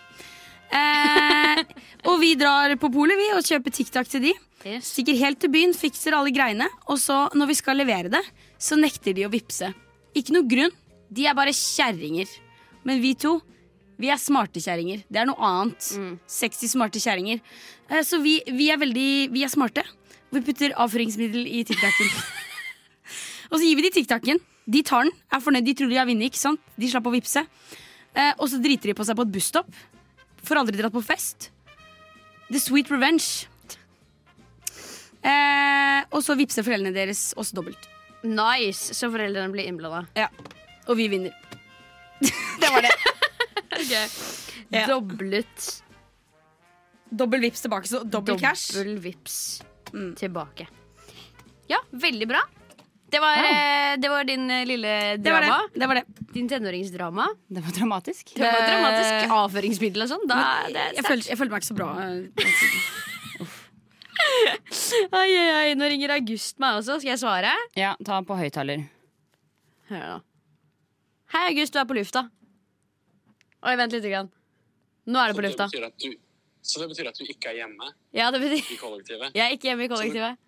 [0.71, 1.63] Eh,
[2.07, 4.33] og vi drar på polet vi og kjøper TikTok til de.
[4.63, 4.93] Yes.
[4.95, 6.69] Stikker helt til byen, fikser alle greiene.
[6.87, 8.23] Og så, når vi skal levere det,
[8.59, 9.73] så nekter de å vippse.
[10.15, 10.75] Ikke noe grunn.
[11.13, 12.31] De er bare kjerringer.
[12.87, 13.39] Men vi to,
[14.01, 15.05] vi er smarte kjerringer.
[15.09, 15.87] Det er noe annet.
[16.31, 17.41] Sexy, smarte kjerringer.
[17.89, 19.85] Eh, så vi, vi er veldig Vi er smarte.
[20.35, 22.13] Vi putter avføringsmiddel i TikToken.
[23.51, 24.43] og så gir vi de TikToken.
[24.67, 26.33] De tar den, er fornøyd, de tror de har vunnet.
[26.33, 26.63] ikke sant?
[26.75, 27.45] De slapp å vippse.
[28.17, 29.71] Eh, og så driter de på seg på et busstopp.
[30.47, 31.51] Får aldri dratt på fest.
[32.51, 33.47] The sweet revenge.
[35.27, 37.89] Eh, og så vippser foreldrene deres oss dobbelt.
[38.27, 38.95] Nice.
[38.95, 40.05] Så foreldrene blir innblanda.
[40.19, 40.29] Ja.
[40.87, 41.35] Og vi vinner.
[42.63, 42.95] det var det.
[44.73, 44.87] Ja.
[44.89, 45.67] Doblet
[47.13, 48.73] Dobbel vips tilbake, så dobbel cash.
[48.75, 49.63] Dobbel vips
[49.95, 50.15] Mm.
[50.19, 50.65] tilbake.
[51.71, 52.41] Ja, veldig bra.
[53.09, 55.61] Det var, eh, det var din eh, lille Det var drama.
[55.73, 55.81] det.
[55.81, 56.05] det, var det.
[56.35, 57.27] Din tenåringsdrama.
[57.47, 58.33] Det var dramatisk.
[58.35, 60.27] Det var dramatisk avføringsmiddel og sånn.
[60.27, 61.93] Jeg, følte, jeg følte meg ikke så bra.
[65.13, 66.99] Ai, ai, ai, nå ringer August meg også.
[67.01, 67.53] Skal jeg svare?
[67.79, 68.83] Ja, ta på høyttaler.
[69.93, 70.19] Hør da.
[71.35, 72.23] Hei, August, du er på lufta.
[73.67, 74.07] Oi, vent litt.
[74.07, 74.29] Grann.
[75.11, 75.67] Nå er du på lufta.
[75.67, 76.13] at du,
[76.63, 79.35] så det betyr at du ikke er hjemme Ja, det betyr i kollektivet?
[79.39, 80.39] Jeg er ikke hjemme i kollektivet.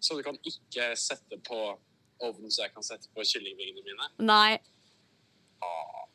[0.00, 1.58] Så du kan ikke sette på
[2.20, 4.08] ovnen så jeg kan sette på kyllingvingene mine?
[4.28, 4.58] Nei.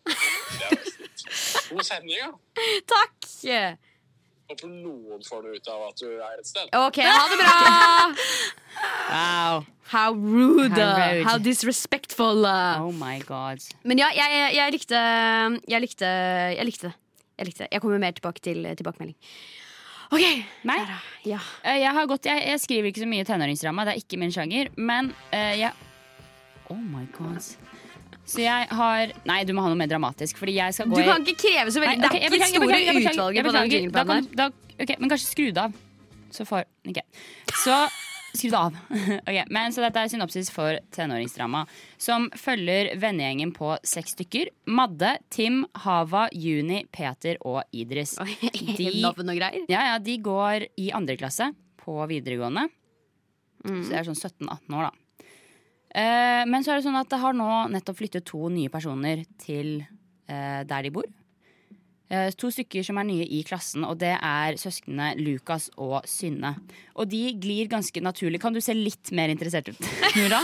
[0.06, 0.82] Det er jo.
[1.70, 2.32] God sending, da.
[2.94, 3.30] Takk!
[4.46, 6.68] Håper noen får noe ut av at du er et sted.
[6.78, 7.56] OK, ha det bra!
[9.06, 9.62] Wow.
[9.88, 10.76] How rude.
[10.76, 11.24] How rude.
[11.24, 12.46] How disrespectful.
[12.46, 13.64] Oh my god.
[13.88, 15.02] Men ja, jeg, jeg, jeg likte
[15.72, 16.10] Jeg likte
[16.58, 16.96] Jeg likte det.
[17.40, 17.70] Jeg likte det.
[17.72, 19.16] Jeg kommer mer tilbake til tilbakemelding.
[20.12, 20.26] OK.
[20.68, 20.78] Nei.
[21.26, 21.40] Ja.
[21.64, 24.34] Eh, Jeg, har gått, jeg, jeg skriver ikke så mye tenåringsdrama, det er ikke min
[24.36, 24.70] sjanger.
[24.78, 25.72] Men uh, jeg
[26.74, 27.46] Oh my god.
[28.26, 30.38] Så jeg har Nei, du må ha noe mer dramatisk.
[30.42, 32.00] Fordi jeg skal Du gå i kan ikke kreve så veldig.
[32.02, 33.70] Nei, ok, det jeg er ikke beklager, store jeg beklager, utvalget på den beklager.
[33.70, 34.32] Da jinglebladet.
[34.32, 35.74] kan- da- ok, Men kanskje skru det av.
[36.36, 37.00] Så får Ok.
[37.64, 37.76] Så
[38.36, 38.74] skru det av.
[39.30, 41.66] Ok, men Så dette er synopsis for tenåringsdrama,
[41.98, 44.50] som følger vennegjengen på seks stykker.
[44.68, 48.18] Madde, Tim, Hava, Juni, Peter og Idris.
[48.78, 49.64] De, Navn og greier.
[49.70, 51.54] ja, ja, de går i andre klasse
[51.86, 52.68] på videregående.
[53.66, 54.92] Så det er sånn 17-18 år, da.
[55.96, 59.24] Eh, men så er det sånn at det har nå nettopp flyttet to nye personer
[59.40, 61.08] til eh, der de bor.
[62.12, 66.52] Eh, to stykker som er nye i klassen, og det er søsknene Lukas og Synne.
[67.00, 68.42] Og de glir ganske naturlig.
[68.44, 69.88] Kan du se litt mer interessert ut,
[70.20, 70.44] Nora?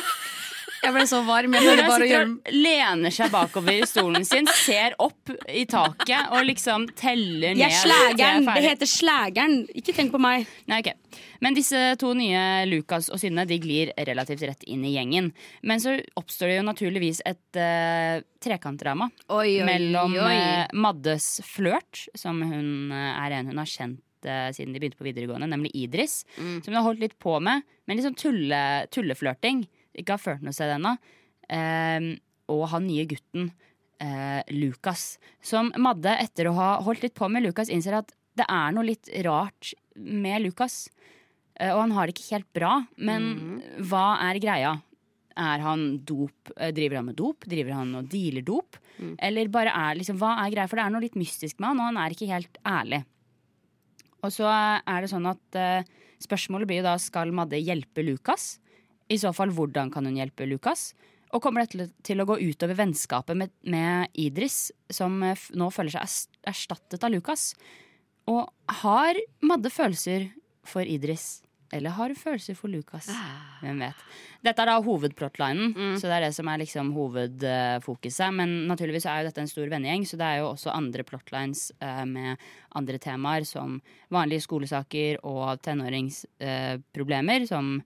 [0.82, 1.53] Jeg ble så varm.
[1.53, 6.34] Jeg Nora bare sitter og lener seg bakover i stolen sin, ser opp i taket
[6.34, 7.61] og liksom teller ned.
[7.61, 8.47] Jeg er slægeren.
[8.49, 9.57] er Det heter slægeren.
[9.77, 10.47] Ikke tenk på meg.
[10.71, 11.19] Nei, ok.
[11.45, 15.32] Men disse to nye, Lukas og Synne, de glir relativt rett inn i gjengen.
[15.61, 20.38] Men så oppstår det jo naturligvis et uh, trekantdrama Oi, oi, mellom oi.
[20.38, 25.05] Uh, Maddes flørt, som hun uh, er en hun har kjent siden de begynte på
[25.07, 26.19] videregående, nemlig Idris.
[26.38, 26.59] Mm.
[26.61, 28.59] Som hun har holdt litt på med, men sånn tulle,
[28.93, 29.63] tulleflørting.
[29.98, 30.96] Ikke har ført noe sted ennå.
[31.52, 32.08] Eh,
[32.52, 33.52] og han nye gutten,
[34.00, 35.18] eh, Lukas.
[35.44, 38.88] Som Madde, etter å ha holdt litt på med Lukas, innser at det er noe
[38.88, 40.86] litt rart med Lukas.
[41.60, 44.78] Eh, og han har det ikke helt bra, men hva er greia?
[45.42, 46.52] Er han dop?
[46.58, 47.46] eh, Driver han med dop?
[47.48, 48.76] Driver han og dealer dop?
[49.20, 50.68] Eller bare er liksom, hva er greia?
[50.68, 53.04] For det er noe litt mystisk med han, og han er ikke helt ærlig.
[54.22, 55.88] Og så er det sånn at eh,
[56.22, 58.60] spørsmålet blir jo da skal Madde hjelpe Lukas.
[59.12, 60.91] I så fall, hvordan kan hun hjelpe Lukas?
[61.32, 65.95] Og kommer dette til å gå utover vennskapet med, med Idris, som eh, nå føler
[65.95, 67.51] seg erstattet av Lukas?
[68.32, 68.47] Og
[68.82, 70.30] har Madde følelser
[70.68, 71.41] for Idris?
[71.72, 73.07] Eller har hun følelser for Lukas?
[73.62, 73.99] Hvem vet.
[74.43, 78.28] Dette er da hovedplotlinen, så det er det som er liksom hovedfokuset.
[78.36, 81.70] Men naturligvis er jo dette en stor vennegjeng, så det er jo også andre plotlines
[81.80, 82.43] uh, med
[82.76, 83.80] andre temaer, som
[84.12, 87.78] vanlige skolesaker og tenåringsproblemer, som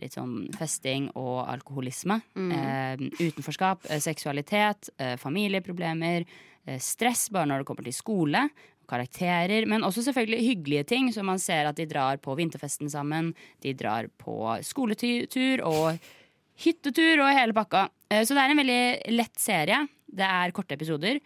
[0.00, 2.20] litt sånn festing og alkoholisme.
[2.34, 6.24] Eh, utenforskap, eh, seksualitet, eh, familieproblemer,
[6.66, 8.48] eh, stress bare når det kommer til skole.
[8.86, 13.34] Karakterer, men også selvfølgelig hyggelige ting, som man ser at de drar på vinterfesten sammen.
[13.62, 15.98] De drar på skoletur og
[16.64, 17.88] hyttetur og hele pakka.
[18.10, 19.88] Eh, Så det er en veldig lett serie.
[20.14, 21.18] Det er korte episoder.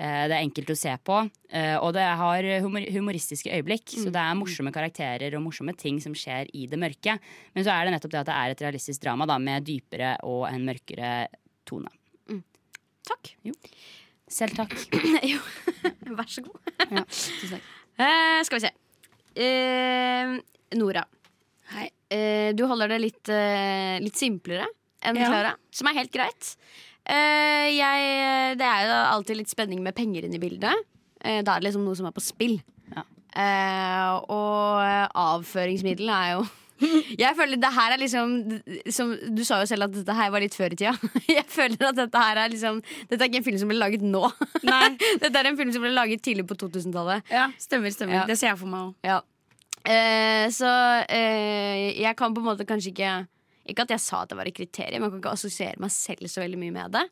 [0.00, 1.16] Eh, Det er enkelt å se på,
[1.52, 3.92] eh, og det har humoristiske øyeblikk.
[4.00, 7.18] Så det er morsomme karakterer og morsomme ting som skjer i det mørke.
[7.54, 10.14] Men så er det nettopp det at det er et realistisk drama da, med dypere
[10.24, 11.28] og en mørkere
[11.68, 11.90] tone.
[13.10, 13.32] Takk.
[14.30, 14.74] Selv takk.
[15.32, 15.40] jo,
[16.18, 16.60] vær så god.
[16.86, 17.70] Ja, tusen takk.
[18.00, 18.70] Eh, skal vi se.
[19.40, 20.36] Eh,
[20.78, 21.02] Nora.
[21.74, 21.88] Hei.
[22.10, 24.68] Eh, du holder det litt, eh, litt simplere
[25.02, 25.28] enn Ja.
[25.32, 26.54] Klara, som er helt greit.
[27.10, 30.86] Eh, jeg, det er jo alltid litt spenning med penger inn i bildet.
[31.24, 32.58] Eh, da er det liksom noe som er på spill.
[32.94, 33.04] Ja.
[33.34, 36.48] Eh, og avføringsmiddelet er jo
[37.20, 38.30] Jeg føler det her er liksom
[38.90, 40.94] som, Du sa jo selv at dette her var litt før i tida.
[41.38, 42.80] Jeg føler at Dette her er liksom
[43.10, 44.22] Dette er ikke en film som ble laget nå.
[44.66, 44.86] Nei.
[45.22, 47.28] Dette er en film som ble laget tidlig på 2000-tallet.
[47.32, 48.22] Ja, stemmer, stemmer.
[48.22, 48.24] Ja.
[48.30, 48.96] Det ser jeg for meg òg.
[49.06, 49.20] Ja.
[49.80, 50.70] Eh, så
[51.08, 53.12] eh, jeg kan på en måte kanskje ikke
[53.70, 56.28] Ikke at jeg sa at det var et kriterium, jeg kan ikke assosiere meg selv
[56.30, 57.04] så veldig mye med det.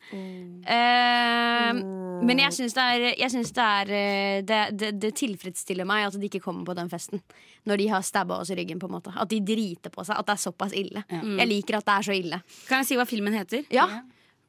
[0.68, 1.80] Eh,
[2.28, 6.08] Men jeg syns det er, jeg synes det, er eh, det, det, det tilfredsstiller meg
[6.08, 7.22] at de ikke kommer på den festen.
[7.68, 8.78] Når de har stabba oss i ryggen.
[8.82, 10.18] på en måte At de driter på seg.
[10.18, 11.04] At det er såpass ille.
[11.10, 12.40] Jeg liker at det er så ille.
[12.68, 13.64] Kan jeg si hva filmen heter?
[13.74, 13.88] Ja,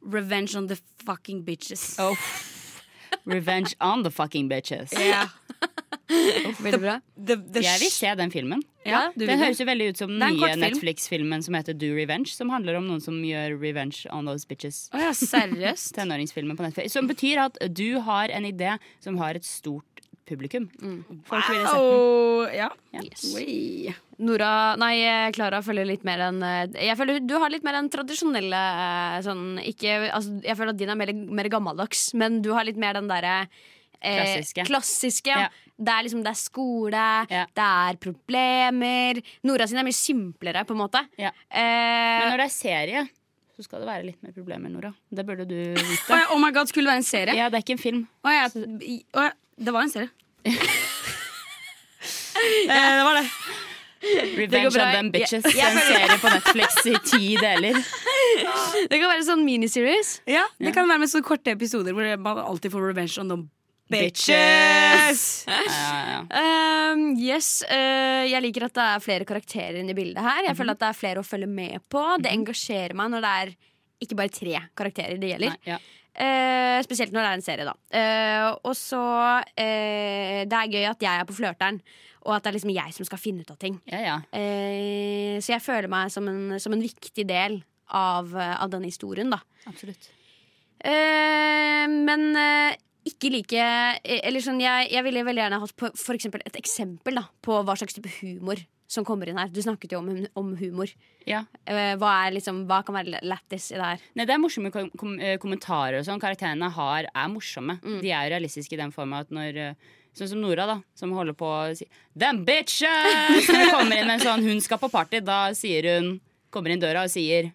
[0.02, 1.98] Revenge on the fucking bitches.
[2.00, 2.16] Oh.
[3.28, 4.94] Revenge on the fucking bitches.
[4.96, 5.26] Ja.
[6.60, 6.96] Veldig bra.
[7.16, 8.64] The, the Jeg vil se den filmen.
[8.88, 10.56] Ja, du Den høres jo veldig ut som den nye.
[10.58, 12.32] Netflix-filmen som heter Do Revenge.
[12.34, 14.88] Som handler om noen som gjør revenge on those bitches.
[14.96, 15.94] Oh, ja, seriøst?
[15.98, 16.96] Tenåringsfilmen på Netflix.
[16.98, 19.86] Som betyr at du har en idé som har et stort
[20.30, 20.68] publikum.
[21.26, 21.86] Folk ville sett den.
[21.86, 22.70] Wow, ja.
[22.94, 23.02] Ja.
[23.06, 23.98] Yes.
[24.22, 24.94] Nora, nei,
[25.34, 29.20] Klara følger litt mer enn eh, Jeg føler Du har litt mer den tradisjonelle eh,
[29.24, 32.80] sånn ikke, altså, Jeg føler at din er mer, mer gammeldags, men du har litt
[32.82, 33.70] mer den derre eh,
[34.02, 34.66] Klassiske.
[34.70, 35.50] klassiske ja.
[35.80, 37.46] Det er liksom Det er skole, Ja.
[37.56, 39.22] det er problemer.
[39.44, 41.02] Nora sin er mye simplere, på en måte.
[41.18, 41.32] Ja.
[41.50, 43.04] Eh, Men når det er serie,
[43.56, 44.94] så skal det være litt mer problemer, Nora.
[45.12, 46.20] Det burde du vite.
[46.32, 47.36] oh my god, skulle det være en serie?
[47.36, 48.08] Ja, det er ikke en film.
[48.24, 48.48] Oh, ja,
[49.16, 50.10] Oh, det var en serie.
[52.70, 53.30] eh, det var det.
[54.38, 55.44] Revenge of them bitches.
[55.56, 55.72] Yeah.
[55.76, 57.76] en serie på Netflix i ti deler.
[58.90, 60.22] det kan være sånn miniseries.
[60.30, 63.50] Ja, det kan være med sånne korte episoder hvor man alltid får revenge on them
[63.90, 65.24] Bitches.
[65.50, 66.20] Ja, ja, ja.
[66.94, 70.44] Um, yes, uh, Jeg liker at det er flere karakterer inne i bildet her.
[70.50, 72.04] Jeg føler at det er flere å følge med på.
[72.22, 73.54] Det engasjerer meg når det er
[74.06, 75.56] ikke bare tre karakterer det gjelder.
[75.56, 75.80] Nei, ja.
[76.20, 77.74] Eh, spesielt når det er en serie, da.
[77.96, 79.02] Uh, og så
[79.56, 81.80] Det er gøy at jeg er på flørteren,
[82.26, 83.80] og at det er liksom jeg som skal finne ut av ting.
[83.90, 84.18] ja, ja.
[85.40, 87.62] Så jeg føler meg som en, som en viktig del
[87.96, 89.40] av, av denne historien, da.
[89.70, 90.10] Absolutt.
[90.84, 92.26] Men
[93.10, 96.60] ikke like eh, Eller sånn, jeg, jeg ville veldig gjerne hatt på, for eksempel et
[96.60, 99.52] eksempel da, på hva slags type humor som kommer inn her.
[99.54, 100.08] Du snakket jo om,
[100.40, 100.90] om humor.
[101.30, 101.44] Ja.
[101.70, 104.08] Eh, hva, er liksom, hva kan være lættis i det her?
[104.18, 106.22] Nei, det er morsomme kom kom eh, kommentarer og sånn.
[106.22, 107.78] Karakterene har, er morsomme.
[107.84, 108.00] Mm.
[108.02, 109.76] De er jo realistiske i den form at når
[110.18, 111.86] Sånn som Nora, da, som holder på å si
[112.18, 113.46] Them bitches!
[113.46, 116.16] Når det kommer inn en sånn hun skal på party, da sier hun
[116.50, 117.52] Kommer inn døra og sier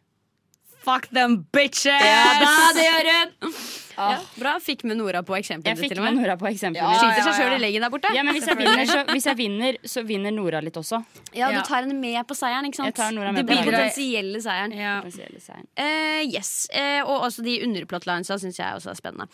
[0.84, 2.04] Fuck them bitches!
[2.04, 3.56] Ja, da, det gjør hun!
[3.94, 4.54] Ja, bra.
[4.60, 5.78] Fikk med Nora på eksempelet.
[5.78, 6.20] Jeg fikk med med.
[6.22, 6.82] Nora på eksempelet.
[6.82, 6.98] Ja.
[6.98, 8.10] Skyter ja, seg sjøl i leggen der borte.
[8.16, 11.00] Ja, men hvis jeg, vinner, så, hvis jeg vinner, så vinner Nora litt også.
[11.36, 12.90] Ja, du tar henne med på seieren, ikke sant?
[12.90, 14.76] Jeg tar Nora med det blir potensielle seieren.
[14.76, 14.98] Ja.
[15.06, 15.68] Spesielle seieren.
[15.78, 16.52] Uh, yes.
[16.74, 19.28] Uh, og også de underplotlinesa syns jeg også er spennende.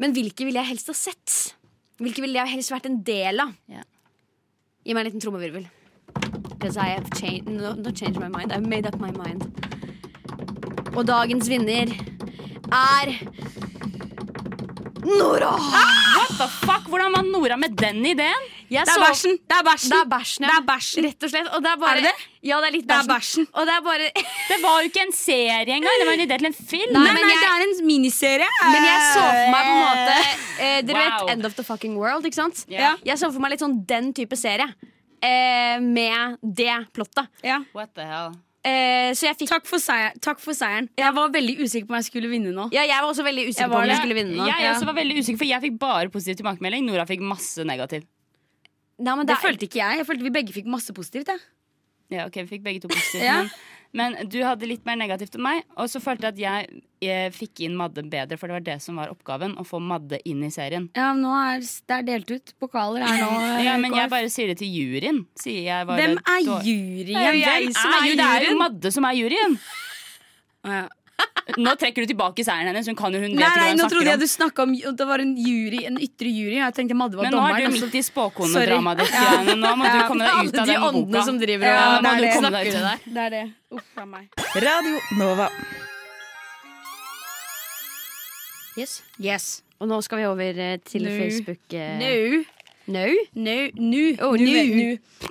[0.00, 1.40] Men hvilke ville jeg helst ha sett?
[2.00, 3.52] Hvilke ville jeg helst vært en del av?
[3.68, 3.84] Ja.
[4.86, 5.68] Gi meg en liten trommevirvel.
[6.56, 8.52] Because I have changed, no, not changed my mind.
[8.52, 9.69] I've made up my mind.
[10.96, 11.90] Og dagens vinner
[12.70, 13.12] er
[15.06, 15.52] Nora!
[15.56, 16.88] What the fuck?
[16.90, 18.42] Hvordan var Nora med den ideen?
[18.70, 19.38] Jeg Det er bæsjen!
[19.50, 19.90] Det er bæsjen!
[19.90, 20.50] Det er bæsjen, ja.
[20.50, 21.06] Det er bæsjen.
[21.06, 21.48] Rett og slett.
[21.56, 22.26] Og det er, bare, Er det det?
[22.50, 23.46] Ja, det er litt Det bæsjen.
[23.50, 24.10] det er bare
[24.50, 25.96] Det var jo ikke en serie engang.
[26.02, 26.92] Det var en idé til en film.
[26.94, 28.50] Nei, nei, nei, jeg- det er en miniserie.
[28.60, 30.18] Men jeg så for meg på en måte
[30.60, 31.08] eh, Dere Wow.
[31.26, 32.64] vet End of the Fucking World, ikke sant?
[32.70, 32.94] Yeah.
[33.04, 34.68] Jeg så for meg litt sånn den type serie.
[35.22, 37.26] Eh, med det plottet.
[37.42, 37.64] Yeah.
[37.74, 38.36] What the hell?
[38.62, 40.88] Eh, jeg fikk Takk, for seier, takk for seieren.
[41.00, 42.66] Jeg var veldig usikker på om jeg skulle vinne nå.
[42.72, 44.46] ja, Jeg var også veldig Jeg usikker på om jeg skulle vinne nå.
[44.46, 44.74] Jeg Ja.
[44.74, 46.84] også var veldig usikker, for jeg fikk bare positiv tilbakemelding.
[46.84, 48.04] Nora fikk masse negativ.
[48.98, 49.96] Nei, men Det det er- følte ikke jeg.
[49.98, 51.26] Jeg følte vi begge fikk masse positivt.
[51.26, 51.40] Jeg.
[52.10, 53.22] Ja, ok, Vi fikk begge to positivt.
[53.22, 53.48] Ja.
[53.96, 55.64] Men, du hadde litt mer negativt enn meg.
[55.74, 58.76] Og så følte jeg at jeg, jeg fikk inn Madde bedre, for det var det
[58.84, 59.56] som var oppgaven.
[59.58, 60.86] Å få Madde inn i serien.
[60.98, 62.54] Ja, nå er det er delt ut.
[62.62, 63.30] Pokaler er nå
[63.64, 65.24] Ja, Men jeg bare sier det til juryen.
[65.42, 67.10] Hvem er juryen?
[67.10, 68.22] Hvem er, juryen?
[68.22, 68.56] det er jo.
[68.60, 69.58] Madde som er juryen.
[70.60, 70.86] Ja.
[71.58, 72.86] Nå trekker du tilbake seieren hennes.
[72.86, 75.06] Hun kan jo, hun vet Nei, nei, hun nå trodde jeg du snakka om det
[75.08, 76.56] var en jury, en ytre jury.
[76.60, 77.70] Jeg tenkte Madde var Men nå er dommeren.
[77.70, 77.86] du altså.
[77.90, 79.14] midt i spåkonedramaet ditt.
[79.14, 79.54] Ja.
[79.64, 82.20] Nå må du komme deg ut av de åndene som driver og ja, må det
[82.20, 83.08] du komme deg ut av.
[83.18, 83.44] Det er det.
[83.80, 84.28] Uff a meg.
[84.66, 85.48] Radio Nova.
[88.78, 89.02] Yes.
[89.20, 89.48] Yes.
[89.80, 91.62] Og nå skal vi over eh, til Facebook.
[91.74, 92.44] eh, Nå.
[92.90, 93.02] Nå?
[93.38, 93.56] No.
[93.78, 94.00] Nå.
[94.26, 94.62] Oh, Nå.
[94.74, 94.86] nå.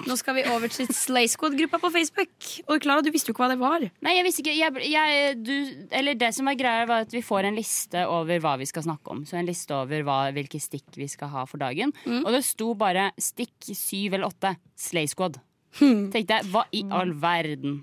[0.07, 0.15] Nå.
[0.19, 2.31] Skal vi over til Slay Squad-gruppa på Facebook.
[2.71, 3.83] Og Klara, du visste jo ikke hva det var.
[4.05, 5.53] Nei, jeg visste ikke jeg, jeg, du,
[5.99, 8.85] Eller det som var greia, var at vi får en liste over hva vi skal
[8.87, 9.25] snakke om.
[9.27, 11.91] Så en liste over hva, hvilke stikk vi skal ha for dagen.
[12.21, 14.55] Og det sto bare stikk syv eller åtte.
[14.79, 15.41] Slay Squad.
[15.79, 17.81] Tenkte jeg, hva i all verden?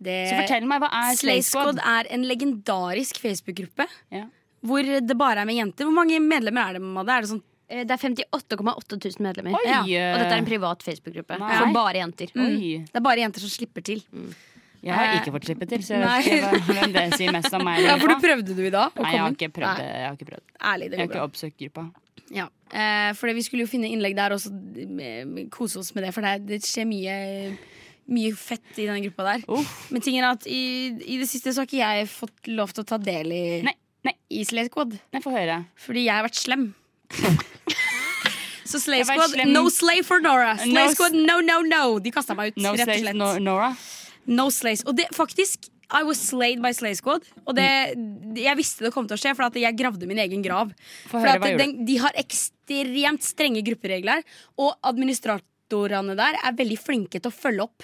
[0.00, 1.76] Det, Så fortell meg, hva er Slay Slay Squad?
[1.76, 3.84] Squad er en legendarisk Facebook-gruppe
[4.16, 4.24] Ja.
[4.64, 5.84] hvor det bare er med jenter.
[5.84, 6.82] Hvor mange medlemmer er det?
[6.82, 7.12] Madde?
[7.12, 9.54] Er det sånn Det er 58,8 000 medlemmer.
[9.54, 9.64] Oi!
[9.70, 9.80] Ja.
[10.14, 11.38] Og dette er en privat Facebook-gruppe.
[11.38, 12.32] For bare jenter.
[12.34, 12.86] Mm.
[12.90, 14.02] Det er bare jenter som slipper til.
[14.80, 17.52] Jeg har ikke fått slippe til, så jeg vet ikke hva- hvem det sier mest
[17.52, 17.82] om meg.
[17.86, 18.94] Ja, for du prøvde du i dag?
[18.96, 20.44] Nei, jeg har ikke prøvd Jeg har ikke prøvd.
[20.70, 21.84] Ærlig, det Jeg har ikke oppsøkt gruppa.
[22.32, 22.46] Ja.
[22.72, 24.40] Eh, fordi vi skulle jo finne innlegg der og
[24.80, 27.18] eh, kose oss med det, for det, det skjer mye
[28.10, 29.44] mye fett i denne gruppa der.
[29.46, 29.68] Uh.
[29.94, 30.62] Men tingen er at i,
[31.06, 33.76] i det siste så har ikke jeg fått lov til å ta del i, Nei,
[34.08, 34.14] nei.
[34.34, 34.96] i Slay Squad.
[35.14, 35.60] Nei, få høre.
[35.78, 36.64] Fordi jeg har vært slem.
[38.70, 40.54] Så Slay Squad, no slay for Nora.
[40.60, 41.98] Slay No Squad, no, no, no.
[42.02, 43.18] De kasta meg ut, No rett og slett.
[43.18, 43.72] no, Nora.
[44.30, 44.84] No slays.
[44.86, 47.24] Og det faktisk I was slayed by Slay Squad.
[47.48, 47.66] Og det,
[48.38, 50.70] jeg visste det kom til å skje, for at jeg gravde min egen grav.
[51.10, 54.22] For høre, at den, De har ekstremt strenge grupperegler,
[54.62, 57.82] og administratorene der er veldig flinke til å følge opp.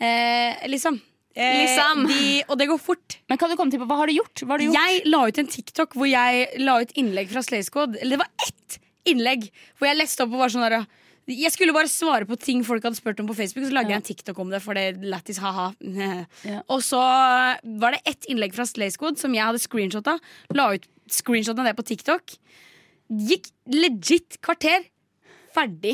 [0.00, 0.96] Eh, liksom.
[1.34, 2.04] Eh, Liksom.
[2.06, 3.16] De, og det går fort.
[3.28, 4.44] Men kan du komme til på, hva har du gjort?
[4.46, 4.76] Har du gjort?
[4.78, 7.96] Jeg la ut en TikTok hvor jeg la ut innlegg fra Slay Squad.
[8.00, 8.78] Eller det var ett
[9.10, 9.48] innlegg
[9.78, 10.84] hvor jeg leste opp og var sånn der
[11.26, 13.96] Jeg skulle bare svare på ting folk hadde spurt om på Facebook, så lagde jeg
[14.02, 14.60] en TikTok om det.
[14.62, 15.70] For det lættis, ha-ha.
[16.44, 16.60] Ja.
[16.68, 20.18] Og så var det ett innlegg fra Slay Squad som jeg hadde screenshotta.
[20.54, 22.36] La ut screenshotta det på TikTok.
[23.10, 24.84] Gikk legit kvarter.
[25.54, 25.92] Ferdig.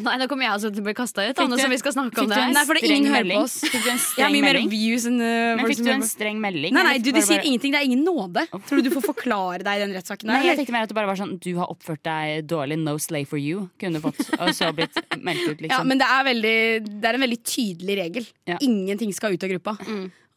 [0.00, 2.22] Nei, Nå kommer jeg også til å bli kasta ut, Anne, som vi skal snakke
[2.22, 2.38] om det.
[2.40, 2.52] her.
[2.56, 3.56] Nei, for det er ingen hører på oss.
[3.66, 4.70] Fikk du en Jeg streng mer melding?
[4.72, 5.26] views enn uh,
[5.60, 6.72] Men fikk du en streng melding?
[6.72, 7.74] Nei, nei, du, de sier bare- ingenting.
[7.76, 8.46] Det er ingen nåde.
[8.54, 10.32] Tror du du får forklare deg i den rettssaken?
[10.32, 12.96] Nei, jeg tenkte mer at det bare var sånn Du har oppført deg dårlig, no
[12.96, 13.68] slay for you.
[13.78, 15.88] Kunne fått, og så blitt meldt ut, Ja, liksom.
[15.92, 16.56] men det er, veldig,
[17.04, 18.28] det er en veldig tydelig regel.
[18.48, 18.56] Ja.
[18.64, 19.76] Ingenting skal ut av gruppa.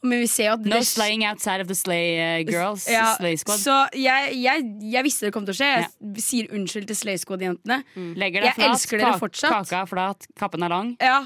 [0.03, 2.86] Men vi ser jo at No det- slaying outside of the slay uh, girls.
[2.88, 3.57] Ja, slay squad.
[3.64, 5.72] Så jeg, jeg, jeg visste det kom til å skje.
[5.82, 7.80] Jeg sier unnskyld til Slay Squad-jentene.
[7.95, 8.11] Mm.
[8.22, 9.49] jeg flat, elsker dere fortsatt.
[9.57, 10.94] kaka er flat, kappen er lang.
[11.02, 11.24] Ja,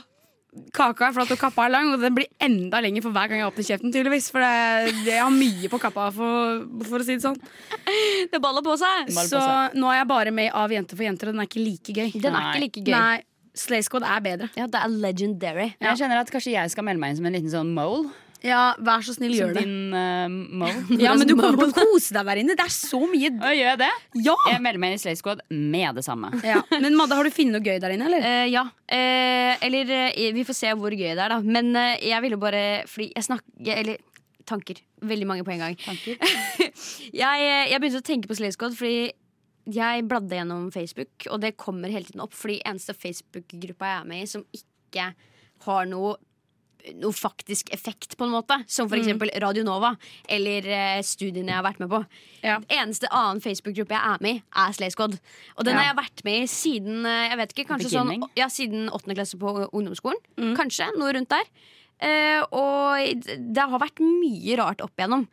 [0.76, 3.40] Kaka er flat og kappa er lang, og den blir enda lenger for hver gang
[3.40, 3.92] jeg åpner kjeften.
[3.96, 7.38] tydeligvis For det, det, jeg har mye på kappa, for, for å si det sånn.
[8.34, 9.14] Det baller på seg.
[9.14, 9.78] Baller på Så seg.
[9.80, 12.12] nå er jeg bare med Av jenter for jenter, og den er ikke like gøy.
[12.20, 12.50] Den er Nei.
[12.52, 12.92] ikke like gøy.
[12.98, 13.22] Nei,
[13.64, 14.50] Slay Squad er bedre.
[14.60, 15.70] Ja, det er legendary.
[15.80, 18.12] Jeg kjenner at kanskje jeg skal melde meg inn som en liten sånn mole.
[18.46, 19.64] Ja, Vær så snill, gjør det.
[19.66, 20.98] din uh.
[21.04, 22.56] Ja, Men du kommer til å kose deg der inne.
[22.58, 23.90] Det er så mye Og gjør jeg det?
[24.26, 24.36] Ja!
[24.50, 26.32] Jeg melder meg inn i Slay Squad med det samme.
[26.48, 26.62] ja.
[26.74, 28.26] Men Madde, har du funnet noe gøy der inne, eller?
[28.26, 28.66] Uh, ja.
[28.92, 29.94] Uh, eller
[30.36, 31.40] vi får se hvor gøy det er, da.
[31.42, 34.02] Men jeg ville bare Fordi jeg snakker Eller
[34.50, 34.82] tanker.
[35.06, 35.76] Veldig mange på en gang.
[37.22, 39.12] jeg, jeg begynte å tenke på Slay Squad fordi
[39.72, 42.34] jeg bladde gjennom Facebook, og det kommer hele tiden opp.
[42.36, 45.12] Fordi eneste Facebook-gruppa jeg er med i som ikke
[45.68, 46.16] har noe
[47.02, 48.58] noe faktisk effekt, på en måte.
[48.68, 49.94] Som for eksempel Radio Nova
[50.30, 52.00] eller eh, studiene jeg har vært med på.
[52.44, 52.60] Ja.
[52.70, 55.20] Eneste annen Facebook-gruppe jeg er med i, er Slay Squad.
[55.58, 55.82] Og den Ja.
[55.82, 59.16] har jeg vært med i siden eh, jeg vet ikke, kanskje sånn, ja, siden åttende
[59.20, 60.20] klasse på ungdomsskolen.
[60.58, 61.46] Kanskje, noe rundt der.
[62.02, 65.28] Eh, og det har vært mye rart opp igjennom.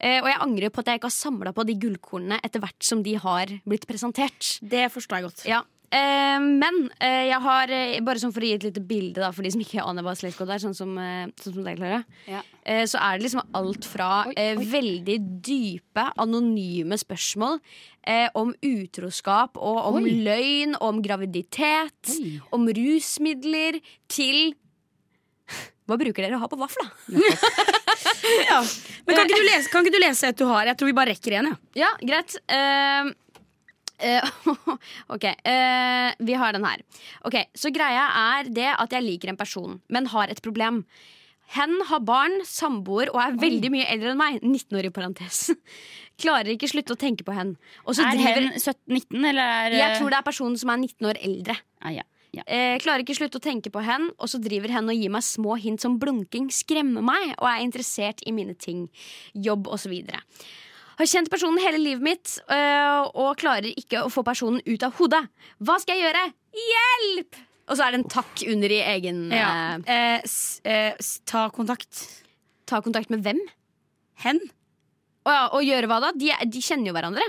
[0.00, 2.82] Eh, og jeg angrer på at jeg ikke har samla på de gullkornene etter hvert
[2.84, 4.58] som de har blitt presentert.
[4.60, 5.44] Det forstår jeg godt.
[5.48, 5.62] Ja.
[5.90, 9.32] Eh, men eh, jeg har eh, bare sånn for å gi et lite bilde da,
[9.34, 10.92] for de som ikke aner hva Slate er, sånn som,
[11.42, 12.04] sånn som deg, Klara.
[12.30, 12.44] Ja.
[12.62, 17.58] Eh, så er det liksom alt fra eh, veldig dype, anonyme spørsmål
[18.06, 20.14] eh, om utroskap og om Oi.
[20.28, 22.36] løgn, om graviditet, Oi.
[22.54, 23.80] om rusmidler,
[24.10, 24.52] til
[25.90, 26.86] Hva bruker dere å ha på vafla?
[28.46, 28.60] Ja.
[29.06, 30.68] Men kan ikke, du lese, kan ikke du lese et du har?
[30.70, 31.48] Jeg tror vi bare rekker en.
[31.50, 31.56] Ja.
[31.82, 32.36] Ja, greit.
[32.52, 33.10] Eh,
[35.14, 36.82] ok, eh, vi har den her.
[37.28, 40.84] Ok, Så greia er det at jeg liker en person, men har et problem.
[41.50, 44.38] Hen har barn, samboer og er veldig mye eldre enn meg.
[44.42, 45.48] 19 år i parentes.
[46.22, 47.56] Klarer ikke slutte å tenke på hen.
[47.90, 51.10] Også Er driver hen 17-19, eller er Jeg tror det er personen som er 19
[51.10, 51.58] år eldre.
[51.82, 52.06] ah, ja.
[52.30, 52.44] Ja.
[52.46, 55.24] Eh, klarer ikke slutte å tenke på hen, og så driver hen og gir meg
[55.26, 58.84] små hint som blunking skremmer meg, og er interessert i mine ting,
[59.34, 59.96] jobb osv.
[61.00, 64.92] Har kjent personen hele livet mitt øh, og klarer ikke å få personen ut av
[64.98, 65.22] hodet.
[65.64, 66.24] Hva skal jeg gjøre?
[66.60, 67.38] Hjelp!
[67.70, 69.78] Og så er det en takk under i egen Ja.
[69.80, 72.02] eh, Eh, s, eh, s, ta kontakt.
[72.68, 73.40] Ta kontakt med hvem?
[74.26, 74.40] Hen?
[75.24, 76.10] Og, ja, og gjøre hva da?
[76.12, 77.24] De, de kjenner jo hverandre.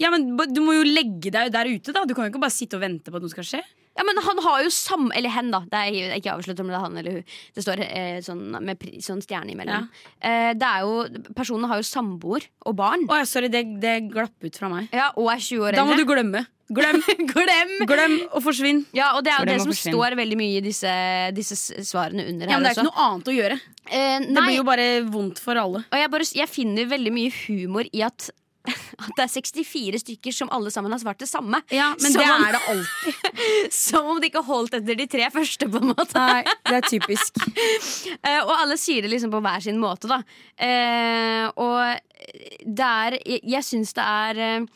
[0.00, 1.92] Ja, men Du må jo legge deg der ute.
[1.92, 3.62] da Du kan jo ikke bare sitte og vente på at noe skal skje.
[3.98, 5.08] Ja, men han har jo sam...
[5.16, 5.60] Eller hen, da.
[5.68, 7.24] Det er ikke avslørt om det er han eller hun.
[7.56, 9.88] Det står eh, sånn med pri, sånn stjerne imellom.
[10.22, 10.94] Eh, det er jo,
[11.36, 13.04] personen har jo samboer og barn.
[13.10, 14.88] Å ja, sorry, det, det glapp ut fra meg.
[14.94, 16.46] Ja, Og er 20 år Da må du glemme.
[16.70, 17.00] Glem,
[17.34, 17.70] Glem!
[17.90, 18.84] glem og forsvinn.
[18.94, 19.96] Ja, og det er jo det som forsvinn.
[19.96, 20.92] står veldig mye i disse,
[21.34, 22.84] disse svarene under Ja, her men Det er også.
[22.86, 23.56] ikke noe annet å gjøre.
[23.90, 25.82] Eh, Det blir jo bare vondt for alle.
[25.90, 28.30] og jeg, bare, jeg finner veldig mye humor i at
[29.04, 31.62] at det er 64 stykker som alle sammen har svart det samme.
[31.72, 33.14] Ja, Men Som det om- er det alltid.
[33.72, 35.68] Som om det ikke holdt etter de tre første.
[35.70, 37.40] på en måte Nei, det er typisk.
[37.40, 40.20] uh, Og alle sier det liksom på hver sin måte, da.
[40.60, 42.00] Uh, og
[42.68, 44.66] det er Jeg, jeg syns det er uh,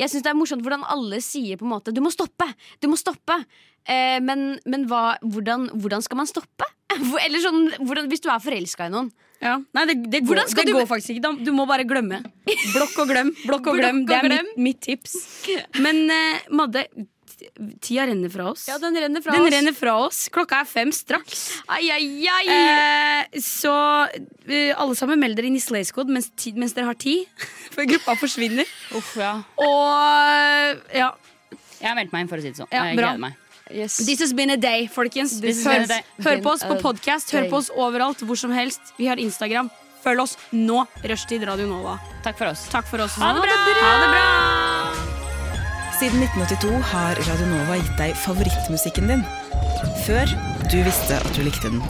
[0.00, 2.50] Jeg synes det er morsomt hvordan alle sier på en måte 'du må stoppe',
[2.82, 3.36] du må stoppe.
[3.88, 6.66] Men men hva, hvordan, hvordan skal man stoppe?
[7.24, 9.08] Eller sånn, hvordan, Hvis du er forelska i noen.
[9.40, 9.54] Ja.
[9.76, 11.30] Nei, det, det, går, det du- går faktisk ikke.
[11.46, 12.18] Du må bare glemme.
[12.74, 13.30] Blokk og glem.
[13.46, 14.02] Blokk og Blokk glem.
[14.08, 14.50] Det er glem.
[14.56, 15.14] mitt, mitt tips.
[15.84, 16.82] Men uh, Madde,
[17.80, 18.66] tida renner fra oss.
[18.68, 19.54] Ja, den renner fra Den oss.
[19.54, 20.20] renner fra oss.
[20.34, 21.46] Klokka er fem straks.
[21.72, 22.44] Ai, ai, ai.
[22.52, 23.72] Eh, så
[24.04, 27.24] uh, alle sammen meld dere inn i Squad mens, mens dere har tid.
[27.74, 28.68] Før gruppa forsvinner.
[28.98, 29.38] Uff, ja.
[29.56, 31.14] Og ja.
[31.80, 32.68] Jeg har meldt meg inn, for å si det sånn.
[32.76, 33.40] Ja, jeg gleder meg.
[33.72, 34.00] Yes.
[34.06, 35.38] This has been a day, folkens.
[35.40, 36.02] Hør, a day.
[36.24, 38.94] hør på oss på podkast, hør på oss overalt, hvor som helst.
[38.98, 39.70] Vi har Instagram,
[40.04, 40.84] Følg oss nå.
[41.04, 41.98] Rushtid Radio Nova.
[42.24, 42.66] Takk for oss.
[42.72, 43.18] Takk for oss.
[43.20, 43.56] Ha det bra!
[43.80, 45.10] Ha det bra.
[46.00, 49.26] Siden 1982 har Radio Nova gitt deg favorittmusikken din.
[50.06, 50.32] Før
[50.72, 51.84] du visste at du likte den.